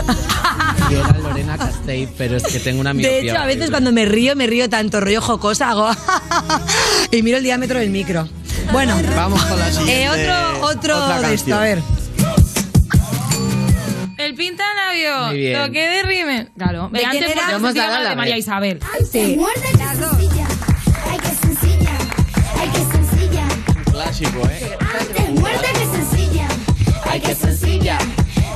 Y 0.90 0.94
era 0.94 1.18
Lorena 1.18 1.56
Castell, 1.59 2.09
pero 2.16 2.36
es 2.36 2.42
que 2.44 2.61
tengo 2.61 2.80
una 2.80 2.94
miopía. 2.94 3.20
De 3.20 3.28
hecho, 3.28 3.38
a 3.38 3.46
veces 3.46 3.70
cuando 3.70 3.92
me 3.92 4.06
río, 4.06 4.34
me 4.36 4.46
río 4.46 4.68
tanto 4.68 5.00
rollo 5.00 5.20
jocosa, 5.20 5.70
hago 5.70 5.90
y 7.11 7.22
miro 7.22 7.36
el 7.38 7.44
diámetro 7.44 7.78
del 7.78 7.90
micro. 7.90 8.28
Bueno, 8.72 8.96
Vamos 9.14 9.42
con 9.44 9.59
la 9.59 9.70
siguiente. 9.70 10.02
eh, 10.02 10.09
otro, 10.09 10.66
otro 10.66 11.04
otra 11.04 11.28
de 11.28 11.34
esto, 11.34 11.54
a 11.54 11.61
ver. 11.61 11.82
El 14.18 14.34
pintanabio, 14.99 15.26
Muy 15.28 15.38
bien. 15.38 15.72
de 15.72 16.03
rime. 16.03 16.49
Claro, 16.57 16.88
¿De 16.92 17.05
antes 17.05 17.22
era? 17.30 17.34
porque 17.42 17.55
Hemos 17.57 17.72
se 17.72 17.78
dado 17.78 17.90
llama 17.92 18.03
la 18.05 18.11
de 18.11 18.16
María. 18.16 18.38
Isabel. 18.38 18.80
Sí. 19.11 19.38
Las 19.78 20.01
dos. 20.01 20.16
Ay, 20.18 21.18
qué 21.22 21.46
sencilla. 21.46 21.90
Ay, 22.61 22.68
qué 22.72 22.96
sencilla. 22.96 23.44
Clásico, 23.92 24.42
¿eh? 24.51 24.78
Antes 24.80 25.40
muerta 25.40 25.68
que 25.72 25.86
sencilla. 25.96 26.49
Ay, 27.11 27.20
qué 27.20 27.34
sencilla. 27.34 27.99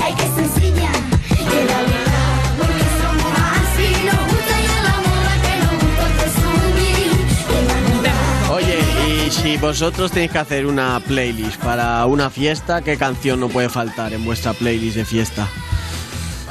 Ay, 0.03 0.14
qué 0.16 0.22
sencilla. 0.43 0.90
Que 1.28 1.64
la 1.64 1.80
verdad, 1.80 2.43
porque 2.59 2.84
somos 3.01 3.32
así. 3.53 4.05
Nos 4.05 4.24
gusta 4.32 4.61
ya 4.61 4.82
la 4.82 4.97
moda 5.01 5.34
que 5.43 5.53
nos 5.64 5.72
gusta 5.82 6.07
presumir. 6.18 7.11
Que 7.49 7.59
la 7.68 7.74
verdad. 8.03 8.51
Oye, 8.53 9.26
y 9.26 9.30
si 9.30 9.57
vosotros 9.57 10.11
tenéis 10.12 10.30
que 10.32 10.38
hacer 10.38 10.66
una 10.66 11.01
playlist 11.01 11.61
para 11.62 12.05
una 12.07 12.30
fiesta, 12.30 12.82
¿qué 12.82 12.97
canción 12.97 13.40
no 13.40 13.49
puede 13.49 13.68
faltar 13.68 14.12
en 14.12 14.24
vuestra 14.24 14.53
playlist 14.53 14.97
de 14.97 15.05
fiesta? 15.05 15.49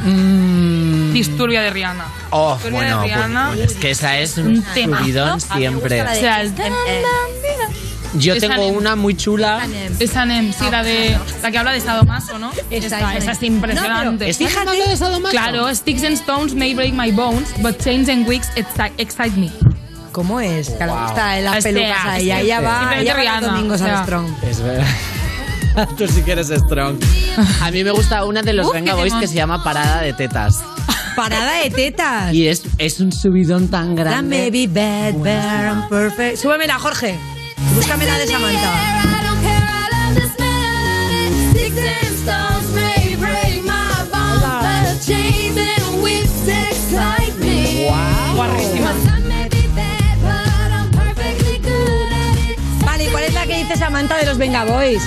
Mm, 0.03 1.13
Disturbia 1.13 1.61
de 1.61 1.69
Rihanna. 1.69 2.05
Oh, 2.31 2.53
Disturbia 2.55 2.79
bueno, 2.79 3.01
de 3.01 3.07
Rihanna. 3.07 3.51
pues, 3.53 3.71
es 3.71 3.77
que 3.77 3.91
esa 3.91 4.17
es 4.19 4.37
un 4.37 4.63
subidón 4.63 5.41
siempre. 5.41 6.01
O 6.01 6.05
sea, 6.15 6.41
el- 6.41 6.53
Yo 8.13 8.37
tengo 8.39 8.67
una 8.67 8.95
muy 8.95 9.15
chula. 9.15 9.65
Esa 9.99 10.25
Nem, 10.25 10.51
sí, 10.53 10.65
la 10.69 10.83
de 10.83 11.17
la 11.41 11.51
que 11.51 11.57
habla 11.57 11.71
de 11.71 11.79
Sadomaso, 11.79 12.39
¿no? 12.39 12.51
Esa, 12.69 12.97
esa, 12.97 13.17
esa 13.17 13.31
es 13.31 13.43
impresionante. 13.43 14.05
No, 14.05 14.17
pero 14.17 14.47
¿Esta 14.49 14.61
habla 14.61 14.87
de 14.87 14.97
Sadomaso? 14.97 15.31
Claro, 15.31 15.73
Sticks 15.73 16.03
and 16.03 16.15
Stones 16.15 16.53
may 16.53 16.73
break 16.73 16.93
my 16.93 17.11
bones, 17.11 17.47
but 17.61 17.77
chains 17.81 18.09
and 18.09 18.27
wigs 18.27 18.49
excite, 18.55 18.93
excite 18.97 19.37
me. 19.37 19.49
¿Cómo 20.11 20.41
es? 20.41 20.69
Que 20.71 20.85
le 20.85 20.91
gusta 20.91 21.37
en 21.37 21.45
las 21.45 21.63
pelucas 21.63 22.05
a 22.05 22.19
ella. 22.19 22.39
Ella 22.41 22.59
va, 22.59 22.97
ella 22.99 23.39
domingos 23.41 23.79
o 23.79 23.85
sea. 23.85 23.99
al 23.99 24.03
Strong. 24.03 24.27
Es 24.43 24.61
verdad. 24.61 24.85
Tú 25.97 26.07
sí 26.07 26.21
que 26.23 26.33
eres 26.33 26.49
strong. 26.49 26.97
A 27.61 27.71
mí 27.71 27.83
me 27.83 27.91
gusta 27.91 28.23
una 28.25 28.41
de 28.41 28.53
los 28.53 28.67
Uf, 28.67 28.73
Venga 28.73 28.95
Boys 28.95 29.13
que 29.13 29.27
se 29.27 29.35
llama 29.35 29.63
Parada 29.63 30.01
de 30.01 30.13
Tetas. 30.13 30.61
Parada 31.15 31.59
de 31.63 31.69
tetas. 31.69 32.33
Y 32.33 32.47
es, 32.47 32.63
es 32.77 32.99
un 33.01 33.11
subidón 33.11 33.67
tan 33.67 33.95
La 33.95 34.03
grande. 34.03 34.37
maybe 34.49 34.67
bad, 34.67 35.13
bad, 35.21 35.67
and 35.67 35.89
perfect. 35.89 36.37
Súbemela, 36.37 36.79
Jorge. 36.79 37.17
Búscamela 37.75 38.17
de 38.17 38.27
Samantha. 38.27 38.71
Me. 47.39 47.87
Guarrísima. 48.35 48.91
Bad. 49.75 50.31
Vale, 52.85 53.03
¿y 53.05 53.07
cuál 53.07 53.23
es 53.23 53.33
la 53.33 53.45
que 53.45 53.57
dice 53.57 53.75
Samantha 53.75 54.17
de 54.17 54.25
los 54.25 54.37
Venga 54.37 54.63
Boys? 54.65 55.01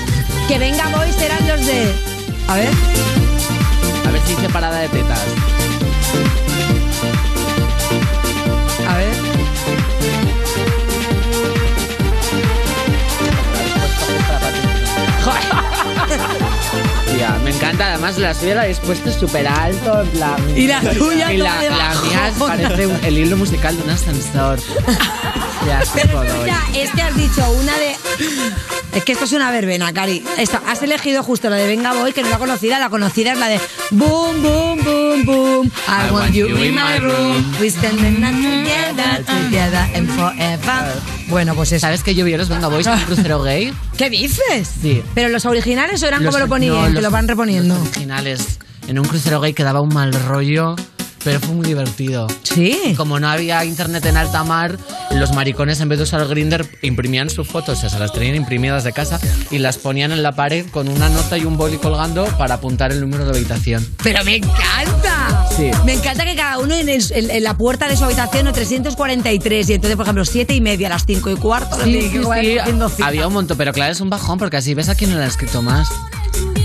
Que 0.48 0.58
Venga 0.58 0.88
Boys 0.88 1.16
eran 1.20 1.46
los 1.48 1.66
de. 1.66 1.92
A 2.48 2.54
ver. 2.56 2.68
A 4.06 4.10
ver 4.10 4.20
si 4.26 4.34
dice 4.34 4.48
Parada 4.50 4.78
de 4.80 4.88
Tetas. 4.88 5.18
A 8.88 8.96
ver. 8.96 9.14
Tía, 17.12 17.38
me 17.44 17.50
encanta. 17.50 17.86
Además, 17.88 18.18
la 18.18 18.34
suya 18.34 18.54
la 18.56 18.62
habéis 18.62 18.78
puesto 18.80 19.10
súper 19.12 19.46
alto. 19.46 20.02
En 20.02 20.08
plan, 20.08 20.36
Y 20.56 20.66
la 20.66 20.80
tuya 20.80 21.32
y 21.32 21.36
la, 21.38 21.60
mía 21.60 22.32
parece 22.38 22.86
un- 22.86 23.04
el 23.04 23.18
hilo 23.18 23.36
musical 23.36 23.76
de 23.76 23.82
un 23.82 23.90
ascensor. 23.90 24.58
Ya, 25.66 25.80
Pero 25.94 26.22
es 26.74 26.90
que 26.90 27.00
has 27.00 27.16
dicho 27.16 27.50
una 27.52 27.72
de. 27.78 27.96
Es 28.94 29.02
que 29.04 29.12
esto 29.12 29.24
es 29.24 29.32
una 29.32 29.50
verbena, 29.50 29.92
Cari. 29.92 30.22
Esta- 30.38 30.62
has 30.68 30.80
elegido 30.82 31.22
justo 31.24 31.50
la 31.50 31.56
de 31.56 31.66
Venga 31.66 31.92
Boy, 31.92 32.12
que 32.12 32.22
no 32.22 32.28
la 32.28 32.38
conocida. 32.38 32.78
La 32.78 32.88
conocida 32.90 33.32
es 33.32 33.38
la 33.38 33.48
de 33.48 33.60
Boom, 33.90 34.40
boom, 34.42 34.84
boom, 34.84 35.24
boom. 35.26 35.70
I, 35.88 36.12
want 36.12 36.32
you 36.32 36.46
in 36.46 36.74
my 36.74 36.98
room. 37.00 37.54
We 37.60 37.66
stand 37.68 37.98
the 37.98 38.10
night 38.10 38.36
together, 38.36 39.24
together 39.24 39.96
and 39.96 40.08
forever. 40.10 40.92
Bueno, 41.28 41.54
pues 41.56 41.72
esa. 41.72 41.88
¿Sabes 41.88 42.04
que 42.04 42.14
yo 42.14 42.24
vi 42.24 42.34
a 42.34 42.38
los 42.38 42.48
Venga 42.48 42.68
Boys 42.68 42.86
en 42.86 42.92
un 42.92 43.00
crucero 43.00 43.42
gay? 43.42 43.72
¿Qué 43.98 44.08
dices? 44.10 44.70
Sí. 44.80 45.02
¿Pero 45.14 45.28
los 45.28 45.44
originales 45.44 46.00
o 46.02 46.06
eran 46.06 46.22
Los- 46.22 46.32
como 46.32 46.44
lo 46.44 46.48
ponían? 46.48 46.74
no, 46.76 46.84
que 46.86 46.90
los- 46.92 47.02
lo 47.02 47.10
van 47.10 47.26
reponiendo. 47.26 47.74
Los 47.74 47.88
originales. 47.88 48.58
En 48.86 48.98
un 49.00 49.06
crucero 49.06 49.40
gay 49.40 49.54
que 49.54 49.64
daba 49.64 49.80
un 49.80 49.92
mal 49.92 50.12
rollo, 50.12 50.76
pero 51.24 51.40
fue 51.40 51.54
muy 51.54 51.66
divertido. 51.66 52.26
Sí. 52.42 52.94
Como 52.96 53.18
no 53.18 53.28
había 53.28 53.64
internet 53.64 54.04
en 54.06 54.16
alta 54.18 54.44
mar, 54.44 54.78
los 55.14 55.32
maricones 55.32 55.80
en 55.80 55.88
vez 55.88 55.98
de 55.98 56.04
usar 56.04 56.20
el 56.20 56.28
grinder 56.28 56.66
imprimían 56.82 57.30
sus 57.30 57.46
fotos, 57.48 57.78
o 57.78 57.80
sea, 57.80 57.90
se 57.90 57.98
las 57.98 58.12
traían 58.12 58.34
imprimidas 58.34 58.84
de 58.84 58.92
casa 58.92 59.20
y 59.50 59.58
las 59.58 59.78
ponían 59.78 60.12
en 60.12 60.22
la 60.22 60.32
pared 60.32 60.66
con 60.70 60.88
una 60.88 61.08
nota 61.08 61.38
y 61.38 61.44
un 61.44 61.56
boli 61.56 61.76
colgando 61.78 62.24
para 62.38 62.54
apuntar 62.56 62.92
el 62.92 63.00
número 63.00 63.24
de 63.24 63.30
habitación. 63.38 63.86
¡Pero 64.02 64.24
me 64.24 64.36
encanta! 64.36 65.46
Sí. 65.56 65.70
Me 65.84 65.94
encanta 65.94 66.24
que 66.24 66.34
cada 66.34 66.58
uno 66.58 66.74
en, 66.74 66.88
el- 66.88 67.12
en- 67.12 67.30
en 67.30 67.42
la 67.44 67.56
puerta 67.56 67.88
de 67.88 67.96
su 67.96 68.04
habitación, 68.04 68.44
¿no? 68.46 68.52
343. 68.52 69.68
Y 69.70 69.74
entonces, 69.74 69.96
por 69.96 70.04
ejemplo, 70.04 70.24
7 70.24 70.54
y 70.54 70.60
media, 70.60 70.88
a 70.88 70.90
las 70.90 71.06
5 71.06 71.30
y 71.30 71.36
cuarto. 71.36 71.76
Sí, 71.84 71.92
sí, 72.02 72.08
sí. 72.10 73.02
Había 73.02 73.26
un 73.28 73.32
montón, 73.34 73.56
pero 73.56 73.72
claro, 73.72 73.92
es 73.92 74.00
un 74.00 74.10
bajón 74.10 74.38
porque 74.38 74.56
así 74.56 74.74
ves 74.74 74.88
a 74.88 74.94
quién 74.94 75.16
le 75.16 75.22
ha 75.22 75.26
escrito 75.26 75.62
más. 75.62 75.88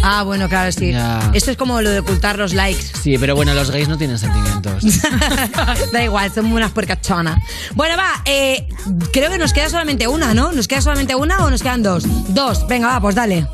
Ah, 0.01 0.23
bueno, 0.23 0.47
claro, 0.47 0.71
sí. 0.71 0.91
Ya. 0.91 1.29
Esto 1.33 1.51
es 1.51 1.57
como 1.57 1.81
lo 1.81 1.89
de 1.89 1.99
ocultar 1.99 2.37
los 2.37 2.53
likes. 2.53 2.83
Sí, 3.01 3.17
pero 3.17 3.35
bueno, 3.35 3.53
los 3.53 3.69
gays 3.69 3.87
no 3.89 3.97
tienen 3.97 4.17
sentimientos. 4.17 4.83
da 5.91 6.03
igual, 6.03 6.31
son 6.33 6.51
unas 6.51 6.71
puercachonas. 6.71 7.37
Bueno, 7.75 7.95
va, 7.97 8.09
eh, 8.25 8.67
creo 9.11 9.29
que 9.29 9.37
nos 9.37 9.51
queda 9.53 9.69
solamente 9.69 10.07
una, 10.07 10.33
¿no? 10.33 10.51
¿Nos 10.53 10.67
queda 10.67 10.81
solamente 10.81 11.15
una 11.15 11.43
o 11.45 11.49
nos 11.49 11.61
quedan 11.61 11.83
dos? 11.83 12.05
Dos, 12.33 12.65
venga, 12.67 12.87
va, 12.87 13.01
pues 13.01 13.15
dale. 13.15 13.45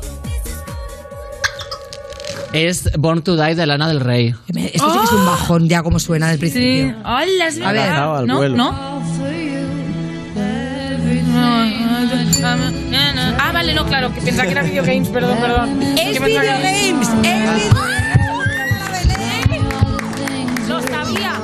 es 2.52 2.90
Born 2.96 3.22
to 3.22 3.36
Die 3.36 3.54
de 3.54 3.66
Lana 3.66 3.88
del 3.88 4.00
Rey. 4.00 4.28
Esto 4.48 4.90
sí 4.92 4.98
que 4.98 5.04
es 5.04 5.12
un 5.12 5.26
bajón 5.26 5.68
ya 5.68 5.82
como 5.82 5.98
suena 5.98 6.28
del 6.28 6.36
Sí. 6.36 6.40
principio. 6.40 6.96
Hola, 7.04 7.46
es 7.48 7.60
A 7.60 7.72
ver. 7.72 7.82
verdad. 7.82 8.18
al 8.18 8.26
¿No? 8.26 8.36
vuelo. 8.38 8.56
¿No? 8.56 9.02
Ah, 13.38 13.50
vale, 13.52 13.74
no, 13.74 13.86
claro, 13.86 14.12
que 14.12 14.20
pensaba 14.20 14.46
que 14.46 14.52
era 14.52 14.62
video 14.62 14.84
games, 14.84 15.08
perdón, 15.08 15.38
perdón. 15.38 15.82
Es 15.82 16.22
video 16.22 16.42
games, 16.42 17.08
es 17.22 17.48
ah. 17.48 17.54
video... 17.54 17.96
Lo 20.68 20.82
sabía. 20.82 21.34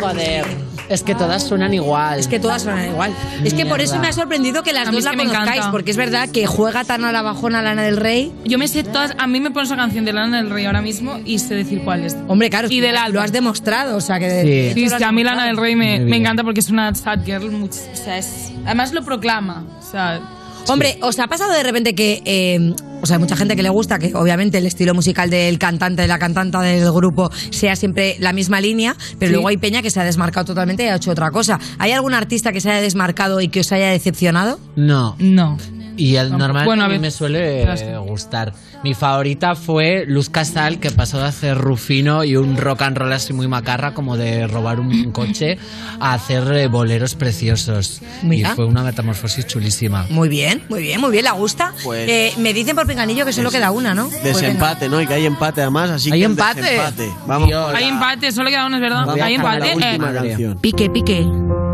Joder 0.00 0.61
es 0.94 1.02
que 1.02 1.14
todas 1.14 1.42
suenan 1.46 1.72
igual. 1.74 2.18
Es 2.18 2.28
que 2.28 2.38
todas 2.40 2.62
suenan 2.62 2.88
igual. 2.90 3.12
Es 3.44 3.54
que 3.54 3.66
por 3.66 3.80
eso 3.80 3.98
me 3.98 4.08
ha 4.08 4.12
sorprendido 4.12 4.62
que 4.62 4.72
las 4.72 4.88
A 4.88 4.90
mí 4.90 4.96
dos 4.96 5.00
es 5.00 5.04
la 5.04 5.10
que 5.12 5.16
me 5.16 5.24
conozcáis, 5.24 5.50
encanta. 5.56 5.70
porque 5.72 5.90
es 5.90 5.96
verdad 5.96 6.28
que 6.30 6.46
juega 6.46 6.84
tan 6.84 7.04
a 7.04 7.12
la 7.12 7.22
bajona 7.22 7.62
Lana 7.62 7.82
del 7.82 7.96
Rey. 7.96 8.32
Yo 8.44 8.58
me 8.58 8.68
sé 8.68 8.82
todas. 8.84 9.14
A 9.18 9.26
mí 9.26 9.40
me 9.40 9.50
pones 9.50 9.70
una 9.70 9.82
canción 9.82 10.04
de 10.04 10.12
Lana 10.12 10.38
del 10.38 10.50
Rey 10.50 10.64
ahora 10.66 10.82
mismo 10.82 11.18
y 11.24 11.38
sé 11.38 11.54
decir 11.54 11.82
cuál 11.82 12.04
es. 12.04 12.16
Hombre, 12.28 12.50
claro, 12.50 12.68
Y 12.70 12.80
del 12.80 12.96
álbum. 12.96 13.14
lo 13.16 13.20
has 13.22 13.32
demostrado, 13.32 13.96
o 13.96 14.00
sea 14.00 14.18
que... 14.18 14.28
de- 14.28 14.72
Sí, 14.74 14.88
sí, 14.88 14.94
has 14.94 15.02
a 15.02 15.12
mí 15.12 15.24
Lana 15.24 15.46
del 15.46 15.56
Rey 15.56 15.74
me, 15.76 16.00
me 16.00 16.16
encanta 16.16 16.42
porque 16.44 16.60
es 16.60 16.70
una 16.70 16.94
sad 16.94 17.24
girl. 17.24 17.50
much- 17.52 17.78
o 17.92 17.96
sea, 17.96 18.18
es, 18.18 18.52
además 18.64 18.92
lo 18.92 19.02
proclama. 19.04 19.64
O 19.80 19.90
sea, 19.90 20.20
Hombre, 20.68 20.98
¿os 21.02 21.18
ha 21.18 21.26
pasado 21.26 21.52
de 21.52 21.62
repente 21.62 21.94
que, 21.94 22.22
eh, 22.24 22.74
o 23.02 23.06
sea, 23.06 23.16
hay 23.16 23.20
mucha 23.20 23.36
gente 23.36 23.56
que 23.56 23.62
le 23.62 23.68
gusta 23.68 23.98
que 23.98 24.14
obviamente 24.14 24.58
el 24.58 24.66
estilo 24.66 24.94
musical 24.94 25.28
del 25.28 25.58
cantante, 25.58 26.02
de 26.02 26.08
la 26.08 26.18
cantante 26.18 26.56
del 26.58 26.90
grupo 26.92 27.30
sea 27.50 27.74
siempre 27.76 28.16
la 28.20 28.32
misma 28.32 28.60
línea, 28.60 28.96
pero 29.18 29.30
Sí. 29.30 29.32
luego 29.34 29.48
hay 29.48 29.56
peña 29.56 29.82
que 29.82 29.90
se 29.90 30.00
ha 30.00 30.04
desmarcado 30.04 30.46
totalmente 30.46 30.84
y 30.84 30.88
ha 30.88 30.96
hecho 30.96 31.10
otra 31.10 31.30
cosa. 31.30 31.58
¿Hay 31.78 31.92
algún 31.92 32.14
artista 32.14 32.52
que 32.52 32.60
se 32.60 32.70
haya 32.70 32.80
desmarcado 32.80 33.40
y 33.40 33.48
que 33.48 33.60
os 33.60 33.72
haya 33.72 33.88
decepcionado? 33.90 34.60
No. 34.76 35.16
No. 35.18 35.58
Y 35.96 36.16
el 36.16 36.36
normal 36.36 36.64
Bueno, 36.64 36.84
a 36.84 36.88
mí 36.88 36.98
me 36.98 37.10
suele 37.10 37.70
es 37.72 37.82
eh, 37.82 37.96
gustar. 37.98 38.52
Mi 38.82 38.94
favorita 38.94 39.54
fue 39.54 40.04
Luz 40.06 40.28
Casal, 40.30 40.80
que 40.80 40.90
pasó 40.90 41.18
de 41.18 41.26
hacer 41.26 41.56
Rufino 41.56 42.24
y 42.24 42.36
un 42.36 42.56
rock 42.56 42.82
and 42.82 42.96
roll 42.98 43.12
así 43.12 43.32
muy 43.32 43.46
macarra, 43.48 43.94
como 43.94 44.16
de 44.16 44.46
robar 44.46 44.80
un 44.80 45.12
coche, 45.12 45.58
a 46.00 46.14
hacer 46.14 46.50
eh, 46.52 46.66
boleros 46.68 47.14
preciosos. 47.14 48.00
Mira. 48.22 48.52
Y 48.52 48.54
fue 48.54 48.64
una 48.64 48.82
metamorfosis 48.82 49.46
chulísima. 49.46 50.06
Muy 50.10 50.28
bien, 50.28 50.62
muy 50.68 50.82
bien, 50.82 51.00
muy 51.00 51.10
bien, 51.10 51.24
¿la 51.24 51.32
gusta? 51.32 51.72
Pues- 51.84 52.08
Eh, 52.08 52.32
me 52.38 52.52
dicen 52.52 52.74
por 52.74 52.86
pinganillo 52.86 53.24
que 53.24 53.32
solo 53.32 53.50
queda 53.50 53.70
una, 53.70 53.94
¿no? 53.94 54.08
Pues. 54.08 54.22
Desempate, 54.22 54.88
¿no? 54.88 55.00
Y 55.00 55.06
que 55.06 55.14
hay 55.14 55.26
empate 55.26 55.60
además, 55.62 55.90
así 55.90 56.10
¿Hay 56.12 56.20
que 56.20 56.26
empate? 56.26 56.62
desempate. 56.62 57.10
Vamos. 57.26 57.50
hay 57.74 57.84
empate, 57.84 58.32
solo 58.32 58.50
queda 58.50 58.66
uno, 58.66 58.76
es 58.76 58.82
verdad. 58.82 59.08
Hay 59.20 59.34
empate. 59.34 59.58
la 59.60 59.66
eh. 59.70 59.74
última 59.74 60.12
canción. 60.12 60.58
Pique, 60.58 60.90
pique. 60.90 61.71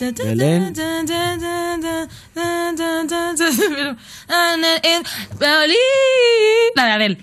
Belén. 0.00 0.72
La 6.74 6.84
de 6.86 6.92
Adele. 6.92 7.18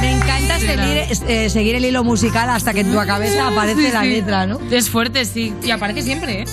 Me 0.00 0.12
encanta 0.12 0.58
seguir, 0.58 1.02
eh, 1.28 1.50
seguir 1.50 1.74
el 1.74 1.84
hilo 1.84 2.04
musical 2.04 2.48
hasta 2.50 2.72
que 2.72 2.80
en 2.80 2.92
tu 2.92 2.96
cabeza 3.06 3.48
aparece 3.48 3.86
Sí, 3.86 3.92
la 3.92 4.02
sí. 4.02 4.08
letra, 4.08 4.46
¿no? 4.46 4.60
Es 4.70 4.88
fuerte, 4.88 5.24
sí. 5.24 5.52
Y 5.62 5.70
aparece 5.70 6.02
siempre, 6.02 6.42
¿eh? 6.42 6.44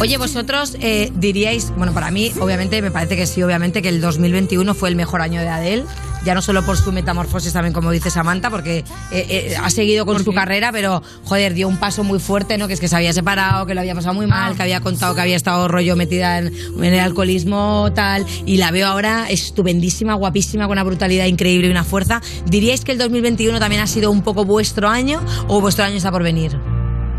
Oye, 0.00 0.16
vosotros 0.16 0.76
eh, 0.80 1.10
diríais, 1.14 1.72
bueno, 1.76 1.92
para 1.92 2.10
mí, 2.10 2.32
obviamente, 2.40 2.80
me 2.82 2.90
parece 2.90 3.16
que 3.16 3.26
sí, 3.26 3.42
obviamente, 3.42 3.82
que 3.82 3.88
el 3.88 4.00
2021 4.00 4.74
fue 4.74 4.90
el 4.90 4.96
mejor 4.96 5.22
año 5.22 5.40
de 5.40 5.48
Adele. 5.48 5.84
Ya 6.24 6.34
no 6.34 6.42
solo 6.42 6.64
por 6.64 6.76
su 6.76 6.92
metamorfosis, 6.92 7.52
también 7.52 7.72
como 7.72 7.90
dice 7.90 8.10
Samantha, 8.10 8.50
porque 8.50 8.78
eh, 8.78 8.84
eh, 9.12 9.56
ha 9.62 9.70
seguido 9.70 10.04
con 10.04 10.22
su 10.22 10.32
carrera, 10.32 10.72
pero, 10.72 11.02
joder, 11.24 11.54
dio 11.54 11.68
un 11.68 11.76
paso 11.76 12.04
muy 12.04 12.18
fuerte, 12.18 12.58
¿no? 12.58 12.66
Que 12.68 12.74
es 12.74 12.80
que 12.80 12.88
se 12.88 12.96
había 12.96 13.12
separado, 13.12 13.66
que 13.66 13.74
lo 13.74 13.80
había 13.80 13.94
pasado 13.94 14.14
muy 14.14 14.26
mal, 14.26 14.56
que 14.56 14.62
había 14.62 14.80
contado 14.80 15.14
que 15.14 15.20
había 15.20 15.36
estado 15.36 15.68
rollo 15.68 15.96
metida 15.96 16.38
en, 16.38 16.52
en 16.78 16.84
el 16.94 17.00
alcoholismo, 17.00 17.90
tal. 17.94 18.26
Y 18.46 18.56
la 18.56 18.70
veo 18.70 18.88
ahora 18.88 19.26
estupendísima, 19.30 20.14
guapísima, 20.14 20.64
con 20.64 20.72
una 20.72 20.84
brutalidad 20.84 21.26
increíble 21.26 21.68
y 21.68 21.70
una 21.70 21.84
fuerza. 21.84 22.20
¿Diríais 22.46 22.84
que 22.84 22.92
el 22.92 22.98
2021 22.98 23.58
también 23.58 23.82
ha 23.82 23.86
sido 23.86 24.10
un 24.10 24.22
poco 24.22 24.44
vuestro 24.44 24.88
año 24.88 25.20
o 25.46 25.60
vuestro 25.60 25.84
año 25.84 25.96
está 25.96 26.10
por 26.10 26.22
venir? 26.22 26.58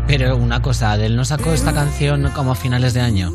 Pero 0.06 0.36
una 0.36 0.60
cosa, 0.60 0.92
Adele 0.92 1.14
no 1.14 1.24
sacó 1.24 1.52
esta 1.52 1.72
canción 1.72 2.30
como 2.34 2.52
a 2.52 2.54
finales 2.56 2.94
de 2.94 3.00
año. 3.00 3.32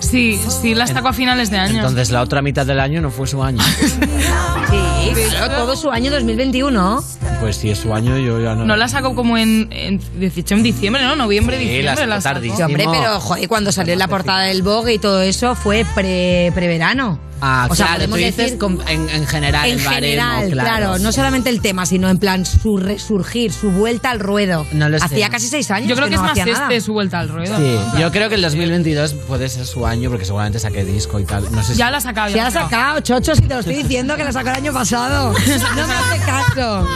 Sí, 0.00 0.40
sí, 0.62 0.74
la 0.74 0.86
sacó 0.86 1.08
a 1.08 1.12
finales 1.12 1.50
de 1.50 1.58
año. 1.58 1.76
Entonces 1.76 2.10
la 2.10 2.22
otra 2.22 2.42
mitad 2.42 2.66
del 2.66 2.80
año 2.80 3.00
no 3.00 3.10
fue 3.10 3.26
su 3.26 3.42
año. 3.42 3.62
Sí, 4.70 5.12
claro, 5.30 5.54
todo 5.56 5.76
su 5.76 5.90
año 5.90 6.10
2021. 6.12 7.02
Pues 7.40 7.56
si 7.56 7.70
es 7.70 7.78
su 7.78 7.92
año, 7.94 8.16
yo 8.18 8.40
ya 8.40 8.54
no. 8.54 8.64
No 8.64 8.76
la 8.76 8.86
sacó 8.86 9.14
como 9.14 9.36
en, 9.38 9.68
en, 9.72 10.00
dicho 10.34 10.54
en 10.54 10.62
diciembre, 10.62 11.02
¿no? 11.02 11.16
Noviembre, 11.16 11.58
Sí, 11.58 11.64
diciembre. 11.64 11.84
la 11.84 11.96
sacó 11.96 12.06
la 12.10 12.20
sacó. 12.20 12.34
tardísimo. 12.34 12.56
Sí, 12.58 12.62
hombre, 12.64 12.86
pero 12.90 13.18
joder, 13.20 13.48
cuando 13.48 13.72
salió 13.72 13.92
en 13.94 13.98
la 13.98 14.08
portada 14.08 14.42
del 14.42 14.62
Vogue 14.62 14.92
y 14.94 14.98
todo 14.98 15.22
eso 15.22 15.54
fue 15.54 15.84
pre 15.94 16.52
preverano. 16.54 17.18
Ah, 17.40 17.66
o 17.70 17.74
sea, 17.74 17.86
claro, 17.86 17.98
podemos 18.00 18.18
tú 18.18 18.24
dices 18.24 18.36
decir 18.36 18.58
con- 18.58 18.80
en, 18.88 19.08
en 19.08 19.26
general, 19.26 19.66
en 19.68 19.78
el 19.78 19.84
baremo, 19.84 20.00
general, 20.00 20.50
claro. 20.50 20.98
no 20.98 21.12
solamente 21.12 21.50
el 21.50 21.60
tema, 21.60 21.86
sino 21.86 22.08
en 22.08 22.18
plan 22.18 22.44
su 22.44 22.76
resurgir, 22.76 23.52
su 23.52 23.70
vuelta 23.70 24.10
al 24.10 24.20
ruedo. 24.20 24.66
No 24.72 24.88
lo 24.88 24.98
sé. 24.98 25.04
Hacía 25.04 25.28
casi 25.30 25.48
seis 25.48 25.70
años. 25.70 25.88
Yo 25.88 25.96
creo 25.96 26.08
que, 26.08 26.16
no 26.16 26.22
es 26.22 26.22
más 26.22 26.30
hacía 26.32 26.46
nada. 26.46 26.64
este 26.68 26.80
su 26.80 26.92
vuelta 26.92 27.18
al 27.20 27.28
ruedo. 27.28 27.56
Sí, 27.56 27.76
yo 28.00 28.10
creo 28.12 28.28
que 28.28 28.34
el 28.36 28.42
2022 28.42 29.14
puede 29.26 29.48
ser 29.48 29.66
su 29.66 29.86
año 29.86 30.10
porque 30.10 30.24
seguramente 30.24 30.58
saque 30.58 30.84
disco 30.84 31.18
y 31.20 31.24
tal. 31.24 31.50
No 31.52 31.62
sé 31.62 31.72
si- 31.72 31.78
Ya 31.78 31.90
la 31.90 31.98
ha 31.98 32.00
sacado. 32.00 32.28
Ya 32.30 32.42
la 32.42 32.48
ha 32.48 32.50
sacado, 32.50 33.00
chocho, 33.00 33.34
si 33.34 33.42
te 33.42 33.54
lo 33.54 33.60
estoy 33.60 33.76
diciendo 33.76 34.16
que 34.16 34.24
la 34.24 34.32
sacó 34.32 34.50
el 34.50 34.56
año 34.56 34.72
pasado. 34.72 35.32
No 35.76 35.86
me 35.86 35.94
hace 35.94 36.18
caso. 36.26 36.86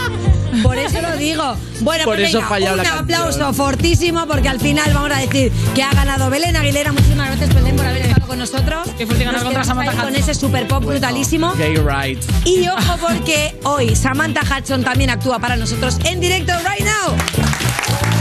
Por 0.63 0.77
eso 0.77 1.01
lo 1.01 1.15
digo. 1.17 1.55
Bueno, 1.81 2.05
Por 2.05 2.15
pues 2.15 2.29
eso 2.29 2.39
venga, 2.41 2.71
un 2.71 2.77
la 2.77 2.83
canción. 2.83 3.03
aplauso 3.03 3.53
fortísimo 3.53 4.25
porque 4.27 4.47
al 4.49 4.59
final 4.59 4.91
vamos 4.93 5.11
a 5.11 5.19
decir 5.19 5.51
que 5.73 5.83
ha 5.83 5.91
ganado 5.91 6.29
Belén 6.29 6.55
Aguilera. 6.55 6.91
Muchísimas 6.91 7.27
gracias, 7.27 7.53
Belén, 7.53 7.75
por 7.75 7.85
haber 7.85 8.01
estado 8.03 8.27
con 8.27 8.39
nosotros. 8.39 8.87
Que 8.97 9.05
fuerte 9.05 9.23
ganar 9.25 9.41
Nos 9.41 9.43
contra 9.43 9.63
Samantha 9.63 9.91
ahí 9.91 9.97
con 9.97 10.07
Hudson. 10.07 10.21
ese 10.23 10.33
super 10.39 10.67
pop 10.67 10.83
brutalísimo. 10.85 11.53
Gay 11.55 11.75
right. 11.77 12.23
Y 12.45 12.67
ojo 12.67 12.97
porque 13.01 13.55
hoy 13.63 13.95
Samantha 13.95 14.41
Hudson 14.41 14.83
también 14.83 15.09
actúa 15.09 15.39
para 15.39 15.55
nosotros 15.57 15.97
en 16.05 16.19
directo 16.19 16.53
right 16.59 16.85
now. 16.85 18.14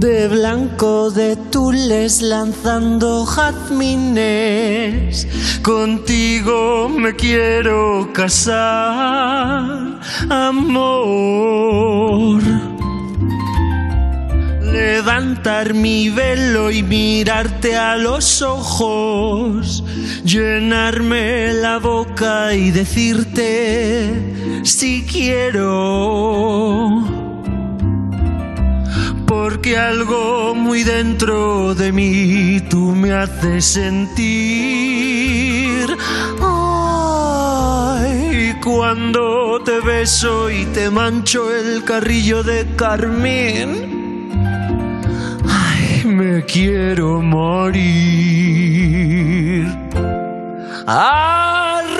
De 0.00 0.28
blanco 0.28 1.10
de 1.10 1.36
tules 1.36 2.22
lanzando 2.22 3.26
jazmines, 3.26 5.28
contigo 5.60 6.88
me 6.88 7.14
quiero 7.14 8.08
casar, 8.10 10.00
amor. 10.30 12.40
Levantar 14.72 15.74
mi 15.74 16.08
velo 16.08 16.70
y 16.70 16.82
mirarte 16.82 17.76
a 17.76 17.96
los 17.96 18.40
ojos, 18.40 19.84
llenarme 20.24 21.52
la 21.52 21.78
boca 21.78 22.54
y 22.54 22.70
decirte 22.70 24.62
si 24.64 25.04
quiero 25.04 26.40
porque 29.42 29.78
algo 29.78 30.54
muy 30.54 30.84
dentro 30.84 31.74
de 31.74 31.92
mí 31.92 32.60
tú 32.68 32.94
me 32.94 33.12
haces 33.12 33.64
sentir. 33.64 35.86
Ay, 36.42 38.54
cuando 38.62 39.62
te 39.64 39.80
beso 39.80 40.50
y 40.50 40.66
te 40.66 40.90
mancho 40.90 41.50
el 41.54 41.82
carrillo 41.84 42.42
de 42.42 42.66
carmín, 42.76 44.28
ay, 45.48 46.02
me 46.04 46.44
quiero 46.44 47.22
morir. 47.22 47.80
Arturo, 50.86 51.99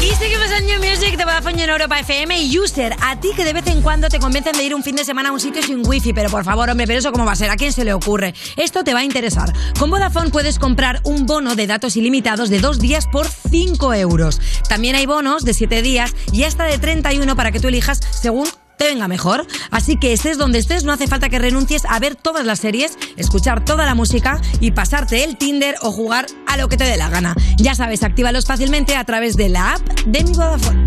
Y 0.00 0.14
seguimos 0.14 0.50
en 0.52 0.66
New 0.66 0.78
Music 0.78 1.16
de 1.16 1.24
Vodafone 1.24 1.64
en 1.64 1.70
Europa 1.70 1.98
FM 1.98 2.40
y 2.40 2.58
User, 2.58 2.94
a 3.02 3.18
ti 3.18 3.30
que 3.34 3.44
de 3.44 3.52
vez 3.52 3.66
en 3.66 3.82
cuando 3.82 4.08
te 4.08 4.20
convencen 4.20 4.52
de 4.52 4.62
ir 4.62 4.74
un 4.74 4.84
fin 4.84 4.94
de 4.94 5.04
semana 5.04 5.30
a 5.30 5.32
un 5.32 5.40
sitio 5.40 5.60
sin 5.60 5.84
wifi, 5.84 6.12
pero 6.12 6.30
por 6.30 6.44
favor, 6.44 6.70
hombre, 6.70 6.86
pero 6.86 7.00
eso 7.00 7.10
cómo 7.10 7.24
va 7.24 7.32
a 7.32 7.36
ser, 7.36 7.50
¿a 7.50 7.56
quién 7.56 7.72
se 7.72 7.84
le 7.84 7.92
ocurre? 7.92 8.32
Esto 8.56 8.84
te 8.84 8.94
va 8.94 9.00
a 9.00 9.04
interesar. 9.04 9.52
Con 9.76 9.90
Vodafone 9.90 10.30
puedes 10.30 10.60
comprar 10.60 11.00
un 11.02 11.26
bono 11.26 11.56
de 11.56 11.66
datos 11.66 11.96
ilimitados 11.96 12.48
de 12.48 12.60
dos 12.60 12.78
días 12.78 13.08
por 13.08 13.26
5 13.26 13.92
euros. 13.94 14.40
También 14.68 14.94
hay 14.94 15.06
bonos 15.06 15.44
de 15.44 15.52
7 15.52 15.82
días 15.82 16.14
y 16.32 16.44
hasta 16.44 16.64
de 16.64 16.78
31 16.78 17.34
para 17.34 17.50
que 17.50 17.58
tú 17.58 17.66
elijas 17.66 18.00
según 18.10 18.48
te 18.78 18.86
venga 18.86 19.08
mejor. 19.08 19.46
Así 19.70 19.98
que 19.98 20.14
estés 20.14 20.38
donde 20.38 20.58
estés, 20.58 20.84
no 20.84 20.92
hace 20.92 21.06
falta 21.06 21.28
que 21.28 21.38
renuncies 21.38 21.82
a 21.84 21.98
ver 21.98 22.14
todas 22.14 22.46
las 22.46 22.60
series, 22.60 22.96
escuchar 23.16 23.64
toda 23.64 23.84
la 23.84 23.94
música 23.94 24.40
y 24.60 24.70
pasarte 24.70 25.24
el 25.24 25.36
Tinder 25.36 25.74
o 25.82 25.92
jugar 25.92 26.26
a 26.46 26.56
lo 26.56 26.68
que 26.68 26.78
te 26.78 26.84
dé 26.84 26.96
la 26.96 27.10
gana. 27.10 27.34
Ya 27.58 27.74
sabes, 27.74 28.02
actívalos 28.02 28.46
fácilmente 28.46 28.96
a 28.96 29.04
través 29.04 29.36
de 29.36 29.50
la 29.50 29.74
app 29.74 29.86
de 30.06 30.24
mi 30.24 30.32
Vodafone. 30.32 30.86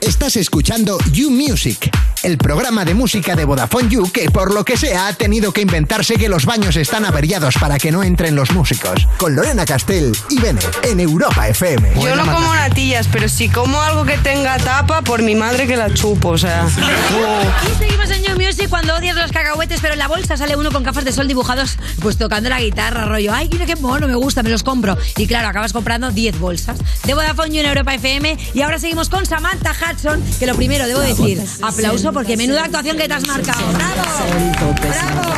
Estás 0.00 0.36
escuchando 0.36 0.98
You 1.12 1.30
Music, 1.30 1.90
el 2.24 2.38
programa 2.38 2.86
de 2.86 2.94
música 2.94 3.36
de 3.36 3.44
Vodafone 3.44 3.90
You 3.90 4.10
que 4.10 4.30
por 4.30 4.54
lo 4.54 4.64
que 4.64 4.78
sea 4.78 5.08
ha 5.08 5.12
tenido 5.12 5.52
que 5.52 5.60
inventarse 5.60 6.14
que 6.14 6.30
los 6.30 6.46
baños 6.46 6.74
están 6.76 7.04
averiados 7.04 7.56
para 7.60 7.76
que 7.76 7.92
no 7.92 8.02
entren 8.02 8.34
los 8.34 8.50
músicos. 8.52 9.06
Con 9.18 9.36
Lorena 9.36 9.66
Castell 9.66 10.16
y 10.30 10.40
Bennett 10.40 10.84
en 10.84 11.00
Europa 11.00 11.46
FM. 11.48 11.92
Yo 12.00 12.16
no 12.16 12.24
como 12.24 12.54
natillas, 12.54 13.08
pero 13.12 13.28
si 13.28 13.50
como 13.50 13.78
algo 13.78 14.06
que 14.06 14.16
tenga 14.18 14.56
tapa, 14.56 15.02
por 15.02 15.20
mi 15.20 15.34
madre 15.34 15.66
que 15.66 15.76
la 15.76 15.92
chupo, 15.92 16.30
o 16.30 16.38
sea. 16.38 16.66
Y 16.66 17.78
seguimos 17.78 18.10
en 18.10 18.22
New 18.22 18.38
Music 18.40 18.70
cuando 18.70 18.94
odias 18.96 19.16
los 19.16 19.30
cacahuetes, 19.30 19.80
pero 19.82 19.92
en 19.92 19.98
la 19.98 20.08
bolsa 20.08 20.38
sale 20.38 20.56
uno 20.56 20.72
con 20.72 20.82
gafas 20.82 21.04
de 21.04 21.12
sol 21.12 21.28
dibujados, 21.28 21.76
pues 22.00 22.16
tocando 22.16 22.48
la 22.48 22.60
guitarra, 22.60 23.04
rollo, 23.04 23.34
ay, 23.34 23.50
mira 23.52 23.66
qué 23.66 23.76
mono, 23.76 24.08
me 24.08 24.14
gusta, 24.14 24.42
me 24.42 24.48
los 24.48 24.62
compro. 24.62 24.96
Y 25.18 25.26
claro, 25.26 25.48
acabas 25.48 25.74
comprando 25.74 26.10
10 26.10 26.38
bolsas 26.38 26.78
de 27.04 27.12
Vodafone 27.12 27.50
You 27.50 27.60
en 27.60 27.66
Europa 27.66 27.94
FM. 27.94 28.38
Y 28.54 28.62
ahora 28.62 28.78
seguimos 28.78 29.10
con 29.10 29.26
Samantha 29.26 29.72
Hudson, 29.72 30.24
que 30.38 30.46
lo 30.46 30.54
primero 30.54 30.86
debo 30.86 31.00
decir, 31.00 31.38
aplauso 31.60 32.13
porque 32.14 32.36
menuda 32.36 32.64
actuación 32.64 32.96
que 32.96 33.08
te 33.08 33.14
has 33.14 33.26
marcado. 33.26 33.66
¡Bravo! 33.72 34.74
¡Bravo! 34.80 35.34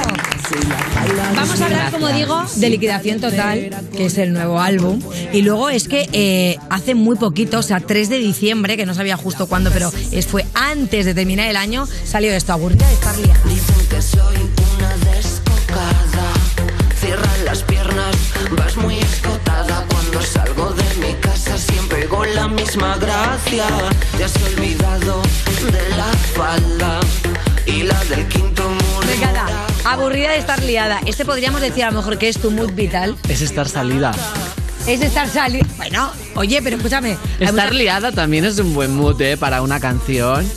Vamos 1.35 1.61
a 1.61 1.65
hablar, 1.65 1.91
como 1.91 2.09
digo, 2.09 2.45
de 2.57 2.71
Liquidación 2.71 3.21
Total, 3.21 3.71
que 3.97 4.07
es 4.07 4.19
el 4.19 4.33
nuevo 4.33 4.61
álbum. 4.61 5.01
Y 5.33 5.43
luego 5.43 5.71
es 5.71 5.89
que 5.89 6.09
eh, 6.13 6.59
hace 6.71 6.95
muy 6.95 7.17
poquito, 7.17 7.59
o 7.59 7.63
sea, 7.63 7.81
3 7.81 8.09
de 8.11 8.19
diciembre, 8.19 8.77
que 8.77 8.87
no 8.87 8.95
sabía 8.95 9.17
justo 9.17 9.47
cuándo, 9.47 9.71
pero 9.73 9.91
fue 10.29 10.45
antes 10.55 11.07
de 11.07 11.15
terminar 11.15 11.49
el 11.49 11.57
año, 11.57 11.87
salió 12.05 12.33
esto, 12.33 12.53
aburrida 12.53 12.87
de 12.87 12.95
estar. 12.95 13.17
Dicen 13.17 13.87
que 13.89 14.03
soy 14.03 14.37
una 14.77 14.97
descocada. 15.13 16.33
Cierran 17.01 17.45
las 17.45 17.63
piernas, 17.63 18.17
vas 18.57 18.77
muy 18.77 18.99
escotada. 18.99 19.46
La 22.47 22.53
misma 22.53 22.97
gracia. 22.97 23.65
Te 24.17 24.25
has 24.25 24.35
olvidado 24.43 25.23
de 25.73 25.97
la 25.97 26.13
falda 26.35 27.01
y 27.67 27.83
la 27.83 27.99
del 28.05 28.27
quinto 28.29 28.69
muro. 28.69 29.07
Me 29.07 29.15
encanta. 29.15 29.47
Aburrida 29.85 30.31
de 30.31 30.39
estar 30.39 30.63
liada. 30.63 31.01
Este 31.07 31.25
podríamos 31.25 31.61
decir 31.61 31.85
a 31.85 31.91
lo 31.91 31.97
mejor 31.99 32.19
que 32.19 32.29
es 32.29 32.39
tu 32.39 32.51
mood 32.51 32.73
vital. 32.73 33.17
Es 33.29 33.41
estar 33.41 33.69
salida. 33.69 34.13
Es 34.87 35.01
estar 35.01 35.29
saliendo. 35.29 35.69
Bueno, 35.77 36.11
oye, 36.37 36.61
pero 36.63 36.77
escúchame. 36.77 37.17
Estar 37.41 37.53
mucha- 37.67 37.71
liada 37.71 38.13
también 38.13 38.45
es 38.45 38.59
un 38.59 38.75
buen 38.75 38.95
mood, 38.95 39.21
¿eh? 39.21 39.37
Para 39.37 39.63
una 39.63 39.81
canción. 39.81 40.49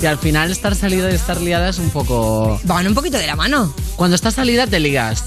Y 0.00 0.06
al 0.06 0.18
final 0.18 0.50
estar 0.50 0.74
salida 0.74 1.10
y 1.10 1.14
estar 1.14 1.40
liada 1.40 1.68
es 1.70 1.78
un 1.78 1.90
poco... 1.90 2.60
Van 2.64 2.86
un 2.86 2.94
poquito 2.94 3.16
de 3.18 3.26
la 3.26 3.36
mano. 3.36 3.74
Cuando 3.96 4.16
estás 4.16 4.34
salida 4.34 4.66
te 4.66 4.80
ligas. 4.80 5.24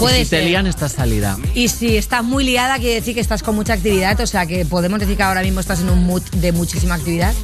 Puede 0.00 0.24
si 0.24 0.30
te 0.30 0.42
lían 0.42 0.66
estás 0.66 0.92
salida. 0.92 1.38
Y 1.54 1.68
si 1.68 1.98
estás 1.98 2.24
muy 2.24 2.42
liada, 2.42 2.78
quiere 2.78 2.94
decir 2.94 3.14
que 3.14 3.20
estás 3.20 3.42
con 3.42 3.54
mucha 3.54 3.74
actividad. 3.74 4.18
O 4.20 4.26
sea, 4.26 4.46
que 4.46 4.64
podemos 4.64 4.98
decir 4.98 5.14
que 5.16 5.22
ahora 5.22 5.42
mismo 5.42 5.60
estás 5.60 5.80
en 5.80 5.90
un 5.90 6.06
mood 6.06 6.22
de 6.36 6.52
muchísima 6.52 6.94
actividad. 6.94 7.34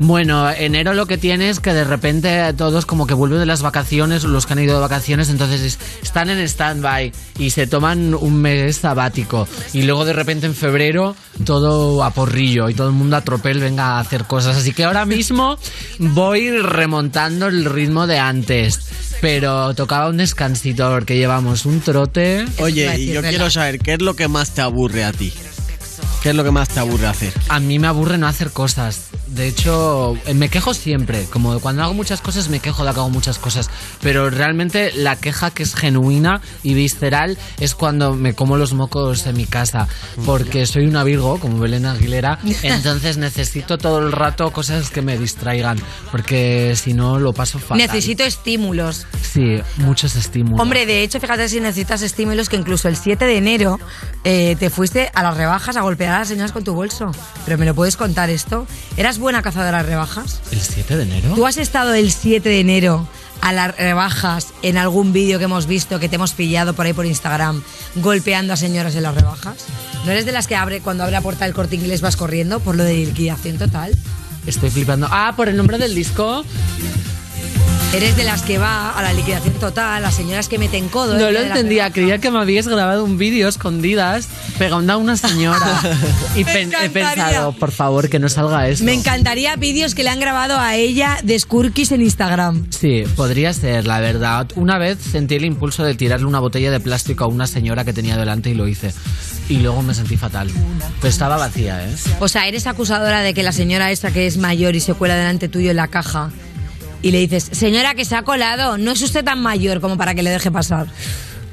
Bueno, 0.00 0.50
enero 0.50 0.92
lo 0.92 1.06
que 1.06 1.18
tiene 1.18 1.50
es 1.50 1.60
que 1.60 1.72
de 1.72 1.84
repente 1.84 2.52
todos 2.54 2.84
como 2.84 3.06
que 3.06 3.14
vuelven 3.14 3.38
de 3.38 3.46
las 3.46 3.62
vacaciones, 3.62 4.24
los 4.24 4.44
que 4.44 4.52
han 4.54 4.58
ido 4.58 4.74
de 4.74 4.80
vacaciones, 4.80 5.28
entonces 5.30 5.60
es- 5.60 5.78
están 6.02 6.30
en 6.30 6.38
stand-by 6.40 7.12
y 7.38 7.50
se 7.50 7.66
toman 7.66 8.12
un 8.14 8.34
mes 8.36 8.76
sabático. 8.78 9.46
Y 9.72 9.82
luego 9.82 10.04
de 10.04 10.12
repente 10.12 10.46
en 10.46 10.54
febrero 10.54 11.14
todo 11.44 12.02
a 12.02 12.10
porrillo 12.10 12.68
y 12.68 12.74
todo 12.74 12.88
el 12.88 12.92
mundo 12.94 13.16
a 13.16 13.20
tropel 13.20 13.60
venga 13.60 13.96
a 13.96 14.00
hacer 14.00 14.24
cosas. 14.24 14.56
Así 14.56 14.72
que 14.72 14.84
ahora 14.84 15.04
mismo 15.06 15.58
voy 15.98 16.50
remontando 16.50 17.46
el 17.46 17.64
ritmo 17.64 18.06
de 18.06 18.18
antes. 18.18 18.80
Pero 19.20 19.74
tocaba 19.74 20.08
un 20.08 20.16
descansito 20.18 20.90
porque 20.90 21.16
llevamos 21.16 21.64
un 21.66 21.80
trote. 21.80 22.44
Oye, 22.58 22.98
y 22.98 23.12
yo 23.12 23.22
quiero 23.22 23.48
saber, 23.48 23.78
¿qué 23.78 23.94
es 23.94 24.02
lo 24.02 24.14
que 24.16 24.28
más 24.28 24.50
te 24.50 24.60
aburre 24.60 25.04
a 25.04 25.12
ti? 25.12 25.32
¿Qué 26.24 26.30
es 26.30 26.36
lo 26.36 26.42
que 26.42 26.52
más 26.52 26.70
te 26.70 26.80
aburre 26.80 27.06
hacer? 27.06 27.34
A 27.50 27.60
mí 27.60 27.78
me 27.78 27.86
aburre 27.86 28.16
no 28.16 28.26
hacer 28.26 28.50
cosas. 28.50 29.08
De 29.26 29.46
hecho, 29.46 30.16
eh, 30.24 30.32
me 30.32 30.48
quejo 30.48 30.72
siempre. 30.72 31.24
Como 31.24 31.60
cuando 31.60 31.82
hago 31.82 31.92
muchas 31.92 32.22
cosas, 32.22 32.48
me 32.48 32.60
quejo 32.60 32.82
de 32.82 32.92
que 32.94 32.98
hago 32.98 33.10
muchas 33.10 33.38
cosas. 33.38 33.68
Pero 34.00 34.30
realmente 34.30 34.90
la 34.94 35.16
queja 35.16 35.50
que 35.50 35.62
es 35.62 35.74
genuina 35.74 36.40
y 36.62 36.72
visceral 36.72 37.36
es 37.60 37.74
cuando 37.74 38.14
me 38.14 38.32
como 38.32 38.56
los 38.56 38.72
mocos 38.72 39.26
en 39.26 39.36
mi 39.36 39.44
casa. 39.44 39.86
Porque 40.24 40.64
soy 40.64 40.86
una 40.86 41.04
Virgo, 41.04 41.38
como 41.38 41.58
Belén 41.58 41.84
Aguilera. 41.84 42.38
Entonces 42.62 43.18
necesito 43.18 43.76
todo 43.76 43.98
el 43.98 44.10
rato 44.10 44.50
cosas 44.50 44.88
que 44.88 45.02
me 45.02 45.18
distraigan. 45.18 45.78
Porque 46.10 46.72
si 46.74 46.94
no, 46.94 47.18
lo 47.18 47.34
paso 47.34 47.58
fatal. 47.58 47.76
Necesito 47.76 48.24
estímulos. 48.24 49.06
Sí, 49.20 49.60
muchos 49.76 50.16
estímulos. 50.16 50.58
Hombre, 50.58 50.86
de 50.86 51.02
hecho, 51.02 51.20
fíjate 51.20 51.50
si 51.50 51.60
necesitas 51.60 52.00
estímulos 52.00 52.48
que 52.48 52.56
incluso 52.56 52.88
el 52.88 52.96
7 52.96 53.26
de 53.26 53.36
enero 53.36 53.78
eh, 54.22 54.56
te 54.58 54.70
fuiste 54.70 55.10
a 55.12 55.22
las 55.22 55.36
rebajas 55.36 55.76
a 55.76 55.82
golpear 55.82 56.13
a 56.16 56.20
las 56.20 56.28
señoras 56.28 56.52
con 56.52 56.64
tu 56.64 56.74
bolso. 56.74 57.12
Pero 57.44 57.58
me 57.58 57.66
lo 57.66 57.74
puedes 57.74 57.96
contar 57.96 58.30
esto. 58.30 58.66
¿Eras 58.96 59.18
buena 59.18 59.42
cazadora 59.42 59.78
de 59.78 59.90
rebajas? 59.90 60.40
¿El 60.50 60.60
7 60.60 60.96
de 60.96 61.02
enero? 61.02 61.34
¿Tú 61.34 61.46
has 61.46 61.56
estado 61.56 61.94
el 61.94 62.12
7 62.12 62.48
de 62.48 62.60
enero 62.60 63.06
a 63.40 63.52
las 63.52 63.76
rebajas 63.76 64.48
en 64.62 64.78
algún 64.78 65.12
vídeo 65.12 65.38
que 65.38 65.44
hemos 65.44 65.66
visto, 65.66 66.00
que 66.00 66.08
te 66.08 66.16
hemos 66.16 66.32
pillado 66.32 66.74
por 66.74 66.86
ahí 66.86 66.92
por 66.92 67.06
Instagram, 67.06 67.62
golpeando 67.96 68.52
a 68.52 68.56
señoras 68.56 68.94
en 68.94 69.02
las 69.02 69.14
rebajas? 69.14 69.56
¿No 70.04 70.12
eres 70.12 70.26
de 70.26 70.32
las 70.32 70.46
que 70.46 70.56
abre 70.56 70.80
cuando 70.80 71.02
abre 71.02 71.12
la 71.12 71.20
puerta 71.20 71.44
del 71.44 71.54
corte 71.54 71.76
inglés 71.76 72.00
vas 72.00 72.16
corriendo 72.16 72.60
por 72.60 72.76
lo 72.76 72.84
de 72.84 72.94
liquidación 72.94 73.58
total? 73.58 73.96
Estoy 74.46 74.70
flipando. 74.70 75.08
Ah, 75.10 75.32
por 75.36 75.48
el 75.48 75.56
nombre 75.56 75.78
del 75.78 75.94
disco. 75.94 76.44
Eres 77.94 78.16
de 78.16 78.24
las 78.24 78.42
que 78.42 78.58
va 78.58 78.90
a 78.90 79.02
la 79.02 79.12
liquidación 79.12 79.54
total, 79.54 80.02
las 80.02 80.16
señoras 80.16 80.48
que 80.48 80.58
meten 80.58 80.88
codo. 80.88 81.14
No 81.14 81.28
¿eh? 81.28 81.32
lo 81.32 81.38
de 81.38 81.48
las 81.48 81.56
entendía, 81.56 81.92
creía 81.92 82.18
que 82.18 82.28
me 82.32 82.40
habías 82.40 82.66
grabado 82.66 83.04
un 83.04 83.18
vídeo 83.18 83.46
escondidas 83.46 84.26
pegando 84.58 84.94
a 84.94 84.96
una 84.96 85.16
señora. 85.16 85.80
y 86.34 86.40
he 86.40 86.90
pensado, 86.90 87.52
por 87.52 87.70
favor, 87.70 88.08
que 88.08 88.18
no 88.18 88.28
salga 88.28 88.68
eso. 88.68 88.82
Me 88.82 88.94
encantaría 88.94 89.54
vídeos 89.54 89.94
que 89.94 90.02
le 90.02 90.10
han 90.10 90.18
grabado 90.18 90.58
a 90.58 90.74
ella 90.74 91.18
de 91.22 91.38
Skurkis 91.38 91.92
en 91.92 92.02
Instagram. 92.02 92.66
Sí, 92.70 93.04
podría 93.14 93.52
ser, 93.52 93.86
la 93.86 94.00
verdad. 94.00 94.48
Una 94.56 94.76
vez 94.76 94.98
sentí 95.00 95.36
el 95.36 95.44
impulso 95.44 95.84
de 95.84 95.94
tirarle 95.94 96.26
una 96.26 96.40
botella 96.40 96.72
de 96.72 96.80
plástico 96.80 97.22
a 97.22 97.28
una 97.28 97.46
señora 97.46 97.84
que 97.84 97.92
tenía 97.92 98.16
delante 98.16 98.50
y 98.50 98.54
lo 98.54 98.66
hice. 98.66 98.92
Y 99.48 99.58
luego 99.58 99.82
me 99.82 99.94
sentí 99.94 100.16
fatal. 100.16 100.50
Pero 101.00 101.08
estaba 101.08 101.36
vacía, 101.36 101.88
¿eh? 101.88 101.94
O 102.18 102.26
sea, 102.26 102.48
eres 102.48 102.66
acusadora 102.66 103.20
de 103.20 103.34
que 103.34 103.44
la 103.44 103.52
señora 103.52 103.92
esa 103.92 104.12
que 104.12 104.26
es 104.26 104.36
mayor 104.36 104.74
y 104.74 104.80
se 104.80 104.94
cuela 104.94 105.14
delante 105.14 105.48
tuyo 105.48 105.70
en 105.70 105.76
la 105.76 105.86
caja 105.86 106.32
y 107.04 107.10
le 107.10 107.18
dices, 107.18 107.48
señora 107.52 107.94
que 107.94 108.04
se 108.06 108.16
ha 108.16 108.22
colado, 108.22 108.78
no 108.78 108.90
es 108.92 109.02
usted 109.02 109.22
tan 109.22 109.40
mayor 109.42 109.80
como 109.80 109.98
para 109.98 110.14
que 110.14 110.22
le 110.22 110.30
deje 110.30 110.50
pasar. 110.50 110.86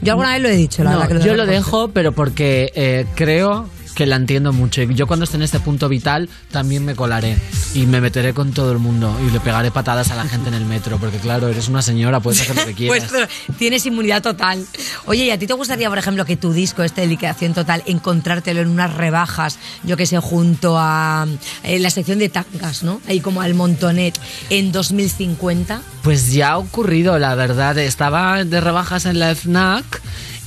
Yo 0.01 0.13
alguna 0.13 0.31
vez 0.33 0.41
lo 0.41 0.47
he 0.47 0.55
dicho, 0.55 0.83
la 0.83 0.91
No, 0.93 0.99
verdad. 0.99 1.19
Que 1.19 1.27
yo 1.27 1.35
lo 1.35 1.45
dejo, 1.45 1.89
pero 1.89 2.13
porque 2.13 2.71
eh, 2.73 3.05
creo 3.15 3.67
que 3.95 4.05
la 4.05 4.15
entiendo 4.15 4.53
mucho. 4.53 4.81
Y 4.81 4.93
yo 4.95 5.07
cuando 5.07 5.25
esté 5.25 5.37
en 5.37 5.43
este 5.43 5.59
punto 5.59 5.89
vital 5.89 6.29
también 6.51 6.85
me 6.85 6.95
colaré 6.95 7.37
y 7.73 7.85
me 7.85 8.01
meteré 8.01 8.33
con 8.33 8.51
todo 8.51 8.71
el 8.71 8.79
mundo 8.79 9.15
y 9.27 9.31
le 9.31 9.39
pegaré 9.39 9.71
patadas 9.71 10.11
a 10.11 10.15
la 10.15 10.25
gente 10.25 10.49
en 10.49 10.55
el 10.55 10.65
metro, 10.65 10.97
porque 10.97 11.17
claro, 11.17 11.47
eres 11.47 11.67
una 11.67 11.81
señora, 11.81 12.19
puedes 12.19 12.41
hacer 12.41 12.55
lo 12.55 12.65
que 12.65 12.73
quieras. 12.73 13.09
Pues 13.09 13.27
tienes 13.57 13.85
inmunidad 13.85 14.21
total. 14.21 14.65
Oye, 15.05 15.25
¿y 15.25 15.31
a 15.31 15.37
ti 15.37 15.47
te 15.47 15.53
gustaría, 15.53 15.89
por 15.89 15.97
ejemplo, 15.97 16.25
que 16.25 16.37
tu 16.37 16.53
disco, 16.53 16.83
este 16.83 17.01
de 17.01 17.07
liquidación 17.07 17.53
total, 17.53 17.83
encontrártelo 17.85 18.61
en 18.61 18.69
unas 18.69 18.93
rebajas, 18.93 19.57
yo 19.83 19.97
que 19.97 20.05
sé, 20.05 20.17
junto 20.19 20.77
a 20.77 21.27
eh, 21.63 21.79
la 21.79 21.89
sección 21.89 22.19
de 22.19 22.29
tangas, 22.29 22.83
¿no? 22.83 23.01
Ahí 23.07 23.19
como 23.19 23.41
al 23.41 23.53
Montonet, 23.53 24.17
en 24.49 24.71
2050? 24.71 25.81
Pues 26.03 26.31
ya 26.31 26.51
ha 26.51 26.57
ocurrido, 26.57 27.17
la 27.19 27.35
verdad. 27.35 27.77
Estaba 27.77 28.43
de 28.43 28.61
rebajas 28.61 29.05
en 29.05 29.19
la 29.19 29.35
FNAC 29.35 30.01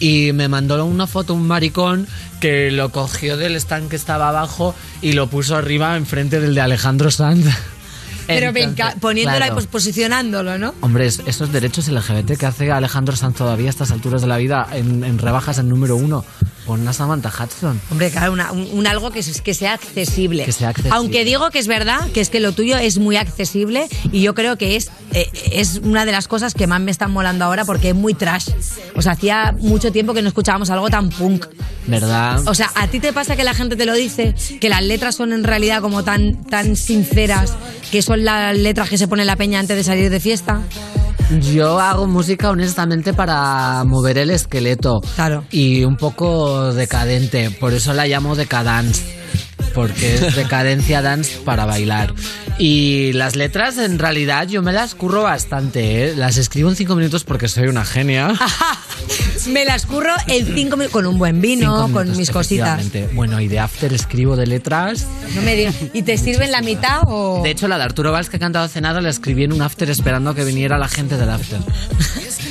y 0.04 0.32
me 0.34 0.48
mandó 0.48 0.84
una 0.84 1.06
foto 1.06 1.32
un 1.32 1.46
maricón 1.46 2.06
que 2.40 2.70
lo 2.70 2.90
cogió 2.90 3.38
del 3.38 3.56
stand 3.56 3.88
que 3.88 3.96
estaba 3.96 4.28
abajo 4.28 4.74
y 5.00 5.12
lo 5.12 5.28
puso 5.28 5.56
arriba 5.56 5.96
enfrente 5.96 6.40
del 6.40 6.54
de 6.54 6.60
Alejandro 6.60 7.10
Sanz. 7.10 7.46
Pero 8.26 8.48
Entonces, 8.48 8.52
ahí, 9.34 9.38
claro. 9.48 9.54
pues 9.54 9.66
posicionándolo, 9.66 10.58
¿no? 10.58 10.74
Hombre, 10.80 11.06
es- 11.06 11.22
esos 11.26 11.52
derechos 11.52 11.88
LGBT 11.88 12.36
que 12.38 12.46
hace 12.46 12.70
Alejandro 12.70 13.16
Sanz 13.16 13.36
todavía 13.36 13.68
a 13.68 13.70
estas 13.70 13.90
alturas 13.92 14.20
de 14.20 14.28
la 14.28 14.36
vida 14.36 14.66
en, 14.72 15.04
en 15.04 15.18
rebajas 15.18 15.58
en 15.58 15.68
número 15.68 15.96
uno. 15.96 16.24
Pon 16.66 16.86
a 16.88 16.92
Samantha 16.94 17.28
Hudson. 17.30 17.78
Hombre, 17.90 18.10
claro, 18.10 18.32
una- 18.32 18.50
un, 18.52 18.66
un 18.72 18.86
algo 18.86 19.10
que, 19.10 19.20
que 19.22 19.52
sea 19.54 19.74
accesible. 19.74 20.44
Que 20.44 20.52
sea 20.52 20.70
accesible. 20.70 20.96
Aunque 20.96 21.24
digo 21.24 21.50
que 21.50 21.58
es 21.58 21.66
verdad, 21.66 22.10
que 22.12 22.20
es 22.22 22.30
que 22.30 22.40
lo 22.40 22.52
tuyo 22.52 22.76
es 22.78 22.98
muy 22.98 23.16
accesible 23.16 23.86
y 24.12 24.22
yo 24.22 24.34
creo 24.34 24.56
que 24.56 24.76
es, 24.76 24.90
eh, 25.12 25.28
es 25.52 25.80
una 25.82 26.06
de 26.06 26.12
las 26.12 26.26
cosas 26.26 26.54
que 26.54 26.66
más 26.66 26.80
me 26.80 26.90
están 26.90 27.10
molando 27.10 27.44
ahora 27.44 27.64
porque 27.66 27.90
es 27.90 27.94
muy 27.94 28.14
trash. 28.14 28.48
O 28.96 29.02
sea, 29.02 29.12
hacía 29.12 29.54
mucho 29.60 29.92
tiempo 29.92 30.14
que 30.14 30.22
no 30.22 30.28
escuchábamos 30.28 30.70
algo 30.70 30.88
tan 30.88 31.10
punk. 31.10 31.46
¿Verdad? 31.86 32.40
O 32.48 32.54
sea, 32.54 32.70
¿a 32.76 32.86
ti 32.88 32.98
te 32.98 33.12
pasa 33.12 33.36
que 33.36 33.44
la 33.44 33.52
gente 33.52 33.76
te 33.76 33.84
lo 33.84 33.92
dice? 33.92 34.34
Que 34.58 34.70
las 34.70 34.82
letras 34.82 35.16
son 35.16 35.34
en 35.34 35.44
realidad 35.44 35.82
como 35.82 36.02
tan, 36.02 36.44
tan 36.44 36.76
sinceras, 36.76 37.52
que 37.90 38.00
son 38.00 38.24
las 38.24 38.56
letras 38.56 38.88
que 38.88 38.96
se 38.96 39.06
pone 39.06 39.26
la 39.26 39.36
peña 39.36 39.58
antes 39.60 39.76
de 39.76 39.84
salir 39.84 40.08
de 40.08 40.18
fiesta. 40.20 40.62
Yo 41.52 41.80
hago 41.80 42.06
música 42.06 42.50
honestamente 42.50 43.14
para 43.14 43.82
mover 43.84 44.18
el 44.18 44.30
esqueleto. 44.30 45.00
Claro. 45.14 45.44
Y 45.50 45.84
un 45.84 45.96
poco 45.96 46.72
decadente. 46.72 47.50
Por 47.50 47.72
eso 47.72 47.92
la 47.94 48.06
llamo 48.06 48.36
decadance. 48.36 49.02
Porque 49.74 50.14
es 50.14 50.36
decadencia 50.36 51.02
dance 51.02 51.40
para 51.44 51.64
bailar. 51.64 52.14
Y 52.58 53.12
las 53.14 53.34
letras, 53.34 53.78
en 53.78 53.98
realidad, 53.98 54.46
yo 54.46 54.62
me 54.62 54.72
las 54.72 54.94
curro 54.94 55.22
bastante. 55.22 56.10
¿eh? 56.10 56.16
Las 56.16 56.36
escribo 56.36 56.70
en 56.70 56.76
cinco 56.76 56.94
minutos 56.94 57.24
porque 57.24 57.48
soy 57.48 57.66
una 57.66 57.84
genia. 57.84 58.32
Me 59.48 59.64
las 59.64 59.84
curro 59.84 60.14
en 60.26 60.46
cinco 60.54 60.76
minutos 60.76 60.92
con 60.92 61.06
un 61.06 61.18
buen 61.18 61.40
vino, 61.40 61.90
con 61.92 62.16
mis 62.16 62.30
cositas. 62.30 62.82
Bueno, 63.12 63.40
y 63.40 63.48
de 63.48 63.58
after 63.58 63.92
escribo 63.92 64.36
de 64.36 64.46
letras. 64.46 65.06
No 65.34 65.42
me 65.42 65.54
digas. 65.56 65.74
¿Y 65.92 66.02
te 66.02 66.16
sirven 66.16 66.50
la 66.50 66.62
mitad 66.62 67.00
o...? 67.06 67.42
De 67.42 67.50
hecho, 67.50 67.68
la 67.68 67.76
de 67.76 67.84
Arturo 67.84 68.12
Valls 68.12 68.30
que 68.30 68.36
he 68.36 68.40
cantado 68.40 68.64
hace 68.64 68.80
nada 68.80 69.00
la 69.00 69.10
escribí 69.10 69.44
en 69.44 69.52
un 69.52 69.60
after 69.60 69.90
esperando 69.90 70.30
a 70.30 70.34
que 70.34 70.44
viniera 70.44 70.78
la 70.78 70.88
gente 70.88 71.16
del 71.16 71.28
after. 71.28 71.58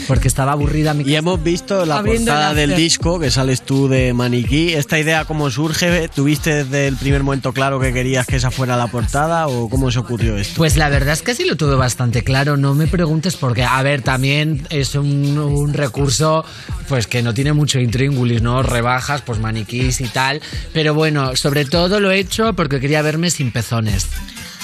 Porque 0.08 0.28
estaba 0.28 0.54
aburrida 0.54 0.93
mi 0.93 1.04
Y 1.04 1.16
hemos 1.16 1.41
visto 1.41 1.86
la 1.86 2.04
portada 2.04 2.51
el 2.51 2.56
del 2.56 2.76
disco 2.76 3.20
que 3.20 3.32
sales 3.32 3.62
tú 3.62 3.88
de 3.88 4.14
Maniquí. 4.14 4.74
¿Esta 4.74 4.99
idea 4.99 5.26
cómo 5.26 5.49
surge? 5.49 6.10
¿Tuviste 6.10 6.64
desde 6.64 6.88
el 6.88 6.95
primer 6.97 7.24
momento 7.24 7.54
claro 7.54 7.80
que 7.80 7.93
querías 7.93 8.26
que 8.28 8.38
esa 8.38 8.51
fuera 8.51 8.78
la 8.78 8.88
portada 8.88 9.47
o 9.47 9.70
cómo 9.70 9.91
se 9.91 9.99
ocurrió 9.99 10.38
esto? 10.38 10.56
Pues 10.58 10.78
la 10.78 10.89
verdad 10.89 11.14
es 11.14 11.22
que 11.22 11.36
sí 11.36 11.45
lo 11.45 11.56
tuve 11.56 11.76
bastante 11.76 12.24
claro, 12.24 12.58
no 12.58 12.76
me 12.76 12.88
preguntes 12.88 13.36
porque, 13.36 13.64
a 13.64 13.82
ver, 13.84 14.01
también 14.01 14.66
es 14.70 14.95
un, 14.95 15.38
un 15.38 15.74
recurso 15.74 16.45
pues 16.88 17.08
que 17.08 17.22
no 17.22 17.34
tiene 17.34 17.54
mucho 17.54 17.80
intríngulis, 17.80 18.41
¿no? 18.41 18.64
Rebajas, 18.64 19.22
pues 19.22 19.39
maniquís 19.39 20.01
y 20.01 20.08
tal, 20.08 20.41
pero 20.74 20.93
bueno, 20.93 21.36
sobre 21.36 21.66
todo 21.66 21.99
lo 21.99 22.12
he 22.12 22.20
hecho 22.20 22.54
porque 22.54 22.80
quería 22.80 23.01
verme 23.01 23.32
sin 23.32 23.51
pezones. 23.51 24.08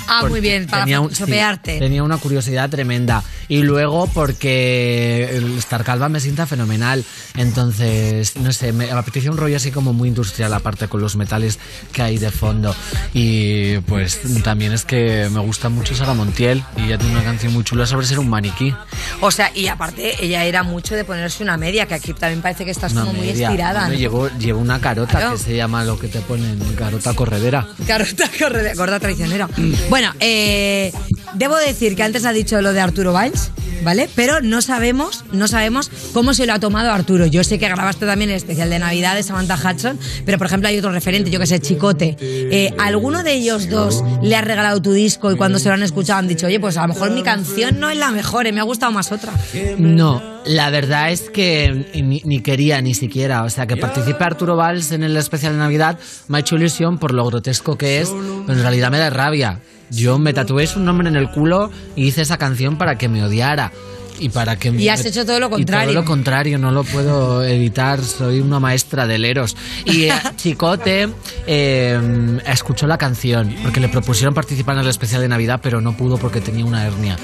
Ah, 0.09 0.25
muy 0.27 0.41
bien, 0.41 0.65
para 0.67 0.83
tenía 0.83 0.99
un- 1.01 1.09
sí, 1.11 1.17
chopearte. 1.17 1.79
tenía 1.79 2.03
una 2.03 2.17
curiosidad 2.17 2.69
tremenda. 2.69 3.23
Y 3.47 3.61
luego 3.63 4.07
porque 4.07 5.29
el 5.31 5.57
estar 5.57 5.83
calva 5.83 6.09
me 6.09 6.19
sienta 6.19 6.45
fenomenal. 6.45 7.03
Entonces, 7.35 8.35
no 8.37 8.51
sé, 8.53 8.71
me 8.73 8.91
apetecía 8.91 9.31
un 9.31 9.37
rollo 9.37 9.57
así 9.57 9.71
como 9.71 9.91
muy 9.93 10.07
industrial, 10.09 10.53
aparte 10.53 10.87
con 10.87 11.01
los 11.01 11.15
metales 11.15 11.57
que 11.91 12.01
hay 12.01 12.17
de 12.17 12.31
fondo. 12.31 12.75
Y 13.13 13.77
pues 13.79 14.19
también 14.43 14.71
es 14.73 14.85
que 14.85 15.27
me 15.31 15.39
gusta 15.39 15.69
mucho 15.69 15.95
Sara 15.95 16.13
Montiel 16.13 16.63
y 16.77 16.83
ella 16.83 16.97
tiene 16.97 17.13
una 17.15 17.23
canción 17.23 17.53
muy 17.53 17.63
chula 17.63 17.85
sobre 17.85 18.05
ser 18.05 18.19
un 18.19 18.29
maniquí. 18.29 18.73
O 19.21 19.31
sea, 19.31 19.51
y 19.55 19.67
aparte, 19.67 20.23
ella 20.23 20.45
era 20.45 20.63
mucho 20.63 20.95
de 20.95 21.03
ponerse 21.03 21.43
una 21.43 21.57
media, 21.57 21.85
que 21.87 21.95
aquí 21.95 22.13
también 22.13 22.41
parece 22.41 22.65
que 22.65 22.71
estás 22.71 22.91
Una 22.93 23.01
como 23.01 23.13
muy 23.13 23.27
media. 23.27 23.47
estirada. 23.47 23.79
Bueno, 23.81 23.93
¿no? 23.93 23.99
llevo, 23.99 24.29
llevo 24.39 24.59
una 24.59 24.79
carota 24.79 25.11
Claro. 25.19 25.31
que 25.33 25.37
se 25.43 25.55
llama 25.55 25.83
lo 25.83 25.97
que 25.99 26.07
te 26.07 26.19
ponen, 26.21 26.59
carota 26.77 27.13
corredera. 27.13 27.67
Carota 27.87 28.29
corre- 28.39 28.75
gorda 28.75 28.99
traicionera. 28.99 29.47
Bueno, 29.89 29.98
eh, 30.19 30.91
debo 31.33 31.55
decir 31.57 31.95
que 31.95 32.03
antes 32.03 32.25
ha 32.25 32.33
dicho 32.33 32.61
lo 32.61 32.73
de 32.73 32.81
Arturo 32.81 33.13
Valls, 33.13 33.51
¿vale? 33.83 34.09
Pero 34.15 34.41
no 34.41 34.61
sabemos, 34.61 35.23
no 35.31 35.47
sabemos 35.47 35.91
cómo 36.13 36.33
se 36.33 36.45
lo 36.45 36.53
ha 36.53 36.59
tomado 36.59 36.91
Arturo. 36.91 37.25
Yo 37.25 37.43
sé 37.43 37.59
que 37.59 37.67
grabaste 37.67 38.05
también 38.05 38.29
el 38.29 38.35
especial 38.35 38.69
de 38.69 38.79
Navidad 38.79 39.15
de 39.15 39.23
Samantha 39.23 39.55
Hudson, 39.55 39.99
pero 40.25 40.37
por 40.37 40.47
ejemplo 40.47 40.69
hay 40.69 40.77
otro 40.77 40.91
referente, 40.91 41.29
yo 41.29 41.39
que 41.39 41.47
sé, 41.47 41.59
Chicote. 41.59 42.17
Eh, 42.19 42.73
¿Alguno 42.79 43.23
de 43.23 43.33
ellos 43.33 43.69
dos 43.69 44.03
le 44.21 44.35
has 44.35 44.43
regalado 44.43 44.81
tu 44.81 44.91
disco 44.91 45.31
y 45.31 45.35
cuando 45.37 45.59
se 45.59 45.69
lo 45.69 45.75
han 45.75 45.83
escuchado 45.83 46.19
han 46.19 46.27
dicho, 46.27 46.47
oye, 46.47 46.59
pues 46.59 46.77
a 46.77 46.81
lo 46.83 46.93
mejor 46.93 47.11
mi 47.11 47.23
canción 47.23 47.79
no 47.79 47.89
es 47.89 47.97
la 47.97 48.11
mejor, 48.11 48.47
eh, 48.47 48.51
me 48.51 48.59
ha 48.59 48.63
gustado 48.63 48.91
más 48.91 49.11
otra? 49.11 49.33
No, 49.77 50.21
la 50.45 50.69
verdad 50.69 51.11
es 51.11 51.29
que 51.29 51.91
ni, 51.95 52.21
ni 52.25 52.41
quería 52.41 52.81
ni 52.81 52.93
siquiera. 52.93 53.43
O 53.43 53.49
sea, 53.49 53.67
que 53.67 53.77
participe 53.77 54.23
Arturo 54.23 54.55
Valls 54.55 54.91
en 54.91 55.03
el 55.03 55.15
especial 55.17 55.53
de 55.53 55.59
Navidad 55.59 55.99
me 56.27 56.37
ha 56.37 56.39
hecho 56.41 56.55
ilusión 56.55 56.97
por 56.97 57.13
lo 57.13 57.25
grotesco 57.25 57.77
que 57.77 58.01
es, 58.01 58.09
pero 58.09 58.57
en 58.57 58.61
realidad 58.61 58.91
me 58.91 58.97
da 58.97 59.09
rabia. 59.09 59.59
Yo 59.91 60.19
me 60.19 60.33
tatué 60.33 60.67
su 60.67 60.79
nombre 60.79 61.07
en 61.09 61.15
el 61.15 61.29
culo 61.29 61.71
y 61.95 62.07
hice 62.07 62.21
esa 62.21 62.37
canción 62.37 62.77
para 62.77 62.97
que 62.97 63.09
me 63.09 63.23
odiara. 63.23 63.71
Y 64.21 64.27
para 64.27 64.57
que 64.57 64.67
Y 64.69 64.89
has 64.89 65.05
hecho 65.05 65.25
todo 65.25 65.39
lo 65.39 65.47
y 65.47 65.49
contrario. 65.51 65.91
todo 65.93 66.01
lo 66.01 66.05
contrario, 66.05 66.57
no 66.59 66.71
lo 66.71 66.83
puedo 66.83 67.41
evitar, 67.41 68.03
soy 68.03 68.41
una 68.41 68.59
maestra 68.59 69.07
de 69.07 69.17
leros. 69.17 69.55
Y 69.85 70.03
eh, 70.05 70.13
Chicote 70.35 71.07
eh, 71.47 72.37
escuchó 72.45 72.85
la 72.85 72.97
canción, 72.97 73.55
porque 73.63 73.79
le 73.79 73.87
propusieron 73.87 74.33
participar 74.33 74.75
en 74.75 74.81
el 74.81 74.89
especial 74.89 75.21
de 75.21 75.29
Navidad, 75.29 75.61
pero 75.63 75.79
no 75.79 75.95
pudo 75.95 76.17
porque 76.17 76.41
tenía 76.41 76.65
una 76.65 76.85
hernia. 76.85 77.17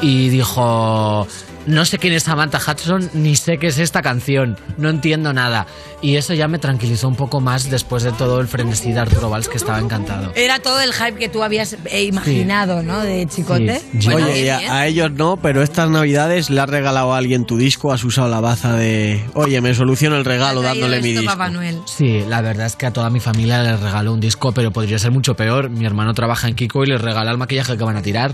Y 0.00 0.30
dijo, 0.30 1.28
no 1.66 1.84
sé 1.84 1.98
quién 1.98 2.12
es 2.12 2.24
Samantha 2.24 2.58
Hudson, 2.58 3.10
ni 3.14 3.36
sé 3.36 3.58
qué 3.58 3.68
es 3.68 3.78
esta 3.78 4.02
canción, 4.02 4.58
no 4.78 4.88
entiendo 4.88 5.32
nada. 5.32 5.66
Y 6.00 6.16
eso 6.16 6.34
ya 6.34 6.48
me 6.48 6.58
tranquilizó 6.58 7.06
un 7.06 7.14
poco 7.14 7.40
más 7.40 7.70
después 7.70 8.02
de 8.02 8.10
todo 8.10 8.40
el 8.40 8.48
frenesí 8.48 8.92
de 8.92 8.98
Arturo 8.98 9.30
Valls, 9.30 9.48
que 9.48 9.56
estaba 9.56 9.78
encantado. 9.78 10.32
Era 10.34 10.58
todo 10.58 10.80
el 10.80 10.92
hype 10.92 11.14
que 11.14 11.28
tú 11.28 11.44
habías 11.44 11.76
eh, 11.84 12.02
imaginado, 12.02 12.82
¿no? 12.82 13.00
De 13.00 13.24
Chicote. 13.26 13.80
Sí. 14.00 14.10
Bueno, 14.10 14.26
Oye, 14.26 14.42
bien, 14.42 14.70
a, 14.70 14.86
ellos 14.86 15.12
no, 15.12 15.36
pero 15.36 15.62
estas 15.62 15.90
navidades 15.90 16.50
le 16.50 16.60
has 16.60 16.68
regalado 16.68 17.14
a 17.14 17.18
alguien 17.18 17.44
tu 17.44 17.56
disco, 17.56 17.92
has 17.92 18.02
usado 18.02 18.28
la 18.28 18.40
baza 18.40 18.74
de, 18.74 19.24
oye, 19.34 19.60
me 19.60 19.74
soluciono 19.74 20.16
el 20.16 20.24
regalo 20.24 20.60
dándole 20.60 21.00
mi 21.00 21.10
esto, 21.10 21.20
disco. 21.20 21.36
Papá 21.36 21.50
Noel. 21.50 21.80
Sí, 21.86 22.24
la 22.28 22.40
verdad 22.40 22.66
es 22.66 22.74
que 22.74 22.86
a 22.86 22.92
toda 22.92 23.08
mi 23.10 23.20
familia 23.20 23.62
les 23.62 23.78
regaló 23.78 24.12
un 24.12 24.20
disco, 24.20 24.50
pero 24.52 24.72
podría 24.72 24.98
ser 24.98 25.12
mucho 25.12 25.34
peor. 25.34 25.70
Mi 25.70 25.86
hermano 25.86 26.14
trabaja 26.14 26.48
en 26.48 26.56
Kiko 26.56 26.82
y 26.82 26.88
les 26.88 27.00
regala 27.00 27.30
el 27.30 27.38
maquillaje 27.38 27.76
que 27.76 27.84
van 27.84 27.96
a 27.96 28.02
tirar. 28.02 28.32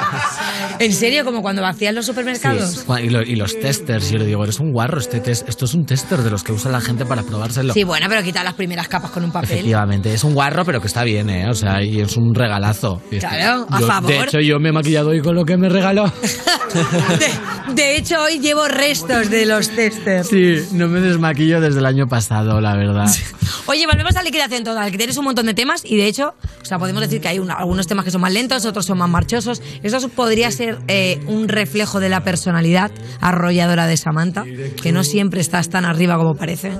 ¿En 0.80 0.92
serio? 0.92 1.24
Como 1.24 1.42
cuando 1.42 1.62
vacían 1.62 1.94
los 1.94 2.06
supermercados. 2.06 2.39
Sí, 2.40 2.92
y, 3.04 3.08
lo- 3.10 3.22
y 3.22 3.36
los 3.36 3.58
testers, 3.58 4.10
yo 4.10 4.18
le 4.18 4.26
digo, 4.26 4.42
eres 4.44 4.60
un 4.60 4.72
guarro, 4.72 4.98
este 4.98 5.20
tes- 5.20 5.44
esto 5.46 5.64
es 5.64 5.74
un 5.74 5.84
tester 5.84 6.20
de 6.20 6.30
los 6.30 6.42
que 6.42 6.52
usa 6.52 6.70
la 6.70 6.80
gente 6.80 7.04
para 7.04 7.22
probárselo. 7.22 7.72
Sí, 7.74 7.84
bueno, 7.84 8.06
pero 8.08 8.22
quita 8.22 8.42
las 8.42 8.54
primeras 8.54 8.88
capas 8.88 9.10
con 9.10 9.24
un 9.24 9.32
papel. 9.32 9.50
Efectivamente, 9.50 10.12
es 10.14 10.24
un 10.24 10.34
guarro, 10.34 10.64
pero 10.64 10.80
que 10.80 10.86
está 10.86 11.04
bien, 11.04 11.28
¿eh? 11.30 11.48
O 11.48 11.54
sea, 11.54 11.82
y 11.82 12.00
es 12.00 12.16
un 12.16 12.34
regalazo. 12.34 13.00
Claro, 13.18 13.66
a 13.70 13.80
yo- 13.80 13.86
favor. 13.86 14.10
De 14.10 14.18
hecho, 14.20 14.40
yo 14.40 14.58
me 14.58 14.70
he 14.70 14.72
maquillado 14.72 15.10
hoy 15.10 15.20
con 15.20 15.34
lo 15.34 15.44
que 15.44 15.56
me 15.56 15.68
regaló. 15.68 16.10
De 17.74 17.96
hecho, 17.96 18.20
hoy 18.22 18.38
llevo 18.40 18.66
restos 18.68 19.30
de 19.30 19.46
los 19.46 19.68
testers. 19.70 20.28
Sí, 20.28 20.54
no 20.72 20.88
me 20.88 21.00
desmaquillo 21.00 21.60
desde 21.60 21.78
el 21.78 21.86
año 21.86 22.06
pasado, 22.06 22.60
la 22.60 22.74
verdad. 22.74 23.06
Oye, 23.66 23.86
volvemos 23.86 24.16
a 24.16 24.22
liquidación 24.22 24.64
total, 24.64 24.90
que 24.90 24.96
tienes 24.98 25.16
un 25.16 25.24
montón 25.24 25.46
de 25.46 25.54
temas 25.54 25.84
y 25.84 25.96
de 25.96 26.06
hecho, 26.06 26.34
o 26.60 26.64
sea, 26.64 26.78
podemos 26.78 27.00
decir 27.02 27.20
que 27.20 27.28
hay 27.28 27.38
una- 27.38 27.54
algunos 27.54 27.86
temas 27.86 28.04
que 28.04 28.10
son 28.10 28.20
más 28.20 28.32
lentos, 28.32 28.64
otros 28.64 28.86
son 28.86 28.98
más 28.98 29.08
marchosos. 29.08 29.62
Eso 29.82 30.08
podría 30.08 30.50
ser 30.50 30.78
eh, 30.88 31.20
un 31.26 31.48
reflejo 31.48 32.00
de 32.00 32.08
la 32.08 32.24
personalidad 32.30 32.92
arrolladora 33.20 33.88
de 33.88 33.96
Samantha, 33.96 34.44
que 34.80 34.92
no 34.92 35.02
siempre 35.02 35.40
estás 35.40 35.68
tan 35.68 35.84
arriba 35.84 36.16
como 36.16 36.36
parece. 36.36 36.70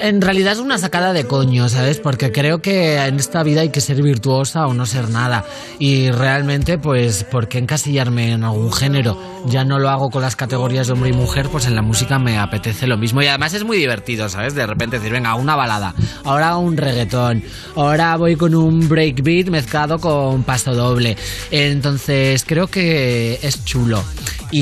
En 0.00 0.20
realidad 0.20 0.54
es 0.54 0.58
una 0.58 0.78
sacada 0.78 1.12
de 1.12 1.24
coño, 1.24 1.68
¿sabes? 1.68 2.00
Porque 2.00 2.32
creo 2.32 2.58
que 2.58 2.96
en 2.96 3.20
esta 3.20 3.44
vida 3.44 3.60
hay 3.60 3.68
que 3.68 3.80
ser 3.80 4.02
virtuosa 4.02 4.66
o 4.66 4.74
no 4.74 4.84
ser 4.84 5.08
nada. 5.10 5.44
Y 5.78 6.10
realmente, 6.10 6.78
pues, 6.78 7.22
¿por 7.22 7.46
qué 7.46 7.58
encasillarme 7.58 8.32
en 8.32 8.42
algún 8.42 8.72
género? 8.72 9.16
Ya 9.46 9.64
no 9.64 9.78
lo 9.78 9.90
hago 9.90 10.10
con 10.10 10.22
las 10.22 10.34
categorías 10.34 10.88
de 10.88 10.94
hombre 10.94 11.10
y 11.10 11.12
mujer, 11.12 11.48
pues 11.48 11.66
en 11.66 11.76
la 11.76 11.82
música 11.82 12.18
me 12.18 12.36
apetece 12.38 12.88
lo 12.88 12.98
mismo. 12.98 13.22
Y 13.22 13.28
además 13.28 13.54
es 13.54 13.62
muy 13.62 13.76
divertido, 13.76 14.28
¿sabes? 14.28 14.56
De 14.56 14.66
repente 14.66 14.98
decir, 14.98 15.12
venga, 15.12 15.36
una 15.36 15.54
balada, 15.54 15.94
ahora 16.24 16.56
un 16.56 16.76
reggaetón, 16.76 17.44
ahora 17.76 18.16
voy 18.16 18.34
con 18.34 18.56
un 18.56 18.88
breakbeat 18.88 19.46
mezclado 19.48 20.00
con 20.00 20.42
paso 20.42 20.74
doble. 20.74 21.16
Entonces, 21.52 22.44
creo 22.44 22.66
que 22.66 23.38
es 23.40 23.64
chulo. 23.64 24.02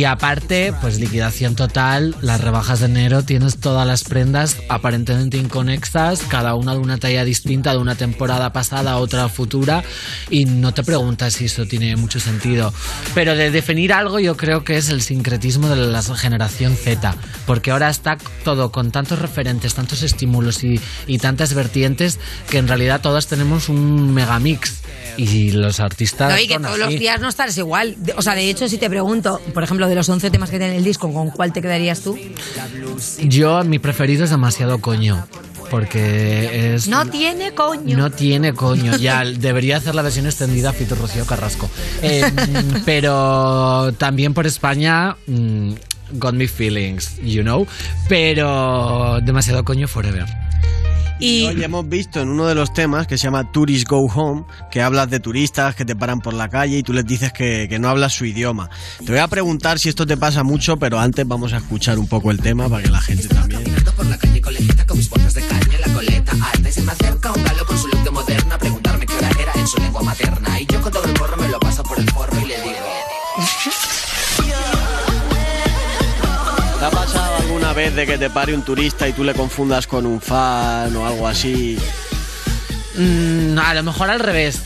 Aparte, 0.05 0.73
pues 0.81 0.99
liquidación 0.99 1.55
total, 1.55 2.15
las 2.21 2.41
rebajas 2.41 2.81
de 2.81 2.87
enero, 2.87 3.23
tienes 3.23 3.59
todas 3.59 3.87
las 3.87 4.05
prendas 4.05 4.57
aparentemente 4.69 5.37
inconexas, 5.37 6.23
cada 6.23 6.55
una 6.55 6.73
de 6.73 6.79
una 6.79 6.99
talla 6.99 7.25
distinta, 7.25 7.73
de 7.73 7.79
una 7.79 7.95
temporada 7.95 8.53
pasada 8.53 8.93
a 8.93 8.97
otra 8.99 9.29
futura, 9.29 9.83
y 10.31 10.45
no 10.45 10.73
te 10.73 10.83
preguntas 10.83 11.35
si 11.35 11.47
eso 11.47 11.67
tiene 11.67 11.97
mucho 11.97 12.21
sentido. 12.21 12.73
Pero 13.15 13.37
de 13.37 13.51
definir 13.51 13.93
algo 13.93 14.19
yo 14.19 14.37
creo 14.37 14.65
que 14.65 14.77
es 14.77 14.89
el 14.89 15.03
sincretismo 15.03 15.69
de 15.69 15.77
la 15.77 16.03
generación 16.03 16.77
Z, 16.77 17.15
porque 17.47 17.71
ahora 17.71 17.89
está 17.89 18.17
todo 18.45 18.73
con 18.73 18.91
tantos 18.91 19.19
referentes, 19.19 19.75
tantos 19.75 20.03
estímulos 20.03 20.65
y, 20.65 20.81
y 21.07 21.19
tantas 21.19 21.55
vertientes, 21.55 22.19
que 22.51 22.59
en 22.59 22.69
realidad 22.69 23.01
todas 23.01 23.27
tenemos 23.27 23.69
un 23.69 24.13
megamix. 24.13 24.83
Y 25.19 25.51
los 25.51 25.79
artistas... 25.81 26.33
No, 26.33 26.39
y 26.39 26.47
que 26.47 26.57
todos 26.57 26.71
así. 26.71 26.81
los 26.81 26.89
días 26.99 27.21
no 27.21 27.29
estás 27.29 27.57
igual. 27.59 27.97
O 28.17 28.23
sea, 28.23 28.35
de 28.35 28.49
hecho, 28.49 28.67
si 28.67 28.79
te 28.79 28.89
pregunto, 28.89 29.43
por 29.53 29.63
ejemplo, 29.63 29.87
de 29.93 29.97
los 29.97 30.09
11 30.09 30.31
temas 30.31 30.49
que 30.49 30.59
tiene 30.59 30.77
el 30.77 30.85
disco, 30.85 31.13
¿con 31.13 31.29
cuál 31.31 31.53
te 31.53 31.61
quedarías 31.61 32.01
tú? 32.01 32.19
Yo, 33.25 33.63
mi 33.65 33.79
preferido 33.79 34.25
es 34.25 34.31
demasiado 34.31 34.79
coño. 34.81 35.27
Porque 35.71 36.75
es. 36.75 36.89
No 36.89 37.07
tiene 37.07 37.53
coño. 37.53 37.97
No 37.97 38.11
tiene 38.11 38.53
coño. 38.55 38.97
Ya 38.97 39.25
debería 39.25 39.77
hacer 39.77 39.95
la 39.95 40.03
versión 40.03 40.27
extendida 40.27 40.71
a 40.71 40.73
Fito 40.73 40.95
Rocío 40.95 41.27
Carrasco. 41.27 41.69
Eh, 42.03 42.25
pero 42.87 43.93
también 43.99 44.35
por 44.35 44.47
España. 44.47 45.17
mm, 45.27 45.73
Got 46.15 46.35
me 46.35 46.47
feelings, 46.47 47.17
you 47.23 47.43
know. 47.43 47.67
Pero 48.09 49.21
demasiado 49.23 49.65
coño 49.65 49.89
forever. 49.89 50.27
Y 51.23 51.47
hoy 51.47 51.63
hemos 51.63 51.89
visto 51.89 52.21
en 52.21 52.31
uno 52.31 52.49
de 52.49 52.57
los 52.57 52.73
temas 52.73 53.07
que 53.07 53.17
se 53.17 53.29
llama 53.29 53.53
Tourist 53.53 53.89
Go 53.89 54.07
Home, 54.13 54.43
que 54.73 54.83
hablas 54.83 55.09
de 55.09 55.21
turistas 55.21 55.77
que 55.77 55.85
te 55.85 55.95
paran 55.95 56.19
por 56.19 56.35
la 56.35 56.49
calle 56.49 56.79
y 56.79 56.83
tú 56.83 56.93
les 56.93 57.07
dices 57.07 57.33
que, 57.33 57.69
que 57.71 57.79
no 57.79 57.89
hablas 57.89 58.13
su 58.13 58.25
idioma. 58.25 58.69
Te 58.99 59.13
voy 59.13 59.21
a 59.21 59.29
preguntar 59.29 59.79
si 59.79 59.89
esto 59.89 60.05
te 60.05 60.17
pasa 60.17 60.43
mucho, 60.43 60.79
pero 60.79 60.99
antes 60.99 61.25
vamos 61.29 61.53
a 61.53 61.59
escuchar 61.59 62.01
un 62.01 62.09
poco 62.09 62.33
el 62.33 62.41
tema 62.41 62.69
para 62.69 62.83
que 62.83 62.91
la 62.91 63.01
gente 63.01 63.29
también. 63.29 63.63
por 63.97 64.07
la 64.07 64.19
calle 64.19 64.41
coleguita 64.41 64.85
con 64.85 64.99
mis 64.99 65.09
botas 65.09 65.35
de 65.35 65.47
caña 65.47 65.75
en 65.77 65.81
la 65.81 65.95
coleta 65.95 66.33
alta 66.33 66.69
y 66.69 66.73
se 66.73 66.83
me 66.83 66.91
acerca 66.91 67.31
un 67.31 67.45
galo 67.45 67.67
con 67.67 67.79
su 67.79 67.87
look 67.87 68.03
de 68.03 68.11
moderna 68.11 68.55
a 68.57 68.59
preguntarme 68.59 69.07
qué 69.07 69.15
hora 69.15 69.31
era 69.41 69.53
en 69.55 69.67
su 69.69 69.79
lengua 69.79 70.03
materna 70.03 70.61
y 70.61 70.67
yo 70.67 70.83
con 70.83 70.93
todo 70.93 71.05
el 71.05 71.15
alguna 77.73 77.89
vez 77.89 77.95
de 77.97 78.07
que 78.07 78.19
te 78.19 78.29
pare 78.31 78.55
un 78.55 78.63
turista 78.63 79.09
y 79.09 79.13
tú 79.15 79.25
le 79.25 79.33
confundas 79.35 79.87
con 79.87 80.05
un 80.05 80.21
fan 80.21 80.95
o 80.95 81.07
algo 81.07 81.27
así? 81.27 81.79
Mm, 82.99 83.59
a 83.59 83.73
lo 83.75 83.83
mejor 83.83 84.11
al 84.11 84.21
revés. 84.21 84.61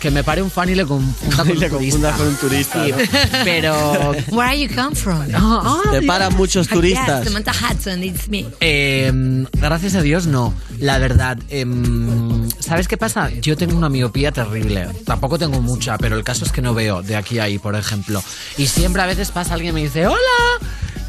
que 0.00 0.10
me 0.10 0.22
pare 0.22 0.40
un 0.42 0.50
fan 0.50 0.68
y 0.68 0.74
le 0.74 0.84
confunda 0.86 1.36
con 1.44 1.50
Y 1.50 1.56
le 1.56 1.66
un 1.66 1.72
turista. 1.78 2.12
con 2.12 2.26
un 2.28 2.36
turista, 2.36 2.84
Sí, 2.84 2.92
¿no? 2.92 2.96
pero 3.44 4.12
Where 4.30 4.50
are 4.50 4.58
you 4.60 4.68
come 4.74 4.94
from? 4.94 5.26
Te 5.90 6.02
paran 6.02 6.34
muchos 6.36 6.68
turistas. 6.68 7.24
Yes, 7.24 7.32
Samantha 7.32 7.52
Hudson, 7.52 8.04
it's 8.04 8.28
me. 8.28 8.46
Eh, 8.60 9.10
gracias 9.54 9.94
a 9.94 10.02
Dios 10.02 10.26
no, 10.26 10.54
la 10.78 10.98
verdad. 10.98 11.38
em, 11.50 12.48
¿Sabes 12.60 12.88
qué 12.88 12.96
pasa? 12.96 13.30
Yo 13.42 13.56
tengo 13.56 13.76
una 13.76 13.88
miopía 13.88 14.32
terrible. 14.32 14.88
Tampoco 15.04 15.38
tengo 15.38 15.60
mucha, 15.60 15.98
pero 15.98 16.16
el 16.16 16.24
caso 16.24 16.44
es 16.44 16.52
que 16.52 16.62
no 16.62 16.72
veo 16.74 17.02
de 17.02 17.16
aquí 17.16 17.38
a 17.38 17.44
ahí, 17.44 17.58
por 17.58 17.74
ejemplo. 17.74 18.22
Y 18.58 18.66
siempre 18.66 19.02
a 19.02 19.06
veces 19.06 19.30
pasa 19.30 19.54
alguien 19.54 19.72
y 19.72 19.74
me 19.74 19.82
dice, 19.82 20.06
¡Hola! 20.06 20.16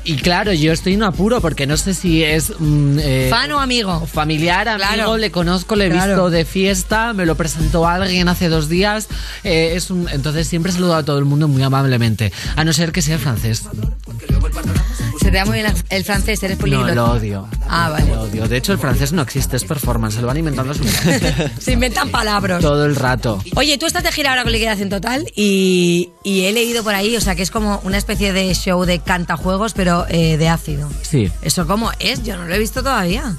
Y 0.10 0.16
claro, 0.16 0.54
yo 0.54 0.72
estoy 0.72 0.94
en 0.94 1.02
un 1.02 1.10
apuro 1.10 1.42
porque 1.42 1.68
no 1.68 1.76
sé 1.76 1.94
si 1.94 2.24
es... 2.24 2.54
mm, 2.58 2.98
eh, 3.02 3.28
¿Fan 3.30 3.52
o 3.52 3.60
amigo? 3.60 4.08
Familiar, 4.08 4.66
amigo, 4.70 4.88
Claro. 4.94 5.18
le 5.18 5.32
conozco, 5.32 5.76
le 5.76 5.88
he 5.88 5.90
Claro. 5.90 6.14
visto 6.14 6.30
de 6.30 6.46
fiesta, 6.46 7.12
me 7.12 7.26
lo 7.26 7.36
presentó 7.36 7.86
alguien 7.86 8.30
hace 8.30 8.48
dos 8.48 8.70
días. 8.70 9.10
eh, 9.44 9.74
es 9.76 9.90
un, 9.92 10.08
entonces 10.10 10.48
siempre 10.48 10.72
saludo 10.72 10.96
a 10.96 11.04
todo 11.04 11.20
el 11.20 11.26
mundo 11.26 11.50
muy 11.50 11.62
amablemente, 11.62 12.32
a 12.56 12.64
no 12.64 12.72
ser 12.72 12.94
que 12.94 13.02
sea 13.02 13.20
francés. 13.20 13.64
Se 15.28 15.32
te 15.32 15.40
da 15.40 15.44
muy 15.46 15.56
bien 15.62 15.74
el 15.90 16.06
francés, 16.06 16.42
eres 16.42 16.58
No, 16.58 16.62
políglota. 16.62 16.96
lo 16.96 17.06
odio. 17.12 17.50
Ah, 17.68 17.90
vale. 17.90 18.06
Lo 18.16 18.22
odio. 18.22 18.48
De 18.48 18.56
hecho, 18.56 18.72
el 18.72 18.80
francés 18.80 19.12
no 19.12 19.22
existe, 19.22 19.58
es 19.58 19.66
performance, 19.66 20.16
se 20.16 20.22
lo 20.22 20.28
van 20.28 20.38
inventando 20.38 20.72
a 20.72 20.74
su 20.74 20.86
Se 21.60 21.74
inventan 21.74 22.08
palabras. 22.12 22.62
todo 22.62 22.86
el 22.86 22.96
rato. 22.96 23.44
Oye, 23.56 23.78
tú 23.78 23.86
estás 23.88 24.04
de 24.04 24.14
gira 24.14 24.30
ahora 24.30 24.44
con 24.44 24.54
Liquidación 24.54 24.88
Total 24.88 25.28
y, 25.36 26.12
y 26.24 26.46
he 26.46 26.54
leído 26.54 26.82
por 26.82 26.96
ahí, 26.96 27.14
o 27.18 27.20
sea, 27.20 27.36
que 27.36 27.42
es 27.42 27.52
como 27.52 27.82
una 27.84 27.98
especie 27.98 28.32
de 28.32 28.54
show 28.56 28.86
de 28.86 29.00
cantajuegos, 29.00 29.74
pero 29.74 30.06
eh, 30.08 30.38
de 30.38 30.48
ácido. 30.48 30.90
Sí. 31.02 31.30
¿Eso 31.42 31.68
cómo 31.68 31.92
es? 32.00 32.24
Yo 32.24 32.38
no 32.38 32.46
lo 32.46 32.56
he 32.56 32.60
visto 32.60 32.82
todavía. 32.82 33.36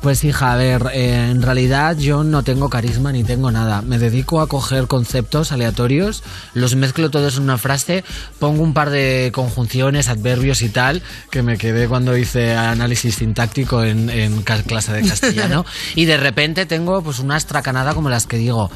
Pues 0.00 0.22
hija, 0.22 0.52
a 0.52 0.56
ver, 0.56 0.90
eh, 0.92 1.28
en 1.30 1.42
realidad 1.42 1.96
yo 1.98 2.22
no 2.22 2.44
tengo 2.44 2.70
carisma 2.70 3.10
ni 3.10 3.24
tengo 3.24 3.50
nada. 3.50 3.82
Me 3.82 3.98
dedico 3.98 4.40
a 4.40 4.46
coger 4.46 4.86
conceptos 4.86 5.50
aleatorios, 5.50 6.22
los 6.54 6.76
mezclo 6.76 7.10
todos 7.10 7.36
en 7.36 7.42
una 7.42 7.58
frase, 7.58 8.04
pongo 8.38 8.62
un 8.62 8.74
par 8.74 8.90
de 8.90 9.32
conjunciones, 9.34 10.08
adverbios 10.08 10.62
y 10.62 10.68
tal, 10.68 11.02
que 11.32 11.42
me 11.42 11.58
quedé 11.58 11.88
cuando 11.88 12.16
hice 12.16 12.54
análisis 12.54 13.16
sintáctico 13.16 13.82
en, 13.82 14.42
clase 14.42 14.92
de 14.92 15.08
castellano, 15.08 15.66
y 15.96 16.04
de 16.04 16.16
repente 16.16 16.64
tengo 16.64 17.02
pues 17.02 17.18
una 17.18 17.36
estracanada 17.36 17.92
como 17.92 18.08
las 18.08 18.26
que 18.26 18.36
digo. 18.36 18.70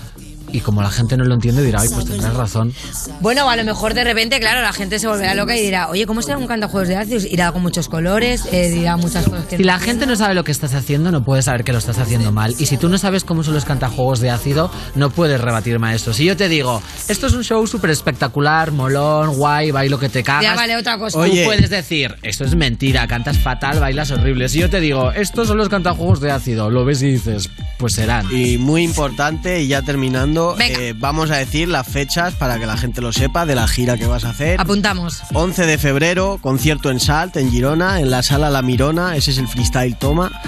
Y 0.53 0.61
como 0.61 0.83
la 0.83 0.91
gente 0.91 1.17
no 1.17 1.25
lo 1.25 1.35
entiende, 1.35 1.63
dirá, 1.63 1.81
ay, 1.81 1.89
pues 1.93 2.07
tendrás 2.07 2.35
razón. 2.35 2.73
Bueno, 3.21 3.49
a 3.49 3.57
lo 3.57 3.65
mejor 3.65 3.95
de 3.95 4.05
repente, 4.05 4.39
claro, 4.39 4.61
la 4.61 4.73
gente 4.73 4.99
se 4.99 5.09
volverá 5.09 5.35
loca 5.35 5.57
y 5.57 5.63
dirá, 5.63 5.89
oye, 5.89 6.07
¿cómo 6.07 6.23
será 6.23 6.39
un 6.39 6.47
cantajuegos 6.47 6.89
de 6.89 6.97
ácido? 6.97 7.27
Irá 7.31 7.53
con 7.53 7.63
muchos 7.63 7.89
colores, 7.89 8.45
eh, 8.53 8.71
dirá 8.71 8.97
muchas 8.97 9.25
cosas 9.25 9.47
que 9.47 9.57
Si 9.57 9.63
no 9.63 9.67
la 9.67 9.79
gente 9.79 10.07
no 10.07 10.17
sabe 10.17 10.35
lo 10.35 10.45
que 10.45 10.53
estás 10.53 10.75
haciendo, 10.75 11.11
no 11.11 11.25
puedes 11.25 11.47
saber 11.47 11.65
que 11.65 11.73
lo 11.73 11.79
estás 11.79 11.99
haciendo 11.99 12.33
mal. 12.33 12.55
Y 12.59 12.67
si 12.67 12.77
tú 12.77 12.89
no 12.89 12.99
sabes 12.99 13.25
cómo 13.25 13.43
son 13.43 13.55
los 13.55 13.65
cantajuegos 13.65 14.21
de 14.21 14.31
ácido, 14.31 14.71
no 14.95 15.11
puedes 15.11 15.41
rebatirme 15.41 15.89
a 15.89 15.95
esto. 15.95 16.13
Si 16.13 16.25
yo 16.25 16.37
te 16.37 16.49
digo, 16.49 16.83
esto 17.09 17.27
es 17.27 17.33
un 17.33 17.45
show 17.45 17.67
súper 17.67 17.91
espectacular, 17.91 18.73
molón, 18.73 19.37
guay, 19.37 19.71
bailo 19.71 19.99
que 19.99 20.09
te 20.09 20.23
cagas. 20.23 20.43
Ya 20.43 20.55
vale 20.55 20.77
otra 20.77 20.99
cosa. 20.99 21.17
Tú 21.17 21.25
Oye. 21.25 21.45
puedes 21.45 21.71
decir, 21.71 22.15
esto 22.23 22.45
es 22.45 22.55
mentira, 22.55 23.07
cantas 23.07 23.39
fatal, 23.39 23.81
bailas 23.81 24.11
horrible. 24.11 24.49
Si 24.49 24.59
yo 24.59 24.69
te 24.69 24.81
digo, 24.81 25.13
estos 25.13 25.49
son 25.49 25.59
los 25.59 25.69
cantajuegos 25.69 26.21
de 26.21 26.31
ácido, 26.31 26.71
lo 26.71 26.85
ves 26.85 27.03
y 27.03 27.13
dices, 27.13 27.51
pues 27.79 27.95
serán. 27.95 28.27
Y 28.31 28.59
muy 28.59 28.83
importante, 28.83 29.63
y 29.63 29.69
ya 29.69 29.83
terminando, 29.83 30.42
Eh, 30.59 30.95
vamos 30.97 31.31
a 31.31 31.37
decir 31.37 31.69
las 31.69 31.87
fechas 31.87 32.35
para 32.35 32.59
que 32.59 32.67
la 32.67 32.77
gente 32.77 33.01
lo 33.01 33.13
sepa 33.13 33.47
de 33.47 33.55
la 33.55 33.67
gira 33.69 33.97
que 33.97 34.07
vas 34.07 34.25
a 34.25 34.31
hacer. 34.31 34.61
Apuntamos. 34.61 35.23
11 35.33 35.67
de 35.67 35.79
febrero, 35.79 36.39
concierto 36.41 36.91
en 36.91 37.01
Salt, 37.01 37.37
en 37.37 37.51
Girona, 37.51 38.01
en 38.01 38.11
la 38.11 38.23
sala 38.23 38.51
La 38.51 38.63
Mirona, 38.63 39.17
ese 39.17 39.31
es 39.31 39.39
el 39.39 39.49
freestyle 39.49 39.97
toma. 39.97 40.31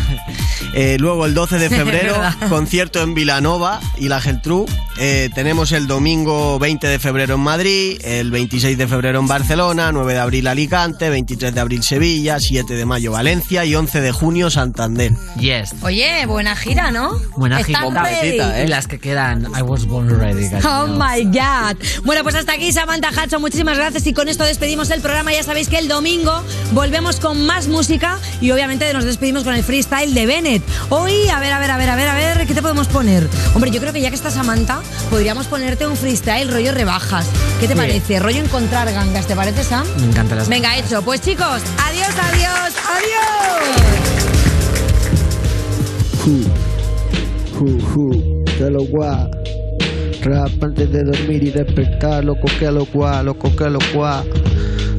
Eh, 0.77 0.97
luego 0.99 1.25
el 1.25 1.35
12 1.35 1.59
de 1.59 1.71
febrero, 1.71 2.17
concierto 2.49 3.01
en 3.01 3.15
Vilanova 3.15 3.79
y 3.97 4.09
la 4.09 4.21
Geltrú. 4.21 4.67
Eh, 4.97 5.29
tenemos 5.35 5.73
el 5.73 5.87
domingo 5.87 6.59
20 6.59 6.87
de 6.87 6.99
febrero 6.99 7.35
en 7.35 7.41
Madrid, 7.41 8.01
el 8.05 8.31
26 8.31 8.79
de 8.79 8.87
febrero 8.87 9.19
en 9.19 9.27
Barcelona, 9.27 9.91
9 9.93 10.15
de 10.15 10.19
abril 10.21 10.47
Alicante, 10.47 11.11
23 11.11 11.55
de 11.55 11.61
abril 11.61 11.83
Sevilla, 11.83 12.39
7 12.39 12.75
de 12.75 12.87
mayo 12.87 13.13
Valencia 13.13 13.65
y 13.65 13.75
11 13.75 14.01
de 14.01 14.13
junio 14.13 14.51
Santander. 14.51 15.13
Yes. 15.39 15.75
Oye, 15.83 16.27
buena 16.27 16.55
gira, 16.55 16.91
¿no? 16.91 17.19
Buena 17.37 17.63
gira. 17.65 18.63
Y 18.63 18.69
las 18.69 18.87
que 18.87 18.99
quedan, 18.99 19.49
I 19.57 19.63
was 19.63 19.87
born 19.87 20.09
ready. 20.09 20.49
Oh 20.65 20.87
my 20.87 21.25
god. 21.25 21.77
Bueno, 22.05 22.23
pues 22.23 22.35
hasta 22.35 22.53
aquí 22.53 22.73
Samantha 22.73 23.11
Hudson, 23.11 23.41
muchísimas 23.41 23.77
gracias 23.77 24.07
y 24.07 24.13
con 24.13 24.29
esto 24.29 24.45
despedimos 24.45 24.91
el 24.91 25.01
programa. 25.01 25.33
Ya 25.33 25.43
sabéis 25.43 25.69
que 25.69 25.79
el 25.79 25.89
domingo 25.89 26.43
volvemos 26.73 27.21
con 27.21 27.45
más 27.47 27.69
música 27.69 28.19
y 28.41 28.51
obviamente 28.53 28.93
nos 28.93 29.05
despedimos 29.05 29.45
con 29.45 29.55
el 29.55 29.65
freestyle 29.65 30.15
de 30.15 30.27
Bennett. 30.27 30.63
Hoy, 30.89 31.29
a 31.29 31.41
ver, 31.41 31.53
a 31.53 31.59
ver, 31.59 31.71
a 31.71 31.77
ver, 31.77 31.91
a 31.91 31.97
ver, 31.97 32.09
a 32.09 32.15
ver, 32.15 32.47
¿qué 32.47 32.55
te 32.55 32.63
podemos 32.63 32.87
poner? 32.89 33.29
Hombre, 33.55 33.71
yo 33.71 33.81
creo 33.81 33.93
que 33.93 34.01
ya 34.01 34.11
que 34.11 34.17
está 34.17 34.31
Samantha, 34.31 34.81
podríamos 35.11 35.47
ponerte 35.47 35.87
un 35.87 35.97
freestyle 35.97 36.51
rollo 36.51 36.73
rebajas. 36.73 37.27
¿Qué 37.61 37.67
te 37.69 37.75
Sí. 37.75 37.79
parece? 37.79 38.19
Rollo 38.19 38.41
encontrar 38.41 38.91
gangas, 38.93 39.27
¿te 39.27 39.35
parece, 39.37 39.63
Sam? 39.65 39.87
Me 40.01 40.07
encantan 40.07 40.39
las 40.39 40.49
Venga, 40.49 40.77
hecho. 40.77 41.03
Pues 41.03 41.21
chicos, 41.21 41.63
adiós, 41.79 42.09
adiós, 42.09 42.75
adiós. 42.89 43.65
Ju, 47.59 47.79
ju, 47.81 48.45
que 48.59 48.71
lo 48.71 48.85
guá. 48.87 49.29
Rap 50.23 50.51
antes 50.63 50.91
de 50.91 51.05
dormir 51.05 51.43
y 51.45 51.51
despertar, 51.51 52.25
loco 52.25 52.47
que 52.59 52.71
lo 52.71 52.87
guá, 52.87 53.23
loco 53.23 53.55
que 53.55 53.69
lo 53.69 53.79
guá. 53.93 54.25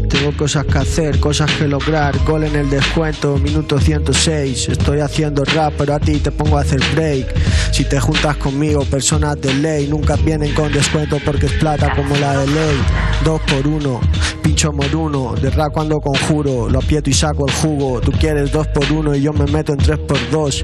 Tengo 0.09 0.37
cosas 0.37 0.65
que 0.65 0.77
hacer, 0.77 1.19
cosas 1.19 1.51
que 1.53 1.67
lograr. 1.67 2.17
Gol 2.25 2.43
en 2.45 2.55
el 2.55 2.69
descuento, 2.69 3.37
minuto 3.37 3.79
106. 3.79 4.69
Estoy 4.69 4.99
haciendo 4.99 5.43
rap, 5.43 5.73
pero 5.77 5.95
a 5.95 5.99
ti 5.99 6.19
te 6.19 6.31
pongo 6.31 6.57
a 6.57 6.61
hacer 6.61 6.79
break. 6.93 7.27
Si 7.75 7.83
te 7.83 7.99
juntas 7.99 8.37
conmigo, 8.37 8.85
personas 8.85 9.35
de 9.41 9.53
ley 9.53 9.85
nunca 9.89 10.15
vienen 10.15 10.53
con 10.53 10.71
descuento 10.71 11.17
porque 11.25 11.47
es 11.47 11.51
plata 11.51 11.93
como 11.93 12.15
la 12.15 12.39
de 12.39 12.47
ley. 12.47 12.77
Dos 13.25 13.41
por 13.41 13.67
uno, 13.67 13.99
pincho 14.41 14.71
moruno. 14.71 15.35
De 15.35 15.49
rap 15.49 15.73
cuando 15.73 15.99
conjuro, 15.99 16.69
lo 16.69 16.79
aprieto 16.79 17.09
y 17.09 17.13
saco 17.13 17.45
el 17.45 17.53
jugo. 17.55 17.99
Tú 17.99 18.13
quieres 18.13 18.49
dos 18.53 18.65
por 18.67 18.89
uno 18.93 19.13
y 19.13 19.23
yo 19.23 19.33
me 19.33 19.45
meto 19.47 19.73
en 19.73 19.79
tres 19.79 19.99
por 19.99 20.17
dos. 20.31 20.63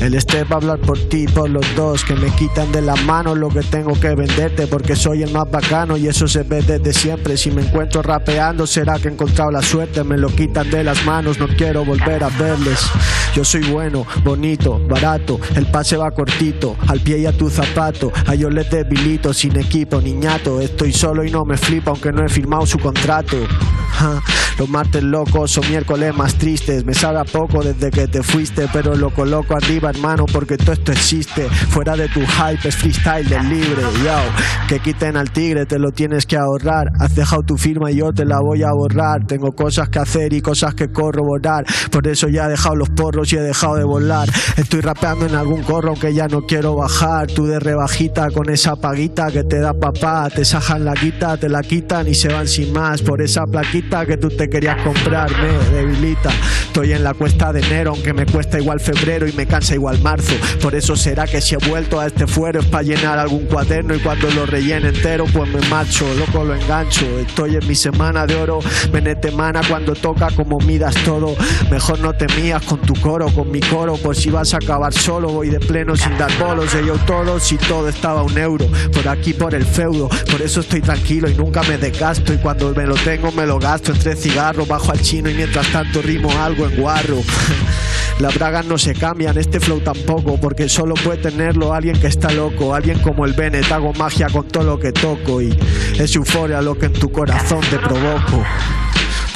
El 0.00 0.20
step 0.20 0.50
va 0.50 0.56
a 0.56 0.58
hablar 0.58 0.78
por 0.80 0.98
ti, 1.08 1.26
por 1.26 1.48
los 1.48 1.64
dos. 1.74 2.04
Que 2.04 2.14
me 2.14 2.28
quitan 2.36 2.70
de 2.72 2.82
las 2.82 3.02
manos 3.04 3.38
lo 3.38 3.48
que 3.48 3.62
tengo 3.62 3.98
que 3.98 4.14
venderte 4.14 4.66
porque 4.66 4.94
soy 4.94 5.22
el 5.22 5.32
más 5.32 5.50
bacano 5.50 5.96
y 5.96 6.06
eso 6.06 6.28
se 6.28 6.42
ve 6.42 6.62
desde 6.62 6.92
siempre. 6.92 7.36
Si 7.36 7.50
me 7.50 7.62
encuentro 7.62 8.02
rapeando, 8.02 8.66
será 8.66 8.98
que 8.98 9.08
he 9.08 9.12
encontrado 9.12 9.50
la 9.50 9.62
suerte. 9.62 10.04
Me 10.04 10.18
lo 10.18 10.28
quitan 10.28 10.70
de 10.70 10.84
las 10.84 11.04
manos, 11.04 11.38
no 11.38 11.48
quiero 11.48 11.84
volver 11.84 12.22
a 12.24 12.28
verles. 12.28 12.80
Yo 13.34 13.44
soy 13.44 13.62
bueno, 13.70 14.06
bonito, 14.22 14.80
barato. 14.88 15.40
El 15.54 15.66
pase 15.66 15.96
va 15.96 16.10
cortito, 16.10 16.76
al 16.88 17.00
pie 17.00 17.18
y 17.18 17.26
a 17.26 17.32
tu 17.32 17.50
zapato. 17.50 18.12
A 18.26 18.34
yo 18.34 18.50
les 18.50 18.70
debilito, 18.70 19.32
sin 19.32 19.58
equipo, 19.58 20.00
niñato. 20.00 20.60
Estoy 20.60 20.92
solo 20.92 21.24
y 21.24 21.30
no 21.30 21.44
me 21.44 21.56
flipa, 21.56 21.90
aunque 21.90 22.12
no 22.12 22.24
he 22.24 22.28
firmado 22.28 22.66
su 22.66 22.78
contrato. 22.78 23.36
Los 24.58 24.70
martes 24.70 25.02
locos 25.02 25.58
o 25.58 25.62
miércoles 25.62 26.16
más 26.16 26.34
tristes. 26.34 26.84
Me 26.84 26.94
sabe 26.94 27.18
a 27.18 27.24
poco 27.24 27.62
desde 27.62 27.90
que 27.90 28.08
te 28.08 28.22
fuiste, 28.22 28.68
pero 28.72 28.94
lo 28.94 29.10
coloco 29.10 29.54
arriba, 29.54 29.90
hermano, 29.90 30.24
porque 30.32 30.56
todo 30.56 30.72
esto 30.72 30.92
existe. 30.92 31.48
Fuera 31.48 31.94
de 31.94 32.08
tu 32.08 32.20
hype 32.20 32.66
es 32.66 32.74
freestyle 32.74 33.28
del 33.28 33.48
libre. 33.48 33.82
Yo, 34.02 34.16
que 34.66 34.80
quiten 34.80 35.16
al 35.18 35.30
tigre, 35.30 35.66
te 35.66 35.78
lo 35.78 35.90
tienes 35.90 36.24
que 36.24 36.38
ahorrar. 36.38 36.86
Has 36.98 37.14
dejado 37.14 37.42
tu 37.42 37.56
firma 37.56 37.90
y 37.90 37.96
yo 37.96 38.12
te 38.12 38.24
la 38.24 38.40
voy 38.40 38.62
a 38.62 38.72
borrar. 38.72 39.26
Tengo 39.26 39.52
cosas 39.52 39.90
que 39.90 39.98
hacer 39.98 40.32
y 40.32 40.40
cosas 40.40 40.74
que 40.74 40.88
corroborar. 40.88 41.66
Por 41.90 42.08
eso 42.08 42.28
ya 42.28 42.46
he 42.46 42.50
dejado 42.50 42.76
los 42.76 42.88
porros 42.88 43.30
y 43.34 43.36
he 43.36 43.42
dejado 43.42 43.76
de 43.76 43.84
volar. 43.84 44.28
Estoy 44.56 44.80
rapeando 44.80 45.26
en 45.26 45.34
algún 45.34 45.62
corro 45.64 45.90
aunque 45.90 46.14
ya 46.14 46.28
no 46.28 46.42
quiero 46.42 46.74
bajar. 46.76 47.26
Tú 47.26 47.44
de 47.46 47.60
rebajita 47.60 48.30
con 48.30 48.48
esa 48.48 48.74
paguita 48.76 49.30
que 49.30 49.44
te 49.44 49.60
da 49.60 49.74
papá. 49.74 50.30
Te 50.30 50.46
sajan 50.46 50.84
la 50.84 50.94
guita, 50.94 51.36
te 51.36 51.50
la 51.50 51.60
quitan 51.60 52.08
y 52.08 52.14
se 52.14 52.28
van 52.28 52.48
sin 52.48 52.72
más. 52.72 53.02
Por 53.02 53.20
esa 53.20 53.44
plaquita 53.44 54.06
que 54.06 54.16
tú 54.16 54.28
te 54.28 54.45
querías 54.48 54.80
comprar, 54.82 55.30
me 55.40 55.76
debilita. 55.76 56.30
Estoy 56.66 56.92
en 56.92 57.04
la 57.04 57.14
cuesta 57.14 57.52
de 57.52 57.60
enero, 57.60 57.92
aunque 57.92 58.12
me 58.12 58.26
cuesta 58.26 58.58
igual 58.58 58.80
febrero 58.80 59.26
y 59.26 59.32
me 59.32 59.46
cansa 59.46 59.74
igual 59.74 60.00
marzo. 60.00 60.34
Por 60.60 60.74
eso 60.74 60.94
será 60.94 61.26
que 61.26 61.40
si 61.40 61.54
he 61.54 61.58
vuelto 61.68 61.98
a 61.98 62.06
este 62.06 62.26
fuero 62.26 62.60
es 62.60 62.66
para 62.66 62.82
llenar 62.82 63.18
algún 63.18 63.46
cuaderno 63.46 63.94
y 63.94 63.98
cuando 63.98 64.30
lo 64.30 64.46
rellene 64.46 64.88
entero 64.88 65.24
pues 65.32 65.50
me 65.50 65.60
marcho, 65.68 66.04
loco 66.14 66.44
lo 66.44 66.54
engancho. 66.54 67.06
Estoy 67.18 67.56
en 67.56 67.66
mi 67.66 67.74
semana 67.74 68.26
de 68.26 68.36
oro, 68.36 68.58
venete 68.92 69.30
mana 69.30 69.60
cuando 69.68 69.94
toca 69.94 70.28
como 70.30 70.58
midas 70.58 70.94
todo. 71.04 71.34
Mejor 71.70 71.98
no 72.00 72.12
te 72.12 72.26
mías 72.40 72.62
con 72.62 72.80
tu 72.80 72.94
coro, 73.00 73.26
con 73.32 73.50
mi 73.50 73.60
coro, 73.60 73.96
por 73.96 74.14
si 74.14 74.30
vas 74.30 74.52
a 74.54 74.58
acabar 74.58 74.92
solo. 74.92 75.28
Voy 75.28 75.48
de 75.48 75.60
pleno 75.60 75.96
sin 75.96 76.16
dar 76.18 76.30
bolos, 76.38 76.72
de 76.72 76.86
yo 76.86 76.94
todo, 77.06 77.40
si 77.40 77.56
todo 77.56 77.88
estaba 77.88 78.22
un 78.22 78.36
euro. 78.36 78.66
Por 78.92 79.08
aquí 79.08 79.32
por 79.32 79.54
el 79.54 79.64
feudo, 79.64 80.08
por 80.30 80.42
eso 80.42 80.60
estoy 80.60 80.80
tranquilo 80.80 81.28
y 81.28 81.34
nunca 81.34 81.62
me 81.62 81.78
desgasto. 81.78 82.32
Y 82.34 82.38
cuando 82.38 82.74
me 82.74 82.86
lo 82.86 82.94
tengo 82.96 83.32
me 83.32 83.46
lo 83.46 83.58
gasto 83.58 83.92
entre 83.92 84.14
cigarros, 84.14 84.35
bajo 84.68 84.92
al 84.92 85.00
chino 85.00 85.30
y 85.30 85.34
mientras 85.34 85.66
tanto 85.72 86.02
rimo 86.02 86.30
algo 86.30 86.66
en 86.66 86.76
guarro. 86.76 87.22
Las 88.20 88.34
bragas 88.34 88.66
no 88.66 88.76
se 88.76 88.94
cambian, 88.94 89.36
este 89.38 89.60
flow 89.60 89.80
tampoco, 89.80 90.38
porque 90.38 90.68
solo 90.68 90.94
puede 90.94 91.18
tenerlo 91.18 91.72
alguien 91.72 91.98
que 91.98 92.06
está 92.06 92.30
loco, 92.30 92.74
alguien 92.74 92.98
como 92.98 93.24
el 93.24 93.32
Bennett, 93.32 93.70
hago 93.72 93.92
magia 93.94 94.28
con 94.28 94.46
todo 94.48 94.64
lo 94.64 94.78
que 94.78 94.92
toco 94.92 95.40
y 95.40 95.58
es 95.98 96.14
euforia 96.16 96.60
lo 96.60 96.78
que 96.78 96.86
en 96.86 96.92
tu 96.92 97.10
corazón 97.10 97.60
te 97.70 97.78
provoco. 97.78 98.44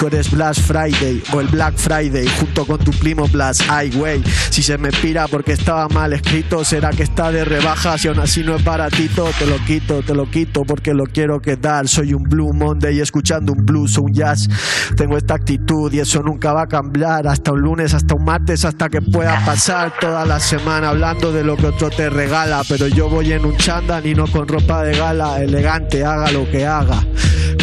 Eres 0.07 0.31
Blast 0.31 0.63
Friday 0.63 1.23
o 1.33 1.41
el 1.41 1.49
Black 1.49 1.77
Friday 1.77 2.27
junto 2.39 2.67
con 2.67 2.79
tu 2.79 2.91
primo 2.93 3.29
Blast 3.29 3.63
Highway. 3.63 4.23
Si 4.51 4.63
se 4.63 4.79
me 4.79 4.91
pira 4.91 5.29
porque 5.29 5.53
estaba 5.53 5.89
mal 5.89 6.13
escrito, 6.13 6.65
será 6.65 6.91
que 6.91 7.03
está 7.03 7.31
de 7.31 7.45
rebajas 7.45 8.05
y 8.05 8.09
aún 8.09 8.21
así 8.21 8.43
no 8.43 8.57
es 8.57 8.65
baratito. 8.65 9.29
Te 9.39 9.47
lo 9.47 9.57
quito, 9.65 10.03
te 10.03 10.15
lo 10.15 10.31
quito 10.31 10.63
porque 10.65 10.95
lo 10.95 11.05
quiero 11.05 11.41
quedar. 11.41 11.87
Soy 11.89 12.15
un 12.15 12.23
Blue 12.23 12.53
Monday 12.53 12.99
escuchando 13.01 13.53
un 13.53 13.65
blues 13.65 13.99
o 13.99 14.03
un 14.03 14.13
jazz. 14.13 14.49
Tengo 14.97 15.17
esta 15.17 15.35
actitud 15.35 15.93
y 15.93 16.01
eso 16.01 16.23
nunca 16.23 16.53
va 16.53 16.63
a 16.63 16.67
cambiar. 16.67 17.27
Hasta 17.27 17.53
un 17.53 17.61
lunes, 17.61 17.95
hasta 17.95 18.15
un 18.15 18.25
martes, 18.25 18.65
hasta 18.65 18.89
que 18.89 19.03
pueda 19.03 19.45
pasar 19.45 19.93
toda 20.01 20.25
la 20.25 20.41
semana 20.41 20.91
hablando 20.91 21.33
de 21.33 21.45
lo 21.45 21.57
que 21.57 21.67
otro 21.67 21.91
te 21.91 22.09
regala. 22.11 22.63
Pero 22.69 22.89
yo 22.89 23.09
voy 23.09 23.33
en 23.33 23.45
un 23.45 23.57
chándal 23.57 24.07
y 24.07 24.15
no 24.15 24.27
con 24.27 24.49
ropa 24.49 24.83
de 24.83 24.97
gala. 24.97 25.43
Elegante, 25.43 26.05
haga 26.05 26.31
lo 26.33 26.51
que 26.51 26.67
haga. 26.67 27.05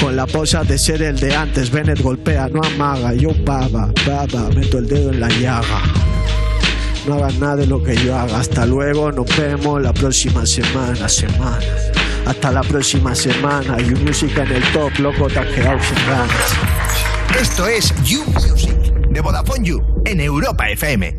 Con 0.07 0.15
la 0.15 0.25
posa 0.25 0.63
de 0.63 0.77
ser 0.77 1.01
el 1.01 1.19
de 1.19 1.35
antes. 1.35 1.69
Bennett 1.69 1.99
golpea, 1.99 2.47
no 2.47 2.61
amaga. 2.63 3.13
Yo 3.13 3.31
baba, 3.43 3.91
baba, 4.05 4.49
meto 4.55 4.77
el 4.77 4.87
dedo 4.87 5.09
en 5.11 5.19
la 5.19 5.27
llaga. 5.27 5.81
No 7.05 7.15
hagas 7.15 7.37
nada 7.39 7.57
de 7.57 7.67
lo 7.67 7.83
que 7.83 7.93
yo 7.97 8.17
haga. 8.17 8.39
Hasta 8.39 8.65
luego, 8.65 9.11
nos 9.11 9.25
vemos 9.35 9.81
la 9.81 9.91
próxima 9.91 10.45
semana, 10.45 11.09
semana. 11.09 11.59
Hasta 12.25 12.53
la 12.53 12.61
próxima 12.61 13.13
semana. 13.13 13.79
You 13.79 13.97
Music 13.97 14.31
en 14.37 14.49
el 14.49 14.63
top, 14.71 14.97
loco, 14.99 15.27
te 15.27 15.39
has 15.39 15.47
sin 15.49 16.07
ganas. 16.07 16.55
Esto 17.41 17.67
es 17.67 17.93
You 18.05 18.23
Music 18.27 18.77
de 19.09 19.19
Vodafone 19.19 19.67
You 19.67 19.83
en 20.05 20.21
Europa 20.21 20.69
FM. 20.69 21.17